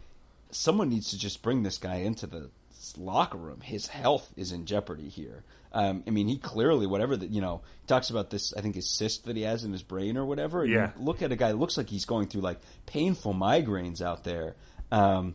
someone 0.51 0.88
needs 0.88 1.11
to 1.11 1.18
just 1.18 1.42
bring 1.42 1.62
this 1.62 1.78
guy 1.78 1.97
into 1.97 2.26
the 2.26 2.51
locker 2.99 3.39
room. 3.39 3.61
His 3.61 3.87
health 3.89 4.32
is 4.37 4.53
in 4.53 4.66
jeopardy 4.66 5.09
here. 5.09 5.43
Um, 5.72 6.05
I 6.07 6.11
mean, 6.11 6.28
he 6.28 6.39
clearly, 6.39 6.87
whatever 6.87 7.16
that, 7.16 7.30
you 7.30 7.41
know, 7.41 7.62
he 7.80 7.87
talks 7.89 8.11
about 8.11 8.30
this, 8.30 8.55
I 8.57 8.61
think 8.61 8.74
his 8.76 8.89
cyst 8.89 9.24
that 9.26 9.35
he 9.37 9.43
has 9.43 9.64
in 9.64 9.72
his 9.72 9.82
brain 9.82 10.16
or 10.16 10.24
whatever. 10.24 10.62
And 10.62 10.72
Yeah. 10.72 10.91
you 10.97 11.05
look 11.05 11.20
at 11.22 11.32
a 11.32 11.37
guy, 11.37 11.51
looks 11.53 11.76
like 11.76 11.89
he's 11.89 12.05
going 12.05 12.28
through 12.28 12.43
like 12.43 12.61
painful 12.87 13.35
migraines 13.35 14.01
out 14.01 14.22
there. 14.24 14.55
Um, 14.93 15.35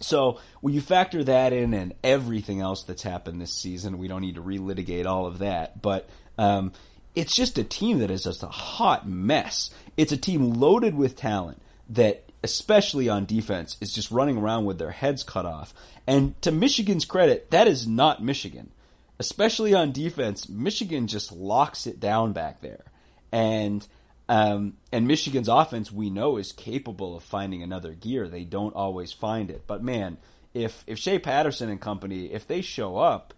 so 0.00 0.40
when 0.60 0.72
you 0.74 0.80
factor 0.80 1.24
that 1.24 1.52
in 1.52 1.74
and 1.74 1.94
everything 2.04 2.60
else 2.60 2.82
that's 2.84 3.02
happened 3.02 3.40
this 3.40 3.52
season, 3.52 3.98
we 3.98 4.08
don't 4.08 4.20
need 4.22 4.34
to 4.36 4.42
relitigate 4.42 5.06
all 5.06 5.26
of 5.26 5.38
that. 5.38 5.80
But 5.82 6.08
um, 6.38 6.72
it's 7.14 7.34
just 7.34 7.58
a 7.58 7.64
team 7.64 7.98
that 7.98 8.10
is 8.10 8.24
just 8.24 8.42
a 8.42 8.46
hot 8.48 9.08
mess. 9.08 9.70
It's 9.96 10.12
a 10.12 10.16
team 10.18 10.54
loaded 10.54 10.94
with 10.94 11.16
talent 11.16 11.60
that, 11.90 12.25
especially 12.46 13.08
on 13.08 13.26
defense, 13.26 13.76
is 13.80 13.92
just 13.92 14.12
running 14.12 14.38
around 14.38 14.66
with 14.66 14.78
their 14.78 14.92
heads 14.92 15.24
cut 15.24 15.44
off. 15.44 15.74
And 16.06 16.40
to 16.42 16.52
Michigan's 16.52 17.04
credit, 17.04 17.50
that 17.50 17.66
is 17.66 17.88
not 17.88 18.22
Michigan. 18.22 18.70
Especially 19.18 19.74
on 19.74 19.90
defense, 19.90 20.48
Michigan 20.48 21.08
just 21.08 21.32
locks 21.32 21.88
it 21.88 21.98
down 21.98 22.32
back 22.32 22.60
there. 22.60 22.84
And 23.32 23.84
um, 24.28 24.76
and 24.92 25.08
Michigan's 25.08 25.48
offense, 25.48 25.90
we 25.90 26.08
know, 26.08 26.36
is 26.36 26.52
capable 26.52 27.16
of 27.16 27.24
finding 27.24 27.62
another 27.62 27.92
gear. 27.94 28.28
They 28.28 28.44
don't 28.44 28.74
always 28.74 29.12
find 29.12 29.50
it, 29.50 29.64
but 29.66 29.82
man, 29.82 30.18
if 30.54 30.84
if 30.86 30.98
Shea 30.98 31.18
Patterson 31.18 31.68
and 31.68 31.80
company, 31.80 32.26
if 32.26 32.46
they 32.46 32.62
show 32.62 32.96
up, 32.96 33.34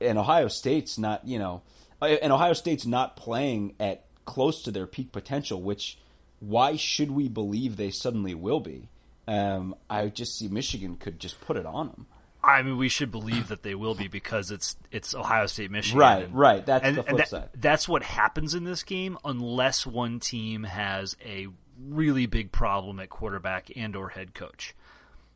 and 0.00 0.16
Ohio 0.16 0.48
State's 0.48 0.96
not, 0.96 1.26
you 1.26 1.38
know, 1.38 1.62
and 2.00 2.32
Ohio 2.32 2.54
State's 2.54 2.86
not 2.86 3.16
playing 3.16 3.74
at 3.78 4.04
close 4.24 4.62
to 4.62 4.70
their 4.70 4.86
peak 4.86 5.12
potential, 5.12 5.60
which 5.60 5.98
why 6.40 6.76
should 6.76 7.10
we 7.10 7.28
believe 7.28 7.76
they 7.76 7.90
suddenly 7.90 8.34
will 8.34 8.60
be? 8.60 8.88
Um, 9.26 9.74
I 9.90 10.06
just 10.08 10.38
see 10.38 10.48
Michigan 10.48 10.96
could 10.96 11.18
just 11.20 11.40
put 11.40 11.56
it 11.56 11.66
on 11.66 11.88
them. 11.88 12.06
I 12.42 12.62
mean, 12.62 12.78
we 12.78 12.88
should 12.88 13.10
believe 13.10 13.48
that 13.48 13.62
they 13.62 13.74
will 13.74 13.94
be 13.96 14.08
because 14.08 14.50
it's 14.50 14.76
it's 14.92 15.14
Ohio 15.14 15.46
State, 15.46 15.70
Michigan, 15.70 15.98
Right, 15.98 16.22
and- 16.24 16.34
right. 16.34 16.64
That's 16.64 16.84
and, 16.84 16.96
the 16.96 17.02
flip 17.02 17.16
that- 17.18 17.28
side. 17.28 17.48
That's 17.54 17.88
what 17.88 18.02
happens 18.04 18.54
in 18.54 18.64
this 18.64 18.84
game, 18.84 19.18
unless 19.24 19.84
one 19.86 20.20
team 20.20 20.62
has 20.62 21.16
a 21.24 21.48
really 21.88 22.26
big 22.26 22.52
problem 22.52 23.00
at 23.00 23.10
quarterback 23.10 23.70
and 23.76 23.94
or 23.96 24.08
head 24.08 24.34
coach. 24.34 24.74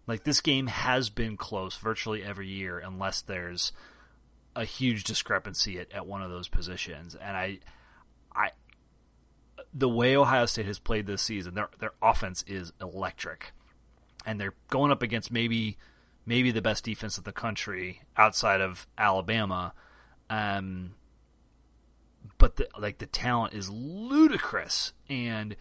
Like 0.07 0.25
this 0.25 0.41
game 0.41 0.69
has 0.69 1.11
been 1.11 1.37
close 1.37 1.77
virtually 1.77 2.23
every 2.23 2.49
year, 2.49 2.79
unless 2.79 3.21
there's 3.23 3.73
a 4.57 4.65
huge 4.65 5.05
discrepancy 5.05 5.79
at, 5.79 5.93
at 5.93 6.07
one 6.07 6.23
of 6.23 6.31
those 6.31 6.49
positions. 6.49 7.15
And 7.15 7.37
I, 7.37 7.59
the 9.75 9.89
way 9.89 10.17
Ohio 10.17 10.47
State 10.47 10.67
has 10.67 10.79
played 10.79 11.07
this 11.07 11.23
season, 11.23 11.55
their 11.55 11.69
their 11.79 11.93
offense 12.03 12.45
is 12.47 12.73
electric, 12.81 13.53
and 14.27 14.41
they're 14.41 14.55
going 14.69 14.93
up 14.93 15.03
against 15.03 15.33
maybe 15.33 15.79
maybe 16.27 16.51
the 16.51 16.63
best 16.63 16.85
defense 16.85 17.19
of 17.19 17.25
the 17.25 17.33
country 17.33 18.03
outside 18.17 18.61
of 18.61 18.87
Alabama. 18.97 19.73
Um, 20.31 20.95
but 22.39 22.57
the, 22.57 22.69
like 22.79 22.99
the 22.99 23.07
talent 23.07 23.55
is 23.55 23.71
ludicrous, 23.71 24.93
and 25.09 25.57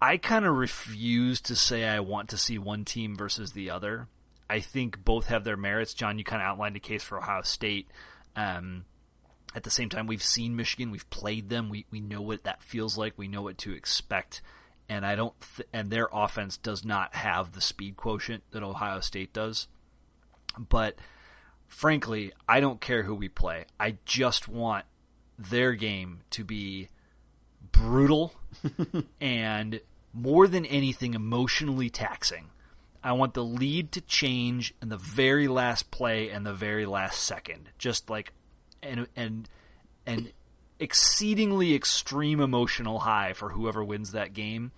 I 0.00 0.16
kind 0.16 0.46
of 0.46 0.56
refuse 0.56 1.40
to 1.42 1.56
say 1.56 1.86
I 1.86 2.00
want 2.00 2.30
to 2.30 2.38
see 2.38 2.58
one 2.58 2.84
team 2.84 3.16
versus 3.16 3.52
the 3.52 3.70
other. 3.70 4.08
I 4.48 4.60
think 4.60 5.04
both 5.04 5.26
have 5.26 5.44
their 5.44 5.56
merits. 5.56 5.94
John, 5.94 6.18
you 6.18 6.24
kind 6.24 6.42
of 6.42 6.48
outlined 6.48 6.76
a 6.76 6.80
case 6.80 7.02
for 7.02 7.18
Ohio 7.18 7.42
State. 7.42 7.88
Um, 8.34 8.84
at 9.54 9.64
the 9.64 9.70
same 9.70 9.88
time, 9.88 10.06
we've 10.06 10.22
seen 10.22 10.56
Michigan, 10.56 10.90
we've 10.90 11.08
played 11.10 11.48
them, 11.48 11.68
we 11.68 11.86
we 11.90 12.00
know 12.00 12.22
what 12.22 12.44
that 12.44 12.62
feels 12.62 12.96
like, 12.96 13.14
we 13.16 13.28
know 13.28 13.42
what 13.42 13.58
to 13.58 13.72
expect, 13.72 14.42
and 14.88 15.04
I 15.04 15.14
don't, 15.14 15.34
th- 15.56 15.68
and 15.72 15.90
their 15.90 16.08
offense 16.12 16.56
does 16.56 16.84
not 16.84 17.14
have 17.14 17.52
the 17.52 17.60
speed 17.60 17.96
quotient 17.96 18.42
that 18.52 18.62
Ohio 18.62 19.00
State 19.00 19.32
does. 19.32 19.66
But 20.58 20.96
frankly, 21.68 22.32
I 22.48 22.60
don't 22.60 22.80
care 22.80 23.04
who 23.04 23.14
we 23.14 23.28
play. 23.28 23.66
I 23.78 23.96
just 24.04 24.48
want 24.48 24.84
their 25.38 25.72
game 25.72 26.20
to 26.30 26.44
be 26.44 26.88
brutal 27.72 28.34
and 29.20 29.80
more 30.12 30.48
than 30.48 30.66
anything 30.66 31.14
emotionally 31.14 31.88
taxing. 31.88 32.50
I 33.02 33.12
want 33.12 33.34
the 33.34 33.44
lead 33.44 33.92
to 33.92 34.00
change 34.02 34.74
in 34.82 34.90
the 34.90 34.98
very 34.98 35.48
last 35.48 35.90
play 35.90 36.28
and 36.28 36.44
the 36.44 36.52
very 36.52 36.84
last 36.84 37.22
second. 37.22 37.70
Just 37.78 38.10
like 38.10 38.32
and 38.82 39.06
and 39.16 39.48
and 40.06 40.32
exceedingly 40.78 41.74
extreme 41.74 42.40
emotional 42.40 43.00
high 43.00 43.32
for 43.32 43.50
whoever 43.50 43.84
wins 43.84 44.12
that 44.12 44.32
game. 44.32 44.72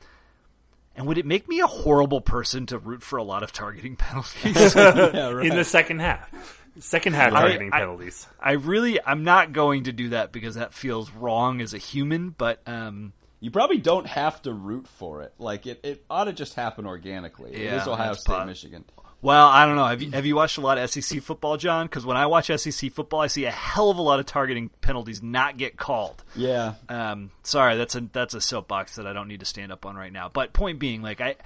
And 0.94 1.06
would 1.06 1.16
it 1.16 1.24
make 1.24 1.48
me 1.48 1.60
a 1.60 1.66
horrible 1.66 2.20
person 2.20 2.66
to 2.66 2.76
root 2.78 3.02
for 3.02 3.16
a 3.16 3.22
lot 3.22 3.42
of 3.42 3.52
targeting 3.52 3.96
penalties? 3.96 4.74
yeah, 4.76 5.28
right. 5.30 5.46
in 5.46 5.56
the 5.56 5.64
second 5.64 6.00
half. 6.00 6.30
Second 6.78 7.14
half 7.14 7.30
targeting 7.32 7.70
I- 7.72 7.78
penalties. 7.80 8.26
I 8.40 8.52
really 8.52 8.98
I'm 9.04 9.24
not 9.24 9.52
going 9.52 9.84
to 9.84 9.92
do 9.92 10.10
that 10.10 10.32
because 10.32 10.56
that 10.56 10.74
feels 10.74 11.10
wrong 11.10 11.60
as 11.60 11.72
a 11.74 11.78
human, 11.78 12.30
but 12.30 12.60
um 12.66 13.12
You 13.40 13.50
probably 13.50 13.78
don't 13.78 14.06
have 14.06 14.40
to 14.42 14.52
root 14.52 14.86
for 14.88 15.22
it. 15.22 15.32
Like 15.38 15.66
it, 15.66 15.80
it 15.82 16.04
ought 16.10 16.24
to 16.24 16.32
just 16.32 16.54
happen 16.54 16.86
organically. 16.86 17.52
it 17.52 17.60
Yeah, 17.64 17.80
is 17.82 17.88
Ohio 17.88 18.14
State, 18.14 18.32
pot- 18.32 18.46
Michigan. 18.46 18.84
Well, 19.22 19.46
I 19.46 19.66
don't 19.66 19.76
know. 19.76 19.86
Have 19.86 20.02
you 20.02 20.10
have 20.10 20.26
you 20.26 20.34
watched 20.34 20.58
a 20.58 20.60
lot 20.60 20.78
of 20.78 20.90
SEC 20.90 21.22
football, 21.22 21.56
John? 21.56 21.86
Because 21.86 22.04
when 22.04 22.16
I 22.16 22.26
watch 22.26 22.48
SEC 22.48 22.90
football, 22.92 23.20
I 23.20 23.28
see 23.28 23.44
a 23.44 23.52
hell 23.52 23.88
of 23.88 23.96
a 23.96 24.02
lot 24.02 24.18
of 24.18 24.26
targeting 24.26 24.68
penalties 24.80 25.22
not 25.22 25.56
get 25.56 25.76
called. 25.76 26.24
Yeah, 26.34 26.74
Um, 26.88 27.30
sorry, 27.44 27.76
that's 27.76 27.94
a 27.94 28.00
that's 28.12 28.34
a 28.34 28.40
soapbox 28.40 28.96
that 28.96 29.06
I 29.06 29.12
don't 29.12 29.28
need 29.28 29.40
to 29.40 29.46
stand 29.46 29.70
up 29.70 29.86
on 29.86 29.94
right 29.94 30.12
now. 30.12 30.28
But 30.28 30.52
point 30.52 30.80
being, 30.80 31.02
like 31.02 31.20
I, 31.20 31.36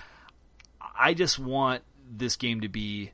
I 0.98 1.12
just 1.12 1.38
want 1.38 1.82
this 2.10 2.36
game 2.36 2.62
to 2.62 2.68
be 2.68 3.12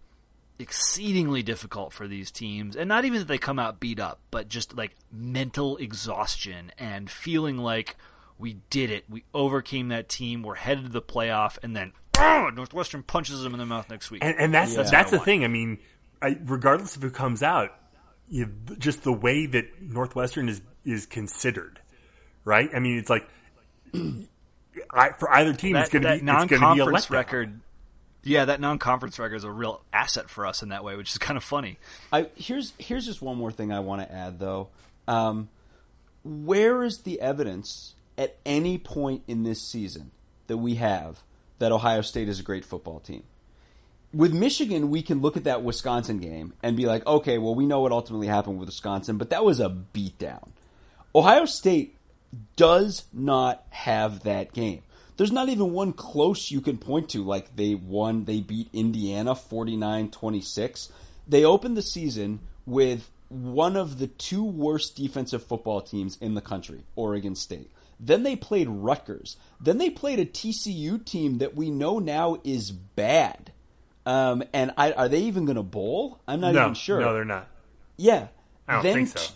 exceedingly 0.60 1.42
difficult 1.42 1.92
for 1.92 2.06
these 2.06 2.30
teams, 2.30 2.76
and 2.76 2.88
not 2.88 3.04
even 3.04 3.18
that 3.18 3.26
they 3.26 3.38
come 3.38 3.58
out 3.58 3.80
beat 3.80 3.98
up, 3.98 4.20
but 4.30 4.48
just 4.48 4.76
like 4.76 4.94
mental 5.10 5.76
exhaustion 5.78 6.70
and 6.78 7.10
feeling 7.10 7.58
like 7.58 7.96
we 8.38 8.58
did 8.70 8.90
it, 8.90 9.04
we 9.10 9.24
overcame 9.34 9.88
that 9.88 10.08
team, 10.08 10.44
we're 10.44 10.54
headed 10.54 10.84
to 10.84 10.90
the 10.90 11.02
playoff, 11.02 11.58
and 11.64 11.74
then 11.74 11.92
Northwestern 12.54 13.02
punches 13.02 13.42
them 13.42 13.52
in 13.54 13.58
the 13.58 13.66
mouth 13.66 13.88
next 13.90 14.10
week. 14.10 14.22
And, 14.24 14.36
and 14.38 14.54
that's 14.54 14.74
Yeah. 14.74 14.82
that's 14.84 15.10
the 15.10 15.18
want. 15.18 15.24
thing. 15.26 15.44
I 15.44 15.48
mean, 15.48 15.78
I, 16.20 16.38
regardless 16.44 16.96
of 16.96 17.02
who 17.02 17.10
comes 17.10 17.42
out, 17.42 17.70
you, 18.28 18.50
just 18.78 19.02
the 19.02 19.12
way 19.12 19.46
that 19.46 19.82
Northwestern 19.82 20.48
is 20.48 20.60
is 20.84 21.06
considered, 21.06 21.80
right? 22.44 22.68
I 22.74 22.78
mean, 22.78 22.98
it's 22.98 23.10
like 23.10 23.28
I, 24.90 25.10
for 25.18 25.30
either 25.32 25.52
team, 25.52 25.74
that, 25.74 25.82
it's 25.82 25.90
going 25.90 26.02
to 26.02 26.08
be 26.08 26.14
it's 26.14 26.22
going 26.22 26.48
to 26.48 26.56
be 26.56 26.56
a 26.60 26.64
non-conference 26.64 27.06
letdown. 27.06 27.10
record. 27.10 27.60
Yeah, 28.24 28.44
that 28.46 28.60
non-conference 28.60 29.18
record 29.18 29.36
is 29.36 29.44
a 29.44 29.50
real 29.50 29.82
asset 29.92 30.30
for 30.30 30.46
us 30.46 30.62
in 30.62 30.68
that 30.68 30.84
way, 30.84 30.96
which 30.96 31.10
is 31.10 31.18
kind 31.18 31.36
of 31.36 31.42
funny. 31.44 31.78
I 32.12 32.28
here's 32.36 32.72
here's 32.78 33.04
just 33.04 33.20
one 33.20 33.36
more 33.36 33.50
thing 33.50 33.72
I 33.72 33.80
want 33.80 34.00
to 34.02 34.12
add 34.14 34.38
though. 34.38 34.68
Um, 35.08 35.48
where 36.22 36.84
is 36.84 36.98
the 36.98 37.20
evidence 37.20 37.94
at 38.16 38.36
any 38.46 38.78
point 38.78 39.24
in 39.26 39.42
this 39.42 39.60
season 39.60 40.12
that 40.46 40.58
we 40.58 40.76
have 40.76 41.22
that 41.62 41.72
Ohio 41.72 42.02
State 42.02 42.28
is 42.28 42.40
a 42.40 42.42
great 42.42 42.64
football 42.64 42.98
team? 42.98 43.22
With 44.12 44.34
Michigan, 44.34 44.90
we 44.90 45.00
can 45.00 45.22
look 45.22 45.36
at 45.36 45.44
that 45.44 45.62
Wisconsin 45.62 46.18
game 46.18 46.52
and 46.62 46.76
be 46.76 46.86
like, 46.86 47.06
okay, 47.06 47.38
well, 47.38 47.54
we 47.54 47.66
know 47.66 47.80
what 47.80 47.92
ultimately 47.92 48.26
happened 48.26 48.58
with 48.58 48.68
Wisconsin, 48.68 49.16
but 49.16 49.30
that 49.30 49.44
was 49.44 49.60
a 49.60 49.70
beatdown. 49.70 50.48
Ohio 51.14 51.44
State 51.44 51.96
does 52.56 53.04
not 53.12 53.64
have 53.70 54.24
that 54.24 54.52
game. 54.52 54.82
There's 55.16 55.32
not 55.32 55.48
even 55.48 55.72
one 55.72 55.92
close 55.92 56.50
you 56.50 56.60
can 56.60 56.78
point 56.78 57.10
to. 57.10 57.22
Like 57.22 57.54
they 57.54 57.74
won, 57.74 58.24
they 58.24 58.40
beat 58.40 58.68
Indiana 58.72 59.34
49 59.34 60.10
26. 60.10 60.90
They 61.28 61.44
opened 61.44 61.76
the 61.76 61.82
season 61.82 62.40
with 62.66 63.08
one 63.28 63.76
of 63.76 63.98
the 63.98 64.08
two 64.08 64.44
worst 64.44 64.96
defensive 64.96 65.44
football 65.44 65.80
teams 65.80 66.18
in 66.20 66.34
the 66.34 66.40
country, 66.40 66.82
Oregon 66.96 67.34
State. 67.34 67.70
Then 68.04 68.24
they 68.24 68.34
played 68.34 68.68
Rutgers. 68.68 69.36
Then 69.60 69.78
they 69.78 69.88
played 69.88 70.18
a 70.18 70.26
TCU 70.26 71.02
team 71.04 71.38
that 71.38 71.54
we 71.54 71.70
know 71.70 72.00
now 72.00 72.38
is 72.42 72.72
bad. 72.72 73.52
Um, 74.04 74.42
and 74.52 74.72
I, 74.76 74.90
are 74.92 75.08
they 75.08 75.20
even 75.20 75.44
going 75.44 75.56
to 75.56 75.62
bowl? 75.62 76.20
I'm 76.26 76.40
not 76.40 76.54
No, 76.54 76.62
even 76.62 76.74
sure. 76.74 77.00
no, 77.00 77.14
they're 77.14 77.24
not. 77.24 77.46
Yeah. 77.96 78.26
I 78.66 78.74
don't 78.74 78.82
then 78.82 78.94
think 78.94 79.08
so. 79.18 79.32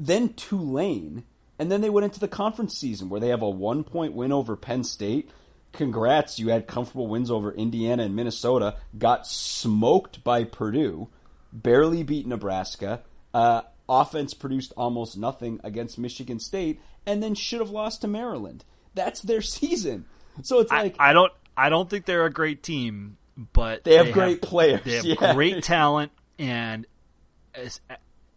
then 0.00 0.34
Tulane, 0.34 1.22
and 1.58 1.70
then 1.70 1.80
they 1.80 1.90
went 1.90 2.04
into 2.04 2.18
the 2.18 2.26
conference 2.28 2.76
season 2.76 3.08
where 3.08 3.20
they 3.20 3.28
have 3.28 3.42
a 3.42 3.48
one 3.50 3.84
point 3.84 4.12
win 4.14 4.32
over 4.32 4.56
Penn 4.56 4.82
State. 4.82 5.30
Congrats, 5.72 6.38
you 6.40 6.48
had 6.50 6.66
comfortable 6.66 7.06
wins 7.06 7.30
over 7.30 7.52
Indiana 7.52 8.02
and 8.04 8.16
Minnesota. 8.16 8.76
Got 8.98 9.26
smoked 9.26 10.22
by 10.24 10.44
Purdue, 10.44 11.08
barely 11.52 12.02
beat 12.02 12.26
Nebraska. 12.26 13.02
Uh, 13.32 13.62
offense 13.88 14.34
produced 14.34 14.72
almost 14.76 15.16
nothing 15.16 15.60
against 15.64 15.98
Michigan 15.98 16.38
State, 16.38 16.80
and 17.06 17.22
then 17.22 17.34
should 17.34 17.60
have 17.60 17.70
lost 17.70 18.00
to 18.02 18.08
Maryland. 18.08 18.64
That's 18.94 19.20
their 19.20 19.42
season. 19.42 20.06
So 20.42 20.60
it's 20.60 20.70
like 20.70 20.96
I, 20.98 21.10
I 21.10 21.12
don't 21.12 21.32
I 21.56 21.68
don't 21.68 21.88
think 21.88 22.06
they're 22.06 22.26
a 22.26 22.32
great 22.32 22.62
team, 22.62 23.16
but 23.52 23.84
They 23.84 23.96
have 23.96 24.12
great 24.12 24.42
players, 24.42 24.82
They 24.84 24.96
have 24.96 25.04
yeah. 25.20 25.34
great 25.34 25.62
talent, 25.62 26.12
and 26.38 26.86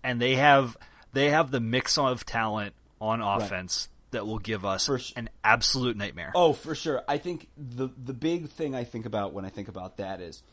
and 0.04 0.22
they 0.22 0.36
have 0.36 0.78
they 1.14 1.30
have 1.32 1.52
the 1.52 1.60
mix 1.60 1.98
of 1.98 2.26
talent 2.26 2.74
on 3.02 3.22
offense 3.22 3.89
that 4.12 4.26
will 4.26 4.39
give 4.39 4.66
us 4.66 5.12
an 5.16 5.30
absolute 5.43 5.98
nightmare. 5.98 6.32
Oh, 6.36 6.54
for 6.54 6.76
sure. 6.76 7.04
I 7.08 7.18
think 7.18 7.50
the 7.58 7.89
the 7.98 8.14
big 8.14 8.50
thing 8.50 8.76
I 8.76 8.84
think 8.84 9.06
about 9.06 9.34
when 9.34 9.45
I 9.45 9.50
think 9.50 9.68
about 9.68 9.98
that 9.98 10.22
is 10.22 10.43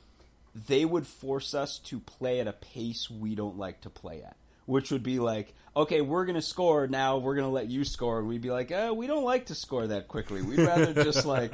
they 0.55 0.84
would 0.84 1.07
force 1.07 1.55
us 1.55 1.78
to 1.80 2.01
play 2.01 2.40
at 2.40 2.47
a 2.47 2.53
pace 2.53 3.11
we 3.11 3.34
don't 3.34 3.59
like 3.59 3.80
to 3.82 3.90
play 3.90 4.22
at. 4.22 4.36
Which 4.66 4.90
would 4.90 5.02
be 5.02 5.18
like, 5.18 5.54
okay, 5.76 6.00
we're 6.00 6.24
going 6.24 6.36
to 6.36 6.42
score 6.42 6.86
now. 6.86 7.18
We're 7.18 7.34
going 7.34 7.46
to 7.46 7.52
let 7.52 7.68
you 7.68 7.84
score, 7.84 8.18
and 8.18 8.28
we'd 8.28 8.40
be 8.40 8.50
like, 8.50 8.72
uh, 8.72 8.92
we 8.96 9.06
don't 9.06 9.24
like 9.24 9.46
to 9.46 9.54
score 9.54 9.86
that 9.88 10.08
quickly. 10.08 10.40
We'd 10.42 10.60
rather 10.60 10.94
just 10.94 11.26
like 11.26 11.52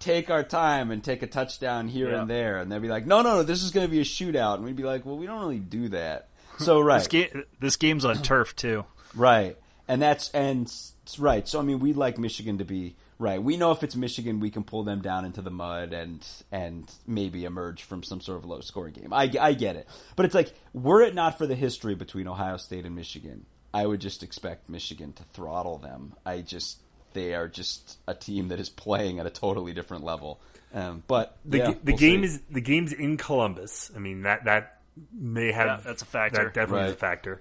take 0.00 0.30
our 0.30 0.42
time 0.42 0.90
and 0.90 1.02
take 1.04 1.22
a 1.22 1.26
touchdown 1.26 1.86
here 1.88 2.10
Yeah. 2.10 2.22
and 2.22 2.30
there. 2.30 2.58
And 2.58 2.70
they'd 2.72 2.82
be 2.82 2.88
like, 2.88 3.06
no, 3.06 3.22
no, 3.22 3.36
no, 3.36 3.42
this 3.42 3.62
is 3.62 3.70
going 3.70 3.86
to 3.86 3.90
be 3.90 4.00
a 4.00 4.04
shootout, 4.04 4.56
and 4.56 4.64
we'd 4.64 4.76
be 4.76 4.82
like, 4.84 5.06
well, 5.06 5.16
we 5.16 5.26
don't 5.26 5.40
really 5.40 5.58
do 5.60 5.88
that. 5.90 6.28
So 6.58 6.80
right, 6.80 6.98
This 6.98 7.06
game 7.08 7.44
this 7.60 7.76
game's 7.76 8.04
on 8.04 8.22
turf 8.22 8.56
too. 8.56 8.84
Right. 9.14 9.56
And 9.86 10.02
that's 10.02 10.30
and 10.32 10.70
right. 11.18 11.46
So 11.48 11.58
I 11.58 11.62
mean, 11.62 11.78
we'd 11.78 11.96
like 11.96 12.18
Michigan 12.18 12.58
to 12.58 12.64
be 12.64 12.96
right. 13.18 13.42
We 13.42 13.56
know 13.56 13.72
if 13.72 13.82
it's 13.82 13.96
Michigan, 13.96 14.40
we 14.40 14.50
can 14.50 14.64
pull 14.64 14.82
them 14.84 15.00
down 15.00 15.24
into 15.24 15.42
the 15.42 15.50
mud 15.50 15.92
and 15.92 16.26
and 16.52 16.90
maybe 17.06 17.44
emerge 17.44 17.82
from 17.82 18.02
some 18.02 18.20
sort 18.20 18.38
of 18.38 18.44
low 18.44 18.60
scoring 18.60 18.94
game. 18.94 19.12
I, 19.12 19.30
I 19.40 19.52
get 19.54 19.76
it, 19.76 19.86
but 20.16 20.26
it's 20.26 20.34
like 20.34 20.52
were 20.72 21.02
it 21.02 21.14
not 21.14 21.38
for 21.38 21.46
the 21.46 21.54
history 21.54 21.94
between 21.94 22.28
Ohio 22.28 22.56
State 22.56 22.84
and 22.86 22.94
Michigan, 22.96 23.46
I 23.74 23.86
would 23.86 24.00
just 24.00 24.22
expect 24.22 24.68
Michigan 24.68 25.12
to 25.14 25.22
throttle 25.34 25.78
them. 25.78 26.14
I 26.24 26.40
just 26.40 26.78
they 27.14 27.34
are 27.34 27.48
just 27.48 27.98
a 28.06 28.14
team 28.14 28.48
that 28.48 28.60
is 28.60 28.68
playing 28.68 29.18
at 29.18 29.26
a 29.26 29.30
totally 29.30 29.72
different 29.72 30.04
level. 30.04 30.40
Um, 30.74 31.02
but 31.06 31.36
The, 31.46 31.58
yeah, 31.58 31.66
ga- 31.72 31.78
the 31.82 31.92
we'll 31.92 31.98
game 31.98 32.20
see. 32.20 32.26
is 32.26 32.40
the 32.50 32.60
game's 32.60 32.92
in 32.92 33.16
Columbus. 33.16 33.90
I 33.96 33.98
mean 33.98 34.22
that 34.22 34.44
that 34.44 34.80
may 35.12 35.52
have 35.52 35.66
Yeah, 35.66 35.80
that's 35.84 36.02
a 36.02 36.06
factor. 36.06 36.44
That 36.44 36.54
definitely 36.54 36.88
is 36.88 36.92
a 36.92 36.96
factor. 36.96 37.40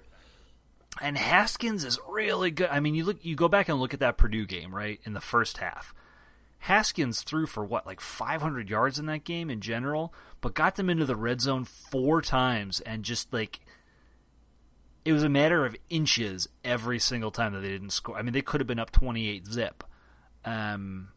And 1.02 1.18
Haskins 1.18 1.84
is 1.84 2.00
really 2.08 2.52
good. 2.52 2.70
I 2.72 2.80
mean, 2.80 2.96
you 2.96 3.04
look, 3.06 3.24
you 3.24 3.36
go 3.36 3.48
back 3.48 3.70
and 3.70 3.80
look 3.80 3.94
at 3.94 4.00
that 4.00 4.18
Purdue 4.18 4.46
game, 4.46 4.74
right? 4.74 5.00
In 5.04 5.14
the 5.14 5.22
first 5.22 5.58
half, 5.58 5.94
Haskins 6.60 7.22
threw 7.22 7.46
for 7.46 7.64
what, 7.64 7.86
like 7.86 8.02
500 8.02 8.70
yards 8.70 8.98
in 8.98 9.06
that 9.06 9.24
game 9.24 9.50
in 9.50 9.62
general, 9.62 10.14
but 10.42 10.56
got 10.56 10.76
them 10.76 10.90
into 10.90 11.06
the 11.06 11.16
red 11.16 11.40
zone 11.42 11.66
four 11.66 12.22
times, 12.22 12.80
and 12.82 13.04
just 13.04 13.32
like 13.32 13.60
it 15.06 15.14
was 15.14 15.24
a 15.24 15.30
matter 15.30 15.66
of 15.66 15.76
inches 15.90 16.50
every 16.66 17.00
single 17.00 17.32
time 17.32 17.54
that 17.54 17.62
they 17.62 17.70
didn't 17.70 17.92
score. 17.92 18.18
I 18.18 18.24
mean, 18.24 18.34
they 18.34 18.42
could 18.42 18.60
have 18.60 18.68
been 18.68 18.80
up 18.80 18.92
28 18.92 19.46
zip. 19.46 19.84
Um, 20.44 21.10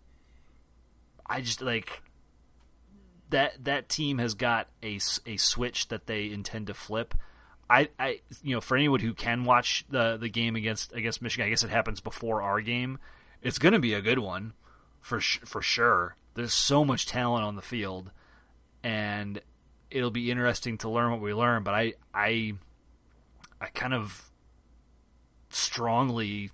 I 1.27 1.41
just 1.41 1.61
like 1.61 2.03
that 3.31 3.65
that 3.65 3.89
team 3.89 4.19
has 4.19 4.35
got 4.35 4.69
a, 4.83 5.01
a 5.27 5.37
switch 5.37 5.89
that 5.89 6.07
they 6.07 6.31
intend 6.31 6.69
to 6.69 6.75
flip. 6.75 7.15
I, 7.71 7.89
I 8.01 8.21
you 8.43 8.57
know 8.57 8.61
for 8.61 8.77
anyone 8.77 8.99
who 8.99 9.15
can 9.15 9.45
watch 9.45 9.85
the 9.89 10.17
the 10.17 10.29
game 10.29 10.57
against 10.57 10.93
against 10.93 11.23
Michigan, 11.23 11.47
I 11.47 11.51
guess 11.51 11.63
it 11.63 11.71
happens 11.71 12.01
before 12.01 12.43
our 12.43 12.61
game. 12.61 12.99
It's 13.43 13.59
going 13.59 13.73
to 13.73 13.79
be 13.79 13.95
a 13.95 14.03
good 14.03 14.19
one 14.19 14.55
for 15.01 15.21
sh- 15.21 15.39
for 15.45 15.63
sure. 15.63 16.17
There's 16.35 16.53
so 16.53 16.85
much 16.85 17.07
talent 17.07 17.45
on 17.45 17.55
the 17.55 17.63
field, 17.63 18.11
and 18.83 19.41
it'll 19.89 20.11
be 20.11 20.31
interesting 20.31 20.79
to 20.79 20.89
learn 20.91 21.13
what 21.13 21.21
we 21.21 21.33
learn. 21.33 21.63
But 21.63 21.75
I 21.75 21.95
I 22.13 22.55
I 23.61 23.67
kind 23.67 23.95
of 23.95 24.29
strongly 25.49 26.51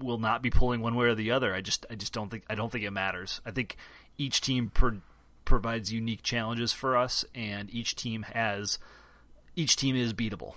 will 0.00 0.18
not 0.18 0.42
be 0.42 0.50
pulling 0.50 0.80
one 0.80 0.96
way 0.96 1.06
or 1.06 1.14
the 1.14 1.30
other. 1.30 1.54
I 1.54 1.60
just 1.60 1.86
I 1.88 1.94
just 1.94 2.12
don't 2.12 2.30
think 2.30 2.44
I 2.50 2.56
don't 2.56 2.70
think 2.72 2.84
it 2.84 2.90
matters. 2.90 3.40
I 3.46 3.52
think 3.52 3.76
each 4.18 4.40
team 4.40 4.70
pro- 4.74 5.02
provides 5.44 5.92
unique 5.92 6.24
challenges 6.24 6.72
for 6.72 6.96
us, 6.96 7.24
and 7.32 7.72
each 7.72 7.94
team 7.94 8.22
has 8.22 8.80
each 9.60 9.76
team 9.76 9.94
is 9.96 10.12
beatable. 10.14 10.54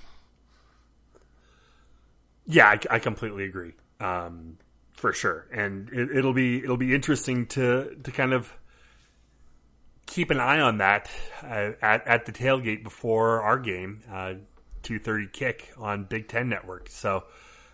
Yeah, 2.46 2.68
I, 2.68 2.80
I 2.96 3.00
completely 3.00 3.46
agree, 3.46 3.74
um, 4.00 4.58
for 4.94 5.14
sure. 5.14 5.48
And 5.54 5.90
it, 5.92 6.18
it'll 6.18 6.34
be 6.34 6.58
it'll 6.64 6.78
be 6.78 6.94
interesting 6.94 7.46
to 7.48 7.96
to 8.04 8.12
kind 8.12 8.34
of 8.34 8.54
keep 10.06 10.30
an 10.30 10.40
eye 10.40 10.60
on 10.60 10.78
that 10.80 11.10
uh, 11.42 11.72
at 11.82 12.08
at 12.08 12.26
the 12.26 12.32
tailgate 12.32 12.84
before 12.84 13.42
our 13.42 13.60
game, 13.60 14.02
uh, 14.12 14.34
two 14.82 15.00
thirty 15.00 15.28
kick 15.28 15.74
on 15.78 16.04
Big 16.04 16.28
Ten 16.28 16.50
Network. 16.50 16.90
So 16.90 17.24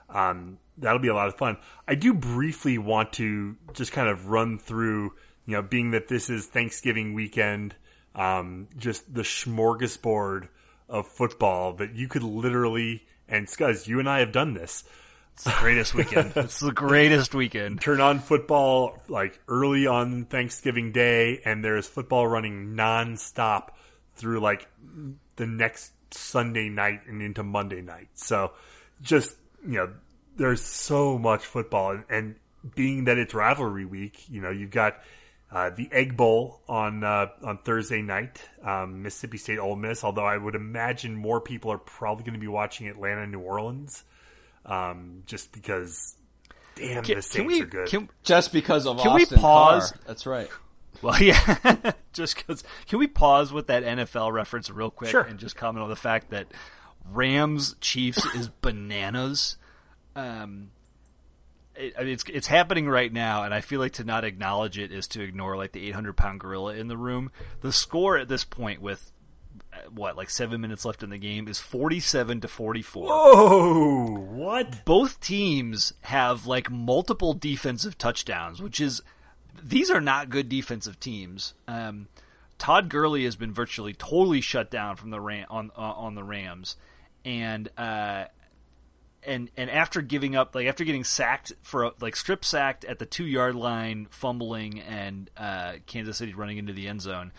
um, 0.09 0.59
that'll 0.77 0.99
be 0.99 1.07
a 1.07 1.15
lot 1.15 1.27
of 1.27 1.35
fun. 1.35 1.57
I 1.87 1.95
do 1.95 2.13
briefly 2.13 2.77
want 2.77 3.13
to 3.13 3.55
just 3.73 3.91
kind 3.91 4.07
of 4.07 4.27
run 4.27 4.59
through, 4.59 5.13
you 5.45 5.55
know, 5.55 5.61
being 5.63 5.91
that 5.91 6.07
this 6.07 6.29
is 6.29 6.45
Thanksgiving 6.45 7.15
weekend, 7.15 7.75
um, 8.13 8.67
just 8.77 9.11
the 9.11 9.23
smorgasbord 9.23 10.49
of 10.89 11.07
football 11.07 11.73
that 11.73 11.95
you 11.95 12.07
could 12.07 12.23
literally 12.23 13.03
and 13.29 13.47
Scuzz, 13.47 13.87
you 13.87 13.99
and 13.99 14.09
I 14.09 14.19
have 14.19 14.31
done 14.31 14.53
this. 14.53 14.83
It's 15.33 15.43
the 15.45 15.55
greatest 15.59 15.93
weekend. 15.93 16.33
it's 16.35 16.59
the 16.59 16.71
greatest 16.71 17.33
weekend. 17.33 17.79
Turn 17.79 18.01
on 18.01 18.19
football 18.19 18.97
like 19.07 19.39
early 19.47 19.87
on 19.87 20.25
Thanksgiving 20.25 20.91
Day, 20.91 21.41
and 21.45 21.63
there's 21.63 21.87
football 21.87 22.27
running 22.27 22.75
nonstop 22.75 23.69
through 24.15 24.41
like 24.41 24.67
the 25.37 25.45
next 25.45 25.93
Sunday 26.11 26.67
night 26.67 27.01
and 27.07 27.21
into 27.21 27.43
Monday 27.43 27.81
night. 27.81 28.09
So 28.15 28.51
just 29.01 29.35
you 29.65 29.77
know, 29.77 29.93
there's 30.35 30.61
so 30.61 31.17
much 31.17 31.45
football, 31.45 31.91
and, 31.91 32.03
and 32.09 32.35
being 32.75 33.05
that 33.05 33.17
it's 33.17 33.33
rivalry 33.33 33.85
week, 33.85 34.29
you 34.29 34.41
know, 34.41 34.49
you've 34.49 34.71
got 34.71 34.97
uh, 35.51 35.69
the 35.71 35.89
Egg 35.91 36.15
Bowl 36.15 36.61
on 36.67 37.03
uh, 37.03 37.27
on 37.43 37.57
Thursday 37.59 38.01
night, 38.01 38.41
um, 38.63 39.01
Mississippi 39.01 39.37
State 39.37 39.57
Ole 39.59 39.75
Miss. 39.75 40.03
Although 40.03 40.25
I 40.25 40.37
would 40.37 40.55
imagine 40.55 41.15
more 41.15 41.41
people 41.41 41.71
are 41.71 41.77
probably 41.79 42.23
going 42.23 42.33
to 42.35 42.39
be 42.39 42.47
watching 42.47 42.87
Atlanta 42.87 43.25
New 43.25 43.39
Orleans, 43.39 44.03
um, 44.65 45.23
just 45.25 45.51
because, 45.51 46.15
damn, 46.75 47.03
Can, 47.03 47.03
the 47.03 47.13
can 47.13 47.21
Saints 47.23 47.47
we 47.47 47.61
are 47.61 47.65
good. 47.65 47.87
can 47.89 48.09
just 48.23 48.53
because 48.53 48.85
of 48.85 48.99
Can 48.99 49.13
we 49.15 49.25
pause? 49.25 49.91
Carr. 49.91 49.99
That's 50.05 50.25
right. 50.25 50.49
Well, 51.01 51.17
yeah. 51.21 51.91
just 52.13 52.35
because. 52.35 52.63
Can 52.87 52.99
we 52.99 53.07
pause 53.07 53.51
with 53.51 53.67
that 53.67 53.83
NFL 53.83 54.31
reference 54.31 54.69
real 54.69 54.91
quick 54.91 55.09
Sure. 55.11 55.21
and 55.21 55.39
just 55.39 55.55
comment 55.55 55.81
on 55.83 55.89
the 55.89 55.95
fact 55.95 56.29
that 56.31 56.47
Rams 57.11 57.75
Chiefs 57.81 58.23
is 58.35 58.49
bananas. 58.49 59.57
Um, 60.15 60.71
it, 61.79 61.93
I 61.97 62.03
mean, 62.03 62.13
it's 62.13 62.25
it's 62.27 62.47
happening 62.47 62.87
right 62.87 63.11
now, 63.11 63.43
and 63.43 63.53
I 63.53 63.61
feel 63.61 63.79
like 63.79 63.93
to 63.93 64.03
not 64.03 64.25
acknowledge 64.25 64.77
it 64.77 64.91
is 64.91 65.07
to 65.09 65.21
ignore 65.21 65.55
like 65.55 65.71
the 65.71 65.87
800 65.87 66.15
pound 66.15 66.39
gorilla 66.41 66.75
in 66.75 66.87
the 66.87 66.97
room. 66.97 67.31
The 67.61 67.71
score 67.71 68.17
at 68.17 68.27
this 68.27 68.43
point, 68.43 68.81
with 68.81 69.11
uh, 69.73 69.77
what 69.89 70.17
like 70.17 70.29
seven 70.29 70.61
minutes 70.61 70.83
left 70.85 71.03
in 71.03 71.09
the 71.09 71.17
game, 71.17 71.47
is 71.47 71.59
47 71.59 72.41
to 72.41 72.47
44 72.47 73.07
Whoa! 73.07 74.17
What? 74.17 74.83
both 74.85 75.19
teams 75.21 75.93
have 76.01 76.45
like 76.45 76.69
multiple 76.69 77.33
defensive 77.33 77.97
touchdowns, 77.97 78.61
which 78.61 78.81
is 78.81 79.01
these 79.63 79.89
are 79.89 80.01
not 80.01 80.29
good 80.29 80.49
defensive 80.49 80.99
teams. 80.99 81.53
Um, 81.67 82.09
Todd 82.57 82.89
Gurley 82.89 83.23
has 83.23 83.37
been 83.37 83.53
virtually 83.53 83.93
totally 83.93 84.41
shut 84.41 84.69
down 84.69 84.97
from 84.97 85.11
the 85.11 85.21
Ram 85.21 85.47
on 85.49 85.71
uh, 85.77 85.81
on 85.81 86.15
the 86.15 86.23
Rams, 86.23 86.75
and 87.23 87.69
uh, 87.77 88.25
and 89.29 89.51
and 89.55 89.69
after 89.69 90.01
giving 90.01 90.35
up, 90.35 90.55
like 90.55 90.67
after 90.67 90.83
getting 90.83 91.03
sacked 91.03 91.53
for 91.61 91.83
a, 91.83 91.91
like 92.01 92.15
strip 92.15 92.43
sacked 92.43 92.83
at 92.83 92.99
the 92.99 93.05
two 93.05 93.25
yard 93.25 93.55
line, 93.55 94.07
fumbling, 94.09 94.81
and 94.81 95.29
uh, 95.37 95.73
Kansas 95.85 96.17
City 96.17 96.33
running 96.33 96.57
into 96.57 96.73
the 96.73 96.87
end 96.87 97.01
zone. 97.01 97.31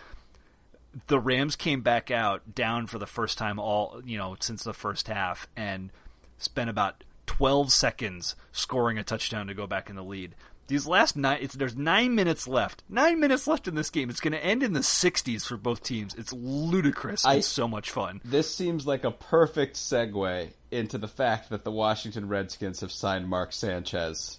The 1.09 1.19
Rams 1.19 1.57
came 1.57 1.83
back 1.83 2.11
out 2.11 2.55
down 2.55 2.87
for 2.87 2.99
the 2.99 3.07
first 3.07 3.37
time 3.37 3.59
all 3.59 4.01
you 4.05 4.17
know 4.17 4.37
since 4.41 4.63
the 4.63 4.73
first 4.73 5.09
half 5.09 5.49
and 5.57 5.91
spent 6.39 6.71
about 6.71 7.05
12 7.27 7.73
seconds 7.73 8.35
scoring 8.53 8.99
a 8.99 9.05
touchdown 9.05 9.47
to 9.49 9.55
go 9.55 9.67
back 9.67 9.91
in 9.91 9.97
the 9.97 10.05
lead. 10.05 10.35
These 10.71 10.87
last 10.87 11.17
nine, 11.17 11.39
it's, 11.43 11.57
there's 11.57 11.75
nine 11.77 12.15
minutes 12.15 12.47
left. 12.47 12.85
Nine 12.89 13.19
minutes 13.19 13.49
left 13.49 13.67
in 13.67 13.75
this 13.75 13.91
game. 13.91 14.09
It's 14.09 14.21
going 14.21 14.35
to 14.35 14.45
end 14.45 14.63
in 14.63 14.73
the 14.73 14.81
60s 14.81 15.45
for 15.45 15.57
both 15.57 15.83
teams. 15.83 16.15
It's 16.15 16.33
ludicrous 16.33 17.27
I- 17.27 17.35
and 17.35 17.45
so 17.45 17.67
much 17.67 17.91
fun. 17.91 18.21
This 18.25 18.55
seems 18.55 18.87
like 18.87 19.03
a 19.03 19.11
perfect 19.11 19.75
segue 19.75 20.51
into 20.71 20.97
the 20.97 21.09
fact 21.09 21.51
that 21.51 21.65
the 21.65 21.73
Washington 21.73 22.29
Redskins 22.29 22.83
have 22.83 22.93
signed 22.93 23.29
Mark 23.29 23.53
Sanchez 23.53 24.39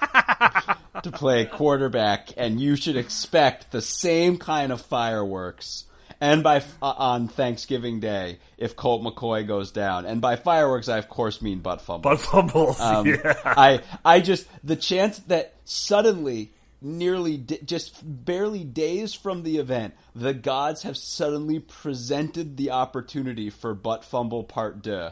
to 1.02 1.10
play 1.10 1.44
quarterback, 1.44 2.28
and 2.36 2.60
you 2.60 2.76
should 2.76 2.96
expect 2.96 3.72
the 3.72 3.82
same 3.82 4.38
kind 4.38 4.70
of 4.70 4.80
fireworks. 4.80 5.86
And 6.24 6.42
by 6.42 6.62
uh, 6.80 6.94
on 6.96 7.28
Thanksgiving 7.28 8.00
Day 8.00 8.38
if 8.56 8.76
Colt 8.76 9.02
McCoy 9.02 9.46
goes 9.46 9.70
down, 9.70 10.06
and 10.06 10.22
by 10.22 10.36
fireworks 10.36 10.88
I 10.88 10.96
of 10.96 11.08
course 11.08 11.42
mean 11.42 11.58
butt 11.58 11.82
fumble. 11.82 12.10
Butt 12.10 12.20
fumbles. 12.20 12.80
Um, 12.80 13.06
yeah. 13.24 13.34
I 13.44 13.82
I 14.02 14.20
just 14.20 14.46
the 14.64 14.74
chance 14.74 15.18
that 15.18 15.54
suddenly, 15.64 16.54
nearly 16.80 17.36
di- 17.36 17.60
just 17.62 18.00
barely 18.02 18.64
days 18.64 19.12
from 19.12 19.42
the 19.42 19.58
event, 19.58 19.92
the 20.16 20.32
gods 20.32 20.84
have 20.84 20.96
suddenly 20.96 21.58
presented 21.58 22.56
the 22.56 22.70
opportunity 22.70 23.50
for 23.50 23.74
butt 23.74 24.02
fumble 24.02 24.44
part 24.44 24.80
deux 24.82 25.10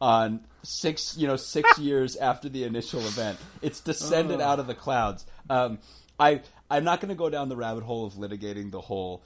on 0.00 0.46
six 0.62 1.14
you 1.18 1.26
know 1.26 1.36
six 1.36 1.78
years 1.78 2.16
after 2.16 2.48
the 2.48 2.64
initial 2.64 3.00
event. 3.00 3.38
It's 3.60 3.80
descended 3.80 4.40
out 4.40 4.60
of 4.60 4.66
the 4.66 4.74
clouds. 4.74 5.26
Um, 5.50 5.78
I 6.18 6.40
I'm 6.70 6.84
not 6.84 7.00
going 7.00 7.10
to 7.10 7.14
go 7.14 7.28
down 7.28 7.50
the 7.50 7.56
rabbit 7.56 7.84
hole 7.84 8.06
of 8.06 8.14
litigating 8.14 8.70
the 8.70 8.80
whole. 8.80 9.22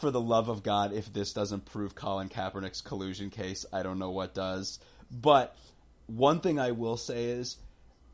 For 0.00 0.10
the 0.10 0.20
love 0.20 0.48
of 0.48 0.62
God, 0.62 0.92
if 0.92 1.12
this 1.12 1.32
doesn't 1.32 1.64
prove 1.66 1.94
Colin 1.94 2.28
Kaepernick's 2.28 2.80
collusion 2.80 3.30
case, 3.30 3.64
I 3.72 3.82
don't 3.82 3.98
know 3.98 4.10
what 4.10 4.34
does. 4.34 4.78
But 5.10 5.56
one 6.06 6.40
thing 6.40 6.58
I 6.58 6.72
will 6.72 6.96
say 6.96 7.26
is 7.26 7.56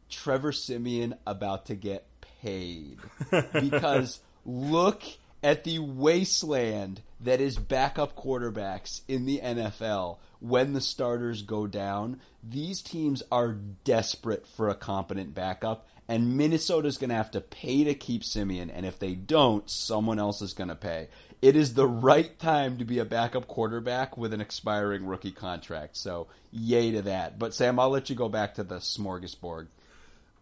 Trevor 0.09 0.53
Siemian 0.53 1.15
about 1.27 1.67
to 1.67 1.75
get 1.75 2.07
paid 2.43 2.99
because 3.53 4.21
look 4.45 5.03
at 5.43 5.65
the 5.65 5.79
wasteland 5.79 7.03
that 7.21 7.41
is 7.41 7.57
backup 7.57 8.17
quarterbacks 8.17 9.03
in 9.09 9.27
the 9.27 9.41
NFL 9.41 10.19
when 10.41 10.73
the 10.73 10.81
starters 10.81 11.43
go 11.43 11.67
down. 11.67 12.21
These 12.43 12.83
teams 12.83 13.23
are 13.31 13.53
desperate 13.53 14.47
for 14.47 14.69
a 14.69 14.75
competent 14.75 15.35
backup, 15.35 15.87
and 16.09 16.37
Minnesota's 16.37 16.99
going 16.99 17.11
to 17.11 17.17
have 17.17 17.31
to 17.33 17.41
pay 17.41 17.85
to 17.85 17.95
keep 17.95 18.25
Siemian, 18.25 18.71
and 18.71 18.85
if 18.87 18.99
they 18.99 19.15
don't, 19.15 19.69
someone 19.71 20.19
else 20.19 20.43
is 20.43 20.53
going 20.53 20.69
to 20.69 20.75
pay. 20.75 21.09
It 21.45 21.57
is 21.57 21.75
the 21.75 21.87
right 21.87 22.39
time 22.39 22.79
to 22.79 22.87
be 22.87 22.99
a 23.01 23.05
backup 23.05 23.47
quarterback 23.47 24.17
with 24.17 24.33
an 24.33 24.41
expiring 24.41 25.05
rookie 25.05 25.31
contract. 25.31 25.95
So, 25.99 26.27
yay 26.51 26.93
to 26.93 27.03
that. 27.03 27.39
But 27.39 27.53
Sam, 27.53 27.79
I'll 27.79 27.91
let 27.91 28.09
you 28.09 28.17
go 28.17 28.31
back 28.31 28.55
to 28.55 28.65
the 28.65 28.77
smorgasbord. 28.77 29.67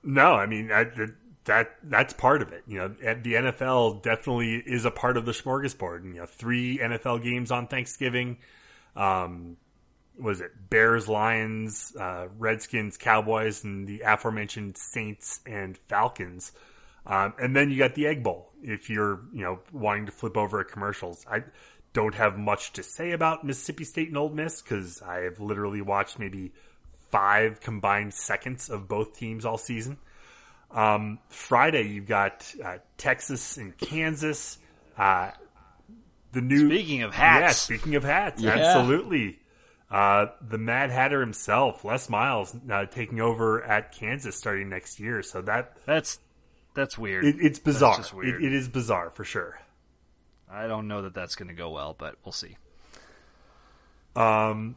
No, 0.04 0.34
I 0.34 0.46
mean 0.46 0.70
I, 0.70 0.84
that 1.46 1.70
that's 1.82 2.12
part 2.12 2.40
of 2.40 2.52
it. 2.52 2.62
You 2.68 2.78
know, 2.78 2.88
the 2.88 3.34
NFL 3.34 4.02
definitely 4.02 4.62
is 4.64 4.84
a 4.84 4.92
part 4.92 5.16
of 5.16 5.26
the 5.26 5.32
smorgasbord. 5.32 6.02
And, 6.04 6.14
You 6.14 6.20
know, 6.20 6.26
three 6.26 6.78
NFL 6.78 7.24
games 7.24 7.50
on 7.50 7.66
Thanksgiving. 7.66 8.38
Um, 8.94 9.56
was 10.16 10.40
it 10.40 10.52
Bears, 10.70 11.08
Lions, 11.08 11.96
uh, 11.98 12.28
Redskins, 12.38 12.96
Cowboys, 12.96 13.64
and 13.64 13.88
the 13.88 14.02
aforementioned 14.06 14.76
Saints 14.76 15.40
and 15.46 15.76
Falcons. 15.76 16.52
Um, 17.06 17.34
and 17.40 17.54
then 17.56 17.70
you 17.70 17.78
got 17.78 17.94
the 17.94 18.06
Egg 18.06 18.22
Bowl. 18.22 18.50
If 18.62 18.88
you're 18.90 19.20
you 19.32 19.42
know 19.42 19.58
wanting 19.72 20.06
to 20.06 20.12
flip 20.12 20.36
over 20.36 20.60
at 20.60 20.68
commercials, 20.68 21.24
I 21.30 21.42
don't 21.92 22.14
have 22.14 22.38
much 22.38 22.72
to 22.74 22.82
say 22.82 23.10
about 23.12 23.44
Mississippi 23.44 23.84
State 23.84 24.08
and 24.08 24.16
Ole 24.16 24.30
Miss 24.30 24.62
because 24.62 25.02
I 25.02 25.20
have 25.22 25.40
literally 25.40 25.82
watched 25.82 26.18
maybe 26.18 26.52
five 27.10 27.60
combined 27.60 28.14
seconds 28.14 28.70
of 28.70 28.88
both 28.88 29.16
teams 29.18 29.44
all 29.44 29.58
season. 29.58 29.98
Um, 30.70 31.18
Friday, 31.28 31.82
you've 31.88 32.06
got 32.06 32.50
uh, 32.64 32.78
Texas 32.96 33.58
and 33.58 33.76
Kansas. 33.76 34.58
Uh, 34.96 35.32
the 36.32 36.40
new 36.40 36.66
Speaking 36.68 37.02
of 37.02 37.12
hats. 37.14 37.42
yeah. 37.42 37.76
Speaking 37.76 37.94
of 37.96 38.04
hats, 38.04 38.40
Yeah. 38.40 38.52
absolutely. 38.52 39.38
Uh, 39.90 40.28
the 40.40 40.56
Mad 40.56 40.90
Hatter 40.90 41.20
himself, 41.20 41.84
Les 41.84 42.08
Miles, 42.08 42.56
uh, 42.70 42.86
taking 42.86 43.20
over 43.20 43.62
at 43.62 43.92
Kansas 43.92 44.34
starting 44.34 44.70
next 44.70 44.98
year. 44.98 45.22
So 45.22 45.42
that 45.42 45.76
That's 45.84 46.18
that's 46.74 46.96
weird. 46.98 47.24
it, 47.24 47.36
it's 47.40 47.58
bizarre. 47.58 47.96
just 47.96 48.14
weird. 48.14 48.42
It, 48.42 48.46
it 48.46 48.52
is 48.52 48.68
bizarre 48.68 49.10
for 49.10 49.24
sure. 49.24 49.60
I 50.50 50.66
don't 50.66 50.86
know 50.88 51.02
that 51.02 51.14
that's 51.14 51.34
going 51.34 51.48
to 51.48 51.54
go 51.54 51.70
well, 51.70 51.94
but 51.98 52.16
we'll 52.24 52.32
see. 52.32 52.56
Um, 54.14 54.76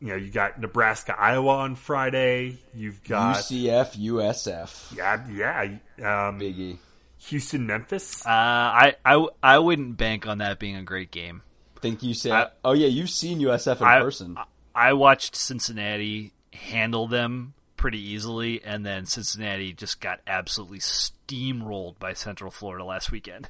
you 0.00 0.08
know, 0.08 0.16
you 0.16 0.30
got 0.30 0.60
Nebraska, 0.60 1.18
Iowa 1.18 1.54
on 1.56 1.74
Friday. 1.74 2.58
You've 2.74 3.02
got 3.04 3.36
UCF, 3.36 3.96
USF, 3.96 4.96
yeah, 4.96 5.26
yeah. 5.30 6.28
Um, 6.28 6.38
Biggie. 6.38 6.76
Houston, 7.18 7.66
Memphis. 7.66 8.24
Uh, 8.24 8.28
I, 8.30 8.94
I 9.04 9.26
I 9.42 9.58
wouldn't 9.58 9.96
bank 9.96 10.26
on 10.26 10.38
that 10.38 10.58
being 10.58 10.76
a 10.76 10.82
great 10.82 11.10
game. 11.10 11.42
Think 11.80 12.02
you 12.02 12.14
say? 12.14 12.30
I- 12.30 12.50
oh 12.64 12.72
yeah, 12.72 12.88
you've 12.88 13.10
seen 13.10 13.40
USF 13.40 13.80
in 13.80 13.86
I, 13.86 14.00
person. 14.00 14.36
I 14.74 14.92
watched 14.92 15.34
Cincinnati 15.34 16.32
handle 16.52 17.06
them 17.06 17.54
pretty 17.76 18.00
easily, 18.00 18.62
and 18.64 18.84
then 18.84 19.06
Cincinnati 19.06 19.72
just 19.72 20.00
got 20.00 20.20
absolutely 20.26 20.78
steamrolled 20.78 21.98
by 21.98 22.12
Central 22.12 22.50
Florida 22.50 22.84
last 22.84 23.10
weekend. 23.10 23.48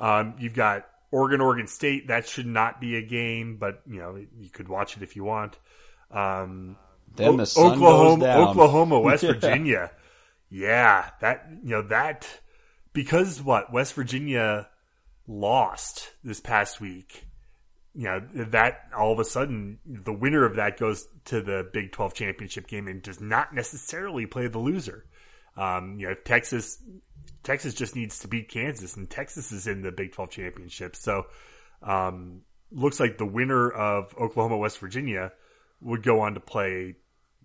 Um, 0.00 0.34
you've 0.38 0.54
got 0.54 0.86
Oregon, 1.10 1.40
Oregon 1.40 1.66
State. 1.66 2.08
That 2.08 2.26
should 2.26 2.46
not 2.46 2.80
be 2.80 2.96
a 2.96 3.02
game, 3.02 3.56
but 3.56 3.82
you 3.86 3.98
know 4.00 4.16
you 4.16 4.48
could 4.50 4.68
watch 4.68 4.96
it 4.96 5.02
if 5.02 5.14
you 5.16 5.24
want. 5.24 5.58
Um, 6.10 6.76
then 7.14 7.36
the 7.36 7.42
O- 7.42 7.46
sun 7.46 7.72
Oklahoma, 7.72 8.20
goes 8.20 8.22
down. 8.26 8.48
Oklahoma, 8.48 9.00
West 9.00 9.22
Yeah. 9.22 9.32
Virginia. 9.34 9.90
Yeah, 10.50 11.10
that 11.20 11.46
you 11.62 11.70
know 11.70 11.82
that 11.82 12.28
because 12.92 13.40
what 13.40 13.72
West 13.72 13.94
Virginia 13.94 14.68
lost 15.26 16.10
this 16.24 16.40
past 16.40 16.80
week. 16.80 17.26
You 17.94 18.04
know 18.04 18.20
that 18.46 18.86
all 18.96 19.12
of 19.12 19.18
a 19.18 19.24
sudden 19.24 19.78
the 19.84 20.12
winner 20.12 20.44
of 20.44 20.56
that 20.56 20.78
goes 20.78 21.08
to 21.26 21.42
the 21.42 21.68
Big 21.72 21.92
Twelve 21.92 22.14
championship 22.14 22.66
game 22.66 22.88
and 22.88 23.02
does 23.02 23.20
not 23.20 23.54
necessarily 23.54 24.26
play 24.26 24.46
the 24.46 24.58
loser. 24.58 25.04
Um, 25.56 25.98
you 25.98 26.08
know 26.08 26.14
Texas, 26.14 26.82
Texas 27.42 27.74
just 27.74 27.94
needs 27.94 28.20
to 28.20 28.28
beat 28.28 28.48
Kansas, 28.48 28.96
and 28.96 29.10
Texas 29.10 29.52
is 29.52 29.66
in 29.66 29.82
the 29.82 29.92
Big 29.92 30.12
Twelve 30.12 30.30
championship. 30.30 30.96
So 30.96 31.26
um, 31.82 32.42
looks 32.70 32.98
like 32.98 33.18
the 33.18 33.26
winner 33.26 33.70
of 33.70 34.14
Oklahoma 34.18 34.56
West 34.56 34.78
Virginia 34.78 35.32
would 35.80 36.02
go 36.02 36.20
on 36.20 36.34
to 36.34 36.40
play 36.40 36.96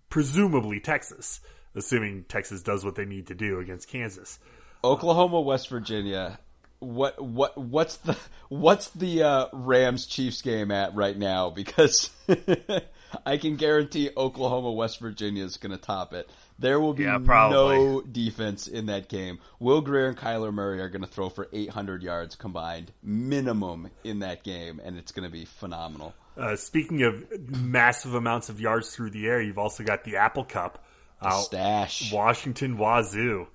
presumably 0.08 0.80
Texas, 0.80 1.40
assuming 1.74 2.24
Texas 2.28 2.62
does 2.62 2.84
what 2.84 2.94
they 2.94 3.04
need 3.04 3.26
to 3.26 3.34
do 3.34 3.60
against 3.60 3.88
Kansas. 3.88 4.38
Oklahoma, 4.82 5.40
West 5.40 5.68
Virginia. 5.68 6.38
What 6.80 7.20
what 7.22 7.58
what's 7.58 7.96
the 7.96 8.16
what's 8.48 8.90
the 8.90 9.22
uh, 9.22 9.46
Rams 9.52 10.06
Chiefs 10.06 10.42
game 10.42 10.70
at 10.70 10.94
right 10.94 11.16
now? 11.16 11.50
Because 11.50 12.10
I 13.26 13.36
can 13.36 13.56
guarantee 13.56 14.10
Oklahoma, 14.16 14.72
West 14.72 15.00
Virginia 15.00 15.44
is 15.44 15.56
going 15.56 15.72
to 15.72 15.78
top 15.78 16.12
it. 16.12 16.28
There 16.58 16.80
will 16.80 16.94
be 16.94 17.04
Yeah, 17.04 17.18
no 17.18 18.00
defense 18.00 18.66
in 18.66 18.86
that 18.86 19.08
game. 19.08 19.38
Will 19.60 19.80
Grier 19.80 20.08
and 20.08 20.16
Kyler 20.16 20.52
Murray 20.52 20.80
are 20.80 20.88
going 20.88 21.02
to 21.02 21.08
throw 21.08 21.28
for 21.28 21.48
800 21.52 22.02
yards 22.02 22.34
combined 22.34 22.92
minimum 23.02 23.90
in 24.04 24.20
that 24.20 24.42
game, 24.42 24.80
and 24.84 24.96
it's 24.96 25.12
going 25.12 25.28
to 25.28 25.32
be 25.32 25.44
phenomenal. 25.44 26.14
Uh, 26.36 26.56
speaking 26.56 27.02
of 27.02 27.24
massive 27.48 28.14
amounts 28.14 28.48
of 28.48 28.60
yards 28.60 28.94
through 28.94 29.10
the 29.10 29.26
air, 29.26 29.40
you've 29.40 29.58
also 29.58 29.82
got 29.84 30.04
the 30.04 30.16
Apple 30.16 30.44
Cup. 30.44 30.84
Uh, 31.20 31.40
Stash. 31.40 32.12
Washington 32.12 32.76
Wazoo. 32.76 33.48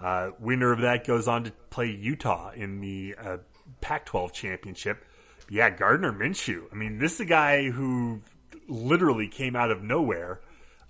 Uh, 0.00 0.30
winner 0.38 0.72
of 0.72 0.80
that 0.80 1.06
goes 1.06 1.26
on 1.26 1.44
to 1.44 1.50
play 1.70 1.90
Utah 1.90 2.50
in 2.54 2.80
the 2.80 3.14
uh, 3.20 3.36
Pac-12 3.80 4.32
championship. 4.32 5.04
Yeah, 5.50 5.70
Gardner 5.70 6.12
Minshew. 6.12 6.64
I 6.70 6.74
mean, 6.74 6.98
this 6.98 7.14
is 7.14 7.20
a 7.20 7.24
guy 7.24 7.70
who 7.70 8.20
literally 8.68 9.28
came 9.28 9.56
out 9.56 9.70
of 9.70 9.82
nowhere, 9.82 10.40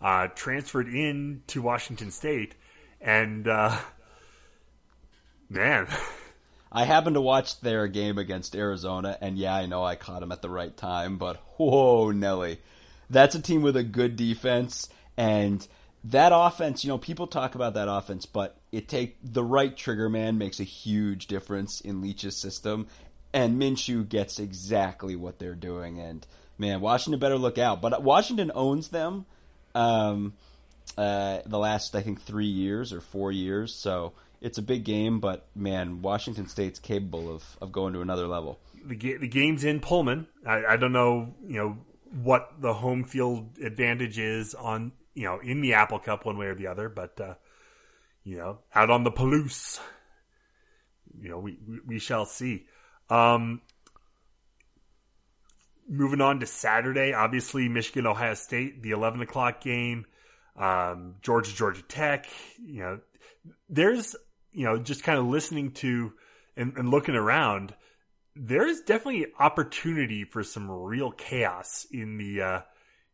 uh, 0.00 0.28
transferred 0.28 0.88
in 0.88 1.42
to 1.48 1.62
Washington 1.62 2.10
State, 2.10 2.54
and 3.00 3.46
uh, 3.48 3.76
man, 5.48 5.86
I 6.70 6.84
happened 6.84 7.14
to 7.14 7.20
watch 7.20 7.60
their 7.60 7.86
game 7.86 8.18
against 8.18 8.54
Arizona, 8.54 9.16
and 9.20 9.38
yeah, 9.38 9.54
I 9.54 9.66
know 9.66 9.84
I 9.84 9.96
caught 9.96 10.22
him 10.22 10.32
at 10.32 10.42
the 10.42 10.50
right 10.50 10.76
time, 10.76 11.16
but 11.16 11.36
whoa, 11.56 12.10
Nelly. 12.10 12.60
That's 13.10 13.34
a 13.34 13.40
team 13.40 13.62
with 13.62 13.76
a 13.76 13.82
good 13.82 14.16
defense, 14.16 14.88
and 15.16 15.66
that 16.10 16.32
offense, 16.34 16.84
you 16.84 16.88
know, 16.88 16.98
people 16.98 17.26
talk 17.26 17.54
about 17.54 17.74
that 17.74 17.88
offense, 17.88 18.26
but 18.26 18.56
it 18.72 18.88
take 18.88 19.16
the 19.22 19.42
right 19.42 19.76
trigger 19.76 20.08
man 20.08 20.38
makes 20.38 20.60
a 20.60 20.64
huge 20.64 21.26
difference 21.26 21.80
in 21.80 22.00
Leach's 22.00 22.36
system, 22.36 22.86
and 23.32 23.60
Minshew 23.60 24.08
gets 24.08 24.38
exactly 24.38 25.16
what 25.16 25.38
they're 25.38 25.54
doing, 25.54 26.00
and 26.00 26.26
man, 26.56 26.80
Washington 26.80 27.18
better 27.18 27.36
look 27.36 27.58
out. 27.58 27.80
But 27.80 28.02
Washington 28.02 28.52
owns 28.54 28.88
them 28.88 29.26
um, 29.74 30.34
uh, 30.96 31.40
the 31.46 31.58
last, 31.58 31.94
I 31.94 32.02
think, 32.02 32.22
three 32.22 32.46
years 32.46 32.92
or 32.92 33.00
four 33.00 33.32
years, 33.32 33.74
so 33.74 34.12
it's 34.40 34.58
a 34.58 34.62
big 34.62 34.84
game, 34.84 35.20
but 35.20 35.46
man, 35.54 36.00
Washington 36.00 36.48
State's 36.48 36.78
capable 36.78 37.34
of, 37.34 37.56
of 37.60 37.72
going 37.72 37.92
to 37.94 38.00
another 38.00 38.26
level. 38.26 38.58
the 38.86 38.94
ga- 38.94 39.16
the 39.16 39.28
game's 39.28 39.64
in 39.64 39.80
Pullman. 39.80 40.26
I, 40.46 40.64
I 40.64 40.76
don't 40.76 40.92
know, 40.92 41.34
you 41.46 41.56
know, 41.56 41.78
what 42.22 42.52
the 42.60 42.72
home 42.74 43.04
field 43.04 43.48
advantage 43.62 44.18
is 44.18 44.54
on, 44.54 44.92
you 45.18 45.24
know, 45.24 45.40
in 45.40 45.60
the 45.60 45.74
Apple 45.74 45.98
Cup 45.98 46.24
one 46.24 46.38
way 46.38 46.46
or 46.46 46.54
the 46.54 46.68
other, 46.68 46.88
but 46.88 47.20
uh, 47.20 47.34
you 48.22 48.38
know, 48.38 48.60
out 48.72 48.88
on 48.88 49.02
the 49.02 49.10
Palouse, 49.10 49.80
you 51.20 51.28
know, 51.28 51.40
we 51.40 51.58
we, 51.66 51.80
we 51.84 51.98
shall 51.98 52.24
see. 52.24 52.66
Um, 53.10 53.60
moving 55.88 56.20
on 56.20 56.38
to 56.38 56.46
Saturday, 56.46 57.12
obviously 57.12 57.68
Michigan 57.68 58.06
Ohio 58.06 58.34
State, 58.34 58.80
the 58.80 58.92
eleven 58.92 59.20
o'clock 59.20 59.60
game. 59.60 60.06
Um, 60.56 61.16
Georgia 61.20 61.52
Georgia 61.52 61.82
Tech. 61.82 62.26
You 62.64 62.80
know, 62.80 63.00
there's 63.68 64.14
you 64.52 64.66
know 64.66 64.78
just 64.78 65.02
kind 65.02 65.18
of 65.18 65.26
listening 65.26 65.72
to 65.72 66.12
and, 66.56 66.76
and 66.76 66.90
looking 66.90 67.16
around 67.16 67.74
there 68.36 68.68
is 68.68 68.82
definitely 68.82 69.26
opportunity 69.40 70.22
for 70.22 70.44
some 70.44 70.70
real 70.70 71.10
chaos 71.10 71.86
in 71.90 72.18
the 72.18 72.40
uh, 72.40 72.60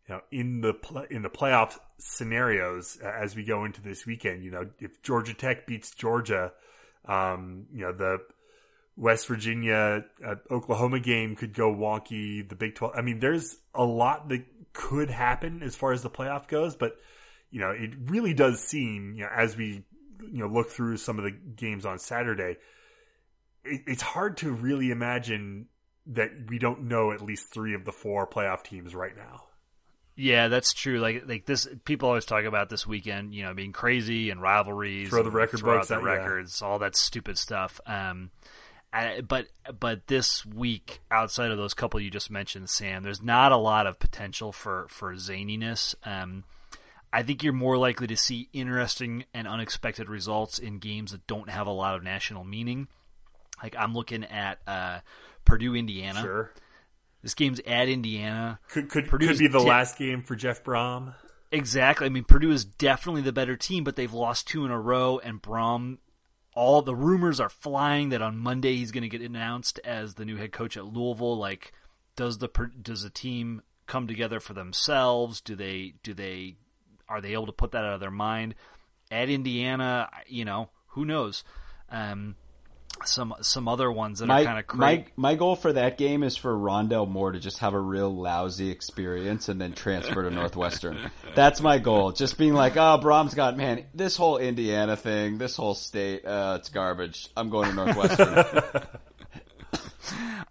you 0.09 0.15
know 0.15 0.21
in 0.31 0.61
the 0.61 1.07
in 1.11 1.23
the 1.23 1.31
playoff 1.31 1.79
scenarios 1.99 2.99
as 2.99 3.35
we 3.37 3.45
go 3.45 3.65
into 3.65 3.81
this 3.81 4.07
weekend. 4.07 4.45
You 4.45 4.51
know, 4.51 4.71
if 4.79 5.03
Georgia 5.03 5.35
Tech 5.35 5.67
beats 5.67 5.95
Georgia, 5.95 6.53
um, 7.07 7.67
you 7.73 7.83
know 7.83 7.93
the 7.93 8.19
West 8.97 9.27
Virginia 9.27 10.05
uh, 10.25 10.35
Oklahoma 10.51 11.01
game 11.01 11.37
could 11.37 11.55
go 11.55 11.75
wonky. 11.75 12.49
The 12.49 12.57
Big 12.57 12.75
Twelve. 12.75 12.95
I 12.97 13.03
mean, 13.03 13.19
there's 13.19 13.59
a 13.75 13.85
lot 13.85 14.29
that 14.29 14.45
could 14.73 15.11
happen 15.11 15.63
as 15.63 15.77
far 15.77 15.93
as 15.93 16.03
the 16.03 16.11
playoff 16.11 16.49
goes, 16.49 16.77
but 16.77 16.97
you 17.51 17.61
know, 17.61 17.71
it 17.71 17.93
really 18.07 18.35
does 18.35 18.61
seem 18.61 19.15
you 19.17 19.25
know 19.25 19.31
as 19.35 19.57
we 19.57 19.85
you 20.21 20.39
know 20.39 20.49
look 20.49 20.71
through 20.71 20.97
some 20.97 21.19
of 21.19 21.25
the 21.25 21.31
games 21.31 21.87
on 21.87 21.99
Saturday 21.99 22.57
it, 23.65 23.83
it's 23.87 24.03
hard 24.03 24.37
to 24.39 24.53
really 24.53 24.91
imagine 24.91 25.67
that 26.07 26.31
we 26.49 26.59
don't 26.59 26.83
know 26.83 27.13
at 27.13 27.23
least 27.23 27.53
three 27.53 27.75
of 27.75 27.85
the 27.85 27.93
four 27.93 28.27
playoff 28.27 28.63
teams 28.63 28.95
right 28.95 29.17
now. 29.17 29.45
Yeah, 30.17 30.49
that's 30.49 30.73
true. 30.73 31.01
Like 31.01 31.25
like 31.27 31.45
this, 31.45 31.67
people 31.85 32.09
always 32.09 32.25
talk 32.25 32.45
about 32.45 32.69
this 32.69 32.87
weekend, 32.87 33.35
you 33.35 33.43
know, 33.43 33.53
being 33.53 33.73
crazy 33.73 34.31
and 34.31 34.41
rivalries, 34.41 35.09
throw 35.09 35.23
the 35.23 35.31
record 35.31 35.61
throw 35.61 35.77
books, 35.77 35.91
out 35.91 36.01
the 36.01 36.07
yeah. 36.07 36.15
records, 36.15 36.63
all 36.63 36.79
that 36.79 36.95
stupid 36.95 37.37
stuff. 37.37 37.81
Um, 37.87 38.31
I, 38.93 39.23
but 39.23 39.49
but 39.81 40.07
this 40.07 40.47
week, 40.47 41.01
outside 41.11 41.51
of 41.51 41.59
those 41.59 41.75
couple 41.75 41.99
you 41.99 42.11
just 42.11 42.31
mentioned, 42.31 42.71
Sam, 42.71 43.03
there's 43.03 43.23
not 43.23 43.51
a 43.51 43.57
lot 43.57 43.89
of 43.89 43.99
potential 43.99 44.53
for 44.53 44.87
for 44.89 45.15
zaniness. 45.15 45.97
Um, 46.05 46.45
I 47.13 47.25
think 47.25 47.43
you're 47.43 47.53
more 47.53 47.77
likely 47.77 48.07
to 48.07 48.17
see 48.17 48.49
interesting 48.53 49.25
and 49.35 49.49
unexpected 49.49 50.09
results 50.09 50.61
in 50.61 50.79
games 50.79 51.11
that 51.11 51.27
don't 51.27 51.51
have 51.51 51.67
a 51.67 51.73
lot 51.73 51.97
of 51.97 52.05
national 52.05 52.45
meaning. 52.45 52.87
Like 53.61 53.75
I'm 53.77 53.95
looking 53.95 54.23
at 54.23 54.59
uh, 54.67 55.01
Purdue, 55.45 55.75
Indiana. 55.75 56.21
Sure, 56.21 56.53
This 57.25 57.33
game's 57.35 57.59
at 57.61 57.89
Indiana. 57.89 58.61
could 58.69 58.91
could 58.91 59.09
Purdue's 59.09 59.31
could 59.31 59.39
be 59.39 59.49
the 59.49 59.59
last 59.59 59.97
game 59.97 60.23
for 60.23 60.37
Jeff 60.37 60.63
Brohm. 60.63 61.15
Exactly. 61.51 62.05
I 62.05 62.11
mean, 62.11 62.25
Purdue 62.25 62.51
is 62.51 62.67
definitely 62.67 63.23
the 63.23 63.33
better 63.33 63.57
team, 63.57 63.83
but 63.83 63.97
they've 63.97 64.13
lost 64.13 64.47
two 64.47 64.67
in 64.67 64.71
a 64.71 64.79
row, 64.79 65.19
and 65.19 65.41
Brom. 65.41 65.99
All 66.55 66.83
the 66.83 66.95
rumors 66.95 67.41
are 67.41 67.49
flying 67.49 68.11
that 68.11 68.23
on 68.23 68.39
Monday 68.39 68.77
he's 68.77 68.93
going 68.93 69.03
to 69.03 69.09
get 69.09 69.23
announced 69.23 69.81
as 69.85 70.15
the 70.15 70.25
new 70.27 70.37
head 70.37 70.53
coach 70.53 70.77
at 70.77 70.85
Louisville. 70.85 71.39
Like, 71.39 71.73
does 72.15 72.39
the 72.39 72.49
does 72.81 73.03
the 73.03 73.11
team 73.11 73.63
come 73.87 74.07
together 74.07 74.39
for 74.39 74.53
themselves? 74.53 75.41
Do 75.41 75.57
they 75.57 75.95
do 76.03 76.13
they 76.13 76.57
are 77.09 77.23
they 77.23 77.33
able 77.33 77.47
to 77.47 77.53
put 77.53 77.73
that 77.73 77.85
out 77.85 77.95
of 77.95 78.01
their 78.01 78.11
mind? 78.11 78.55
At 79.11 79.31
Indiana, 79.31 80.11
you 80.27 80.45
know, 80.45 80.69
who 80.89 81.07
knows? 81.07 81.43
Um, 81.91 82.37
some 83.09 83.35
some 83.41 83.69
other 83.69 83.91
ones 83.91 84.19
that 84.21 84.31
are 84.31 84.45
kind 84.45 84.45
My, 84.45 84.61
of 84.61 84.75
my 84.75 84.97
crazy. 84.97 85.13
my 85.17 85.35
goal 85.35 85.57
for 85.57 85.73
that 85.73 85.99
game 85.99 86.23
is 86.23 86.37
for 86.37 86.53
Rondale 86.55 87.09
Moore 87.09 87.33
to 87.33 87.41
just 87.41 87.59
have 87.59 87.75
a 87.75 87.81
real 87.81 88.15
lousy 88.15 88.71
experience 88.71 89.49
and 89.49 89.61
then 89.61 89.73
transfer 89.73 90.23
to 90.23 90.31
Northwestern. 90.31 90.99
That's 91.35 91.61
my 91.61 91.79
goal. 91.79 92.13
Just 92.13 92.39
being 92.39 92.55
like, 92.55 92.77
oh, 92.77 92.99
Brohm's 93.03 93.35
got 93.35 93.57
man, 93.57 93.85
this 93.95 94.17
whole 94.17 94.39
Indiana 94.39 94.97
thing, 94.97 95.39
this 95.39 95.57
whole 95.57 95.75
state, 95.75 96.25
uh, 96.25 96.59
it's 96.61 96.69
garbage. 96.69 97.29
I'm 97.37 97.51
going 97.51 97.71
to 97.71 97.75
Northwestern. 97.75 98.45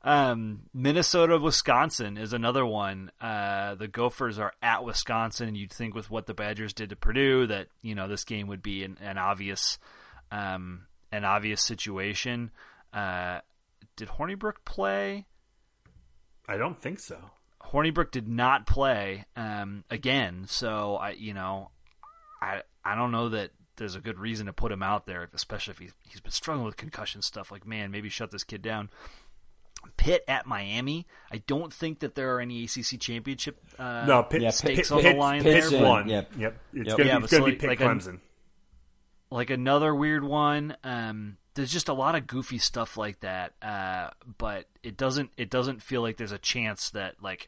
Um, 0.05 0.63
Minnesota, 0.73 1.37
Wisconsin 1.37 2.17
is 2.17 2.33
another 2.33 2.65
one. 2.65 3.09
Uh, 3.21 3.75
the 3.75 3.87
Gophers 3.87 4.37
are 4.37 4.51
at 4.61 4.83
Wisconsin, 4.83 5.47
and 5.47 5.55
you'd 5.55 5.71
think 5.71 5.95
with 5.95 6.09
what 6.11 6.25
the 6.25 6.33
Badgers 6.33 6.73
did 6.73 6.89
to 6.89 6.97
Purdue 6.97 7.47
that 7.47 7.67
you 7.81 7.95
know 7.95 8.09
this 8.09 8.25
game 8.25 8.47
would 8.47 8.61
be 8.61 8.83
an, 8.83 8.97
an 9.01 9.17
obvious, 9.17 9.77
um, 10.29 10.81
an 11.14 11.24
obvious 11.26 11.61
situation. 11.61 12.51
Uh, 12.91 13.39
did 13.95 14.07
Hornibrook 14.09 14.55
play? 14.66 15.26
I 16.47 16.57
don't 16.57 16.80
think 16.82 16.99
so. 16.99 17.18
Hornibrook 17.61 18.11
did 18.11 18.28
not 18.28 18.68
play 18.68 19.26
um, 19.36 19.84
again, 19.89 20.45
so 20.47 20.95
I, 20.95 21.11
you 21.11 21.34
know, 21.34 21.70
I 22.41 22.61
I 22.84 22.95
don't 22.95 23.11
know 23.11 23.30
that 23.30 23.51
there's 23.78 23.95
a 23.95 23.99
good 24.01 24.20
reason 24.20 24.45
to 24.47 24.53
put 24.53 24.72
him 24.72 24.84
out 24.84 25.05
there, 25.05 25.30
especially 25.34 25.72
if 25.72 25.80
he's 25.80 25.93
he's 26.09 26.20
been 26.22 26.32
struggling 26.32 26.66
with 26.66 26.78
concussion 26.78 27.22
stuff. 27.22 27.51
Like, 27.51 27.66
man, 27.66 27.89
maybe 27.91 28.09
shut 28.09 28.32
this 28.32 28.43
kid 28.43 28.61
down. 28.61 28.89
Pitt 29.97 30.24
at 30.28 30.45
Miami. 30.45 31.07
I 31.32 31.38
don't 31.45 31.74
think 31.74 31.99
that 31.99 32.16
there 32.16 32.36
are 32.36 32.39
any 32.39 32.64
ACC 32.64 32.99
championship. 32.99 33.57
Uh, 33.78 34.05
No, 34.07 34.24
Pitt, 34.24 34.41
Yeah, 34.41 34.51
stakes 34.51 34.89
Pitt- 34.89 34.91
on 34.91 35.01
Pitt- 35.01 35.14
the 35.16 35.20
line 35.20 35.43
Pitt's 35.43 35.70
there. 35.72 35.80
in. 35.80 35.86
won. 35.86 36.07
Yep. 36.07 36.32
Yep. 36.38 36.59
It's 36.74 36.88
Yep. 36.88 36.97
gonna, 36.97 37.09
Yeah, 37.09 37.16
be, 37.16 37.20
but 37.22 37.24
it's 37.26 37.32
gonna 37.34 37.43
so 37.45 37.51
be 37.51 37.55
Pitt 37.57 37.70
like 37.70 37.80
a- 37.82 37.84
Clemson. 37.84 38.20
Like 39.34 39.49
another 39.49 39.93
weird 39.93 40.23
one. 40.23 40.75
Um, 40.84 41.38
there's 41.55 41.71
just 41.71 41.89
a 41.89 41.93
lot 41.93 42.15
of 42.15 42.27
goofy 42.27 42.57
stuff 42.57 42.97
like 42.97 43.19
that, 43.21 43.53
uh, 43.61 44.09
but 44.38 44.65
it 44.81 44.97
doesn't 44.97 45.31
it 45.38 45.49
doesn't 45.49 45.81
feel 45.84 46.01
like 46.01 46.17
there's 46.17 46.31
a 46.31 46.38
chance 46.38 46.89
that 46.91 47.21
like 47.21 47.47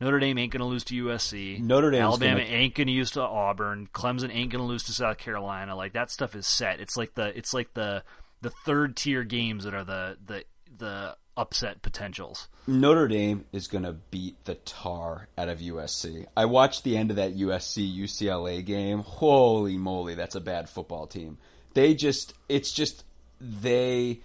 Notre 0.00 0.18
Dame 0.18 0.38
ain't 0.38 0.52
gonna 0.52 0.66
lose 0.66 0.84
to 0.84 0.94
USC, 1.06 1.60
Notre 1.60 1.90
Dame, 1.90 2.02
Alabama 2.02 2.40
gonna- 2.40 2.50
ain't 2.50 2.74
gonna 2.74 2.90
lose 2.92 3.10
to 3.12 3.20
Auburn, 3.22 3.88
Clemson 3.92 4.34
ain't 4.34 4.50
gonna 4.50 4.64
lose 4.66 4.82
to 4.84 4.92
South 4.92 5.18
Carolina. 5.18 5.76
Like 5.76 5.92
that 5.92 6.10
stuff 6.10 6.34
is 6.34 6.46
set. 6.46 6.80
It's 6.80 6.96
like 6.96 7.14
the 7.14 7.36
it's 7.36 7.52
like 7.52 7.74
the 7.74 8.02
the 8.40 8.50
third 8.64 8.96
tier 8.96 9.22
games 9.22 9.64
that 9.64 9.74
are 9.74 9.84
the 9.84 10.16
the 10.24 10.44
the 10.76 11.16
upset 11.36 11.82
potentials. 11.82 12.48
Notre 12.66 13.08
Dame 13.08 13.44
is 13.52 13.66
going 13.66 13.84
to 13.84 13.92
beat 13.92 14.44
the 14.44 14.54
tar 14.54 15.28
out 15.36 15.48
of 15.48 15.58
USC. 15.58 16.26
I 16.36 16.44
watched 16.44 16.84
the 16.84 16.96
end 16.96 17.10
of 17.10 17.16
that 17.16 17.36
USC 17.36 17.96
UCLA 17.96 18.64
game. 18.64 19.00
Holy 19.00 19.76
moly, 19.76 20.14
that's 20.14 20.34
a 20.34 20.40
bad 20.40 20.68
football 20.68 21.06
team. 21.06 21.38
They 21.74 21.94
just, 21.94 22.34
it's 22.48 22.72
just, 22.72 23.04
they, 23.40 24.20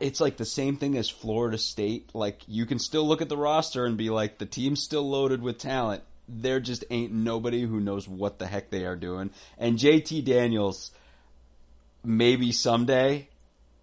it's 0.00 0.20
like 0.20 0.36
the 0.36 0.44
same 0.44 0.76
thing 0.76 0.96
as 0.96 1.08
Florida 1.08 1.58
State. 1.58 2.10
Like, 2.14 2.42
you 2.46 2.66
can 2.66 2.78
still 2.78 3.06
look 3.06 3.22
at 3.22 3.28
the 3.28 3.36
roster 3.36 3.86
and 3.86 3.96
be 3.96 4.10
like, 4.10 4.38
the 4.38 4.46
team's 4.46 4.82
still 4.82 5.08
loaded 5.08 5.40
with 5.40 5.58
talent. 5.58 6.02
There 6.28 6.58
just 6.58 6.84
ain't 6.90 7.12
nobody 7.12 7.62
who 7.62 7.80
knows 7.80 8.08
what 8.08 8.38
the 8.38 8.46
heck 8.46 8.70
they 8.70 8.84
are 8.84 8.96
doing. 8.96 9.30
And 9.58 9.78
JT 9.78 10.24
Daniels, 10.24 10.90
maybe 12.02 12.50
someday, 12.50 13.28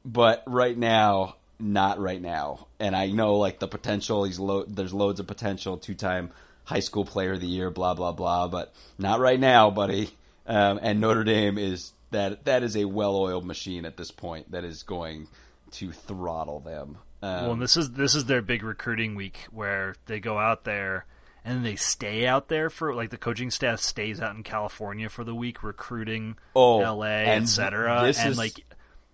but 0.03 0.43
right 0.47 0.77
now, 0.77 1.35
not 1.61 1.99
right 1.99 2.21
now. 2.21 2.67
And 2.79 2.95
I 2.95 3.07
know 3.07 3.35
like 3.35 3.59
the 3.59 3.67
potential. 3.67 4.23
He's 4.23 4.39
lo- 4.39 4.65
there's 4.67 4.93
loads 4.93 5.19
of 5.19 5.27
potential. 5.27 5.77
Two 5.77 5.95
time 5.95 6.31
high 6.63 6.79
school 6.79 7.05
player 7.05 7.33
of 7.33 7.41
the 7.41 7.47
year. 7.47 7.69
Blah 7.69 7.93
blah 7.93 8.11
blah. 8.11 8.47
But 8.47 8.73
not 8.97 9.19
right 9.19 9.39
now, 9.39 9.69
buddy. 9.71 10.09
Um, 10.47 10.79
and 10.81 10.99
Notre 10.99 11.23
Dame 11.23 11.57
is 11.57 11.93
that 12.11 12.45
that 12.45 12.63
is 12.63 12.75
a 12.75 12.85
well 12.85 13.15
oiled 13.15 13.45
machine 13.45 13.85
at 13.85 13.97
this 13.97 14.11
point 14.11 14.51
that 14.51 14.63
is 14.63 14.83
going 14.83 15.27
to 15.71 15.91
throttle 15.91 16.59
them. 16.59 16.97
Um, 17.23 17.41
Well, 17.43 17.51
and 17.53 17.61
this 17.61 17.77
is 17.77 17.91
this 17.91 18.15
is 18.15 18.25
their 18.25 18.41
big 18.41 18.63
recruiting 18.63 19.15
week 19.15 19.45
where 19.51 19.95
they 20.07 20.19
go 20.19 20.37
out 20.39 20.63
there 20.63 21.05
and 21.45 21.63
they 21.65 21.75
stay 21.75 22.25
out 22.27 22.49
there 22.49 22.69
for 22.69 22.93
like 22.93 23.09
the 23.11 23.17
coaching 23.17 23.49
staff 23.51 23.79
stays 23.79 24.19
out 24.19 24.35
in 24.35 24.43
California 24.43 25.07
for 25.09 25.23
the 25.23 25.33
week 25.35 25.63
recruiting 25.63 26.35
Oh, 26.55 26.79
LA, 26.79 27.05
etc. 27.37 27.99
And 28.03 28.07
is- 28.07 28.37
like 28.37 28.65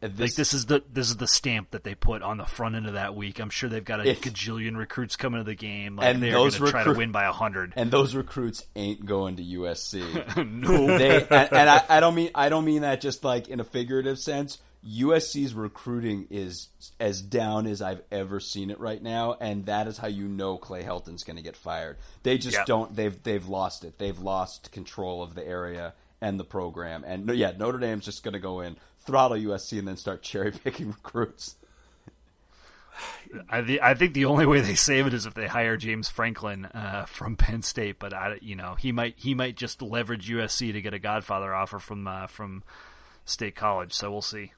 this, 0.01 0.19
like 0.19 0.35
this 0.35 0.53
is 0.53 0.65
the 0.67 0.83
this 0.91 1.09
is 1.09 1.17
the 1.17 1.27
stamp 1.27 1.71
that 1.71 1.83
they 1.83 1.95
put 1.95 2.21
on 2.21 2.37
the 2.37 2.45
front 2.45 2.75
end 2.75 2.85
of 2.87 2.93
that 2.93 3.15
week. 3.15 3.39
I'm 3.39 3.49
sure 3.49 3.69
they've 3.69 3.83
got 3.83 3.99
a 3.99 4.09
If- 4.09 4.21
gajillion 4.21 4.77
recruits 4.77 5.15
coming 5.15 5.39
to 5.39 5.43
the 5.43 5.55
game. 5.55 5.95
Like 5.95 6.07
And 6.13 6.21
they're 6.23 6.33
going 6.33 6.51
to 6.51 6.67
try 6.71 6.83
to 6.83 6.93
win 6.93 7.11
by 7.11 7.25
a 7.25 7.31
hundred. 7.31 7.73
and 7.75 7.89
those 7.91 8.13
recruits 8.15 8.65
ain't 8.75 9.05
going 9.05 9.37
to 9.37 9.43
USC. 9.43 10.45
no, 10.51 10.97
they 10.97 11.21
and, 11.23 11.31
and 11.53 11.69
I, 11.69 11.83
I 11.89 11.99
don't 11.99 12.15
mean 12.15 12.31
I 12.35 12.49
don't 12.49 12.65
mean 12.65 12.81
that 12.83 13.01
just 13.01 13.23
like 13.23 13.47
in 13.47 13.59
a 13.59 13.63
figurative 13.63 14.19
sense. 14.19 14.59
USC's 14.87 15.53
recruiting 15.53 16.27
is 16.29 16.69
as 16.99 17.21
down 17.21 17.65
as 17.67 17.81
I've 17.81 18.01
ever 18.11 18.39
seen 18.39 18.69
it 18.69 18.79
right 18.79 19.01
now, 19.01 19.35
and 19.41 19.65
that 19.65 19.87
is 19.87 19.97
how 19.97 20.07
you 20.07 20.27
know 20.27 20.57
Clay 20.57 20.83
Helton's 20.83 21.23
going 21.23 21.35
to 21.35 21.41
get 21.43 21.57
fired. 21.57 21.97
They 22.23 22.37
just 22.37 22.55
Yeah. 22.55 22.63
don't. 22.65 22.95
They've 22.95 23.21
they've 23.23 23.45
lost 23.47 23.83
it. 23.83 23.97
They've 23.97 24.17
lost 24.17 24.71
control 24.71 25.23
of 25.23 25.33
the 25.35 25.45
area 25.45 25.93
and 26.21 26.39
the 26.39 26.43
program. 26.45 27.03
And 27.05 27.25
no, 27.25 27.33
yeah, 27.33 27.51
Notre 27.57 27.79
Dame's 27.79 28.05
just 28.05 28.23
going 28.23 28.33
to 28.33 28.39
go 28.39 28.61
in, 28.61 28.77
throttle 29.07 29.37
USC, 29.37 29.79
and 29.79 29.87
then 29.87 29.97
start 29.97 30.21
cherry 30.21 30.51
picking 30.63 30.89
recruits. 30.89 31.55
I, 33.49 33.61
the, 33.61 33.81
I 33.81 33.93
think 33.93 34.13
the 34.13 34.25
only 34.25 34.45
way 34.45 34.61
they 34.61 34.73
save 34.75 35.05
it 35.07 35.13
is 35.13 35.25
if 35.25 35.33
they 35.33 35.47
hire 35.47 35.77
James 35.77 36.09
Franklin 36.09 36.65
uh, 36.65 37.05
from 37.05 37.35
Penn 37.35 37.61
State. 37.61 37.99
But 37.99 38.13
I, 38.13 38.37
you 38.41 38.55
know, 38.55 38.75
he 38.75 38.91
might 38.91 39.15
he 39.17 39.33
might 39.35 39.55
just 39.55 39.81
leverage 39.81 40.29
USC 40.29 40.73
to 40.73 40.81
get 40.81 40.93
a 40.93 40.99
Godfather 40.99 41.53
offer 41.53 41.79
from 41.79 42.07
uh, 42.07 42.27
from 42.27 42.63
State 43.25 43.55
College. 43.55 43.93
So 43.93 44.11
we'll 44.11 44.21
see. 44.21 44.53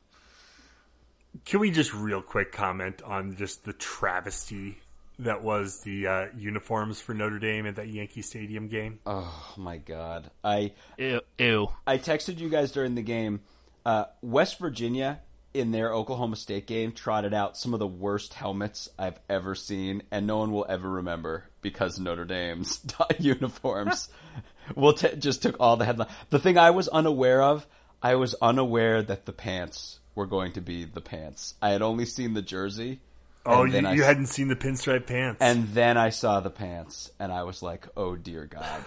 Can 1.46 1.60
we 1.60 1.70
just 1.72 1.94
real 1.94 2.22
quick 2.22 2.52
comment 2.52 3.02
on 3.04 3.36
just 3.36 3.64
the 3.66 3.74
travesty 3.74 4.80
that 5.20 5.44
was 5.44 5.82
the 5.82 6.08
uh, 6.08 6.26
uniforms 6.36 7.02
for 7.02 7.14
Notre 7.14 7.40
Dame 7.40 7.68
at 7.68 7.76
that 7.76 7.90
Yankee 7.90 8.22
Stadium 8.22 8.68
game? 8.68 9.00
Oh 9.06 9.54
my 9.58 9.78
god, 9.78 10.32
I 10.44 10.72
Ew. 10.98 11.20
ew. 11.38 11.68
I 11.86 11.98
texted 11.98 12.40
you 12.40 12.50
guys 12.50 12.72
during 12.72 12.96
the 12.96 13.02
game. 13.02 13.42
Uh, 13.90 14.06
West 14.22 14.60
Virginia 14.60 15.20
in 15.52 15.72
their 15.72 15.92
Oklahoma 15.92 16.36
State 16.36 16.68
game 16.68 16.92
trotted 16.92 17.34
out 17.34 17.58
some 17.58 17.74
of 17.74 17.80
the 17.80 17.88
worst 17.88 18.36
helmets 18.36 18.88
I've 19.00 19.20
ever 19.28 19.56
seen, 19.56 20.04
and 20.12 20.28
no 20.28 20.38
one 20.38 20.52
will 20.52 20.68
ever 20.70 20.88
remember 20.88 21.46
because 21.64 21.98
Notre 22.00 22.24
Dame's 22.26 22.86
uniforms. 23.20 24.08
will 24.76 24.94
t- 24.94 25.16
just 25.18 25.42
took 25.42 25.56
all 25.60 25.76
the 25.76 25.86
headline. 25.86 26.08
The 26.30 26.38
thing 26.38 26.60
I 26.60 26.70
was 26.70 26.88
unaware 26.90 27.42
of, 27.42 27.66
I 28.04 28.14
was 28.14 28.36
unaware 28.44 29.02
that 29.02 29.26
the 29.26 29.34
pants 29.34 29.98
were 30.14 30.28
going 30.28 30.52
to 30.52 30.62
be 30.62 30.86
the 30.86 31.02
pants. 31.02 31.56
I 31.60 31.70
had 31.72 31.82
only 31.82 32.06
seen 32.06 32.36
the 32.36 32.44
jersey, 32.44 33.00
Oh, 33.44 33.64
you 33.64 33.88
I- 33.88 33.96
hadn't 33.96 34.28
seen 34.28 34.50
the 34.50 34.56
pinstripe 34.56 35.08
pants. 35.08 35.40
And 35.42 35.70
then 35.70 35.98
I 35.98 36.12
saw 36.12 36.42
the 36.42 36.52
pants, 36.52 37.10
and 37.20 37.32
I 37.32 37.42
was 37.42 37.64
like, 37.64 37.88
"Oh 37.98 38.16
dear 38.16 38.46
God!" 38.46 38.84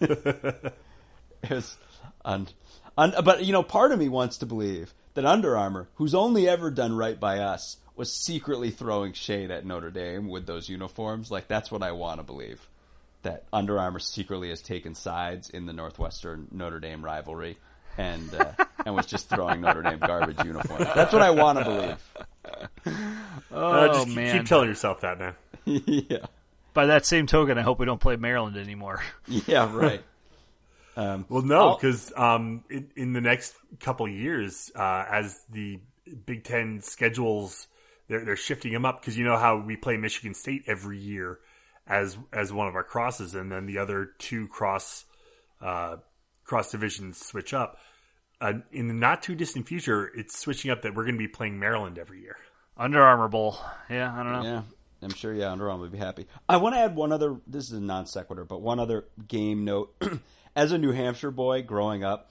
it 0.00 1.50
was, 1.50 1.76
un, 2.24 2.48
un, 3.00 3.14
but 3.24 3.44
you 3.44 3.52
know, 3.52 3.62
part 3.62 3.92
of 3.92 3.98
me 3.98 4.08
wants 4.08 4.38
to 4.38 4.46
believe 4.46 4.94
that 5.14 5.24
Under 5.24 5.56
Armour, 5.56 5.88
who's 5.96 6.14
only 6.14 6.48
ever 6.48 6.70
done 6.70 6.96
right 6.96 7.18
by 7.18 7.38
us, 7.38 7.78
was 7.96 8.12
secretly 8.12 8.70
throwing 8.70 9.12
shade 9.12 9.50
at 9.50 9.66
Notre 9.66 9.90
Dame 9.90 10.28
with 10.28 10.46
those 10.46 10.68
uniforms. 10.68 11.30
Like 11.30 11.48
that's 11.48 11.70
what 11.70 11.82
I 11.82 11.92
want 11.92 12.20
to 12.20 12.24
believe. 12.24 12.66
That 13.22 13.44
Under 13.52 13.78
Armour 13.78 13.98
secretly 13.98 14.48
has 14.50 14.62
taken 14.62 14.94
sides 14.94 15.50
in 15.50 15.66
the 15.66 15.72
Northwestern 15.74 16.48
Notre 16.52 16.80
Dame 16.80 17.04
rivalry, 17.04 17.58
and 17.98 18.32
uh, 18.34 18.52
and 18.86 18.94
was 18.94 19.06
just 19.06 19.28
throwing 19.28 19.60
Notre 19.60 19.82
Dame 19.82 19.98
garbage 19.98 20.38
uniforms. 20.44 20.86
That's 20.94 21.12
what 21.12 21.20
I 21.22 21.30
want 21.30 21.58
to 21.58 21.64
believe. 21.64 22.14
Oh 23.52 23.72
Uh, 23.72 23.88
just 23.88 24.06
keep- 24.06 24.16
man! 24.16 24.38
keep 24.38 24.46
telling 24.46 24.68
yourself 24.68 25.00
that, 25.02 25.18
man. 25.18 25.34
yeah. 25.66 26.26
By 26.72 26.86
that 26.86 27.04
same 27.04 27.26
token, 27.26 27.58
I 27.58 27.62
hope 27.62 27.78
we 27.80 27.84
don't 27.86 28.00
play 28.00 28.16
Maryland 28.16 28.56
anymore. 28.56 29.02
Yeah, 29.26 29.70
right. 29.74 30.02
Um, 31.00 31.26
Well, 31.28 31.42
no, 31.42 31.76
because 31.76 32.12
um, 32.16 32.64
in, 32.68 32.90
in 32.96 33.12
the 33.12 33.20
next 33.20 33.54
couple 33.80 34.06
of 34.06 34.12
years, 34.12 34.70
uh, 34.74 35.04
as 35.10 35.40
the 35.50 35.80
Big 36.26 36.44
Ten 36.44 36.80
schedules, 36.82 37.68
they're 38.08 38.24
they're 38.24 38.36
shifting 38.36 38.72
them 38.72 38.84
up 38.84 39.00
because 39.00 39.16
you 39.16 39.24
know 39.24 39.38
how 39.38 39.58
we 39.58 39.76
play 39.76 39.96
Michigan 39.96 40.34
State 40.34 40.64
every 40.66 40.98
year 40.98 41.38
as 41.86 42.18
as 42.32 42.52
one 42.52 42.68
of 42.68 42.74
our 42.74 42.84
crosses, 42.84 43.34
and 43.34 43.50
then 43.50 43.66
the 43.66 43.78
other 43.78 44.10
two 44.18 44.46
cross 44.48 45.04
uh, 45.60 45.96
cross 46.44 46.70
divisions 46.70 47.24
switch 47.24 47.54
up. 47.54 47.78
Uh, 48.40 48.54
in 48.72 48.88
the 48.88 48.94
not 48.94 49.22
too 49.22 49.34
distant 49.34 49.68
future, 49.68 50.10
it's 50.14 50.38
switching 50.38 50.70
up 50.70 50.82
that 50.82 50.94
we're 50.94 51.04
going 51.04 51.14
to 51.14 51.18
be 51.18 51.28
playing 51.28 51.58
Maryland 51.58 51.98
every 51.98 52.20
year. 52.22 52.36
Under 52.76 53.02
Armour 53.02 53.28
Bowl. 53.28 53.58
Yeah, 53.90 54.12
I 54.12 54.22
don't 54.22 54.32
know. 54.32 54.42
Yeah, 54.42 54.62
I'm 55.02 55.12
sure. 55.14 55.34
Yeah, 55.34 55.52
Under 55.52 55.70
Armour 55.70 55.82
would 55.82 55.92
be 55.92 55.98
happy. 55.98 56.26
I 56.48 56.56
want 56.56 56.74
to 56.74 56.80
add 56.80 56.96
one 56.96 57.12
other. 57.12 57.36
This 57.46 57.64
is 57.64 57.72
a 57.72 57.80
non 57.80 58.06
sequitur, 58.06 58.44
but 58.44 58.62
one 58.62 58.80
other 58.80 59.04
game 59.28 59.64
note. 59.64 59.94
As 60.56 60.72
a 60.72 60.78
New 60.78 60.92
Hampshire 60.92 61.30
boy 61.30 61.62
growing 61.62 62.04
up, 62.04 62.30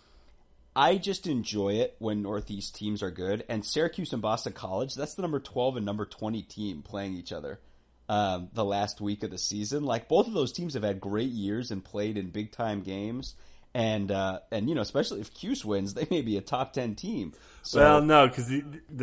I 0.75 0.97
just 0.97 1.27
enjoy 1.27 1.73
it 1.75 1.95
when 1.99 2.21
Northeast 2.21 2.75
teams 2.75 3.01
are 3.01 3.11
good. 3.11 3.43
And 3.49 3.65
Syracuse 3.65 4.13
and 4.13 4.21
Boston 4.21 4.53
College, 4.53 4.93
that's 4.95 5.15
the 5.15 5.21
number 5.21 5.39
12 5.39 5.77
and 5.77 5.85
number 5.85 6.05
20 6.05 6.41
team 6.43 6.81
playing 6.81 7.15
each 7.15 7.31
other 7.31 7.59
um, 8.07 8.49
the 8.53 8.65
last 8.65 9.01
week 9.01 9.23
of 9.23 9.31
the 9.31 9.37
season. 9.37 9.83
Like 9.83 10.07
both 10.07 10.27
of 10.27 10.33
those 10.33 10.51
teams 10.51 10.73
have 10.73 10.83
had 10.83 10.99
great 10.99 11.29
years 11.29 11.71
and 11.71 11.83
played 11.83 12.17
in 12.17 12.29
big 12.29 12.51
time 12.51 12.81
games. 12.81 13.35
And 13.73 14.11
uh, 14.11 14.39
and 14.51 14.67
you 14.67 14.75
know, 14.75 14.81
especially 14.81 15.21
if 15.21 15.33
Cuse 15.33 15.63
wins, 15.63 15.93
they 15.93 16.07
may 16.09 16.21
be 16.21 16.37
a 16.37 16.41
top 16.41 16.73
10 16.73 16.95
team. 16.95 17.33
So 17.61 17.79
Well, 17.79 18.01
no, 18.01 18.27
because 18.27 18.49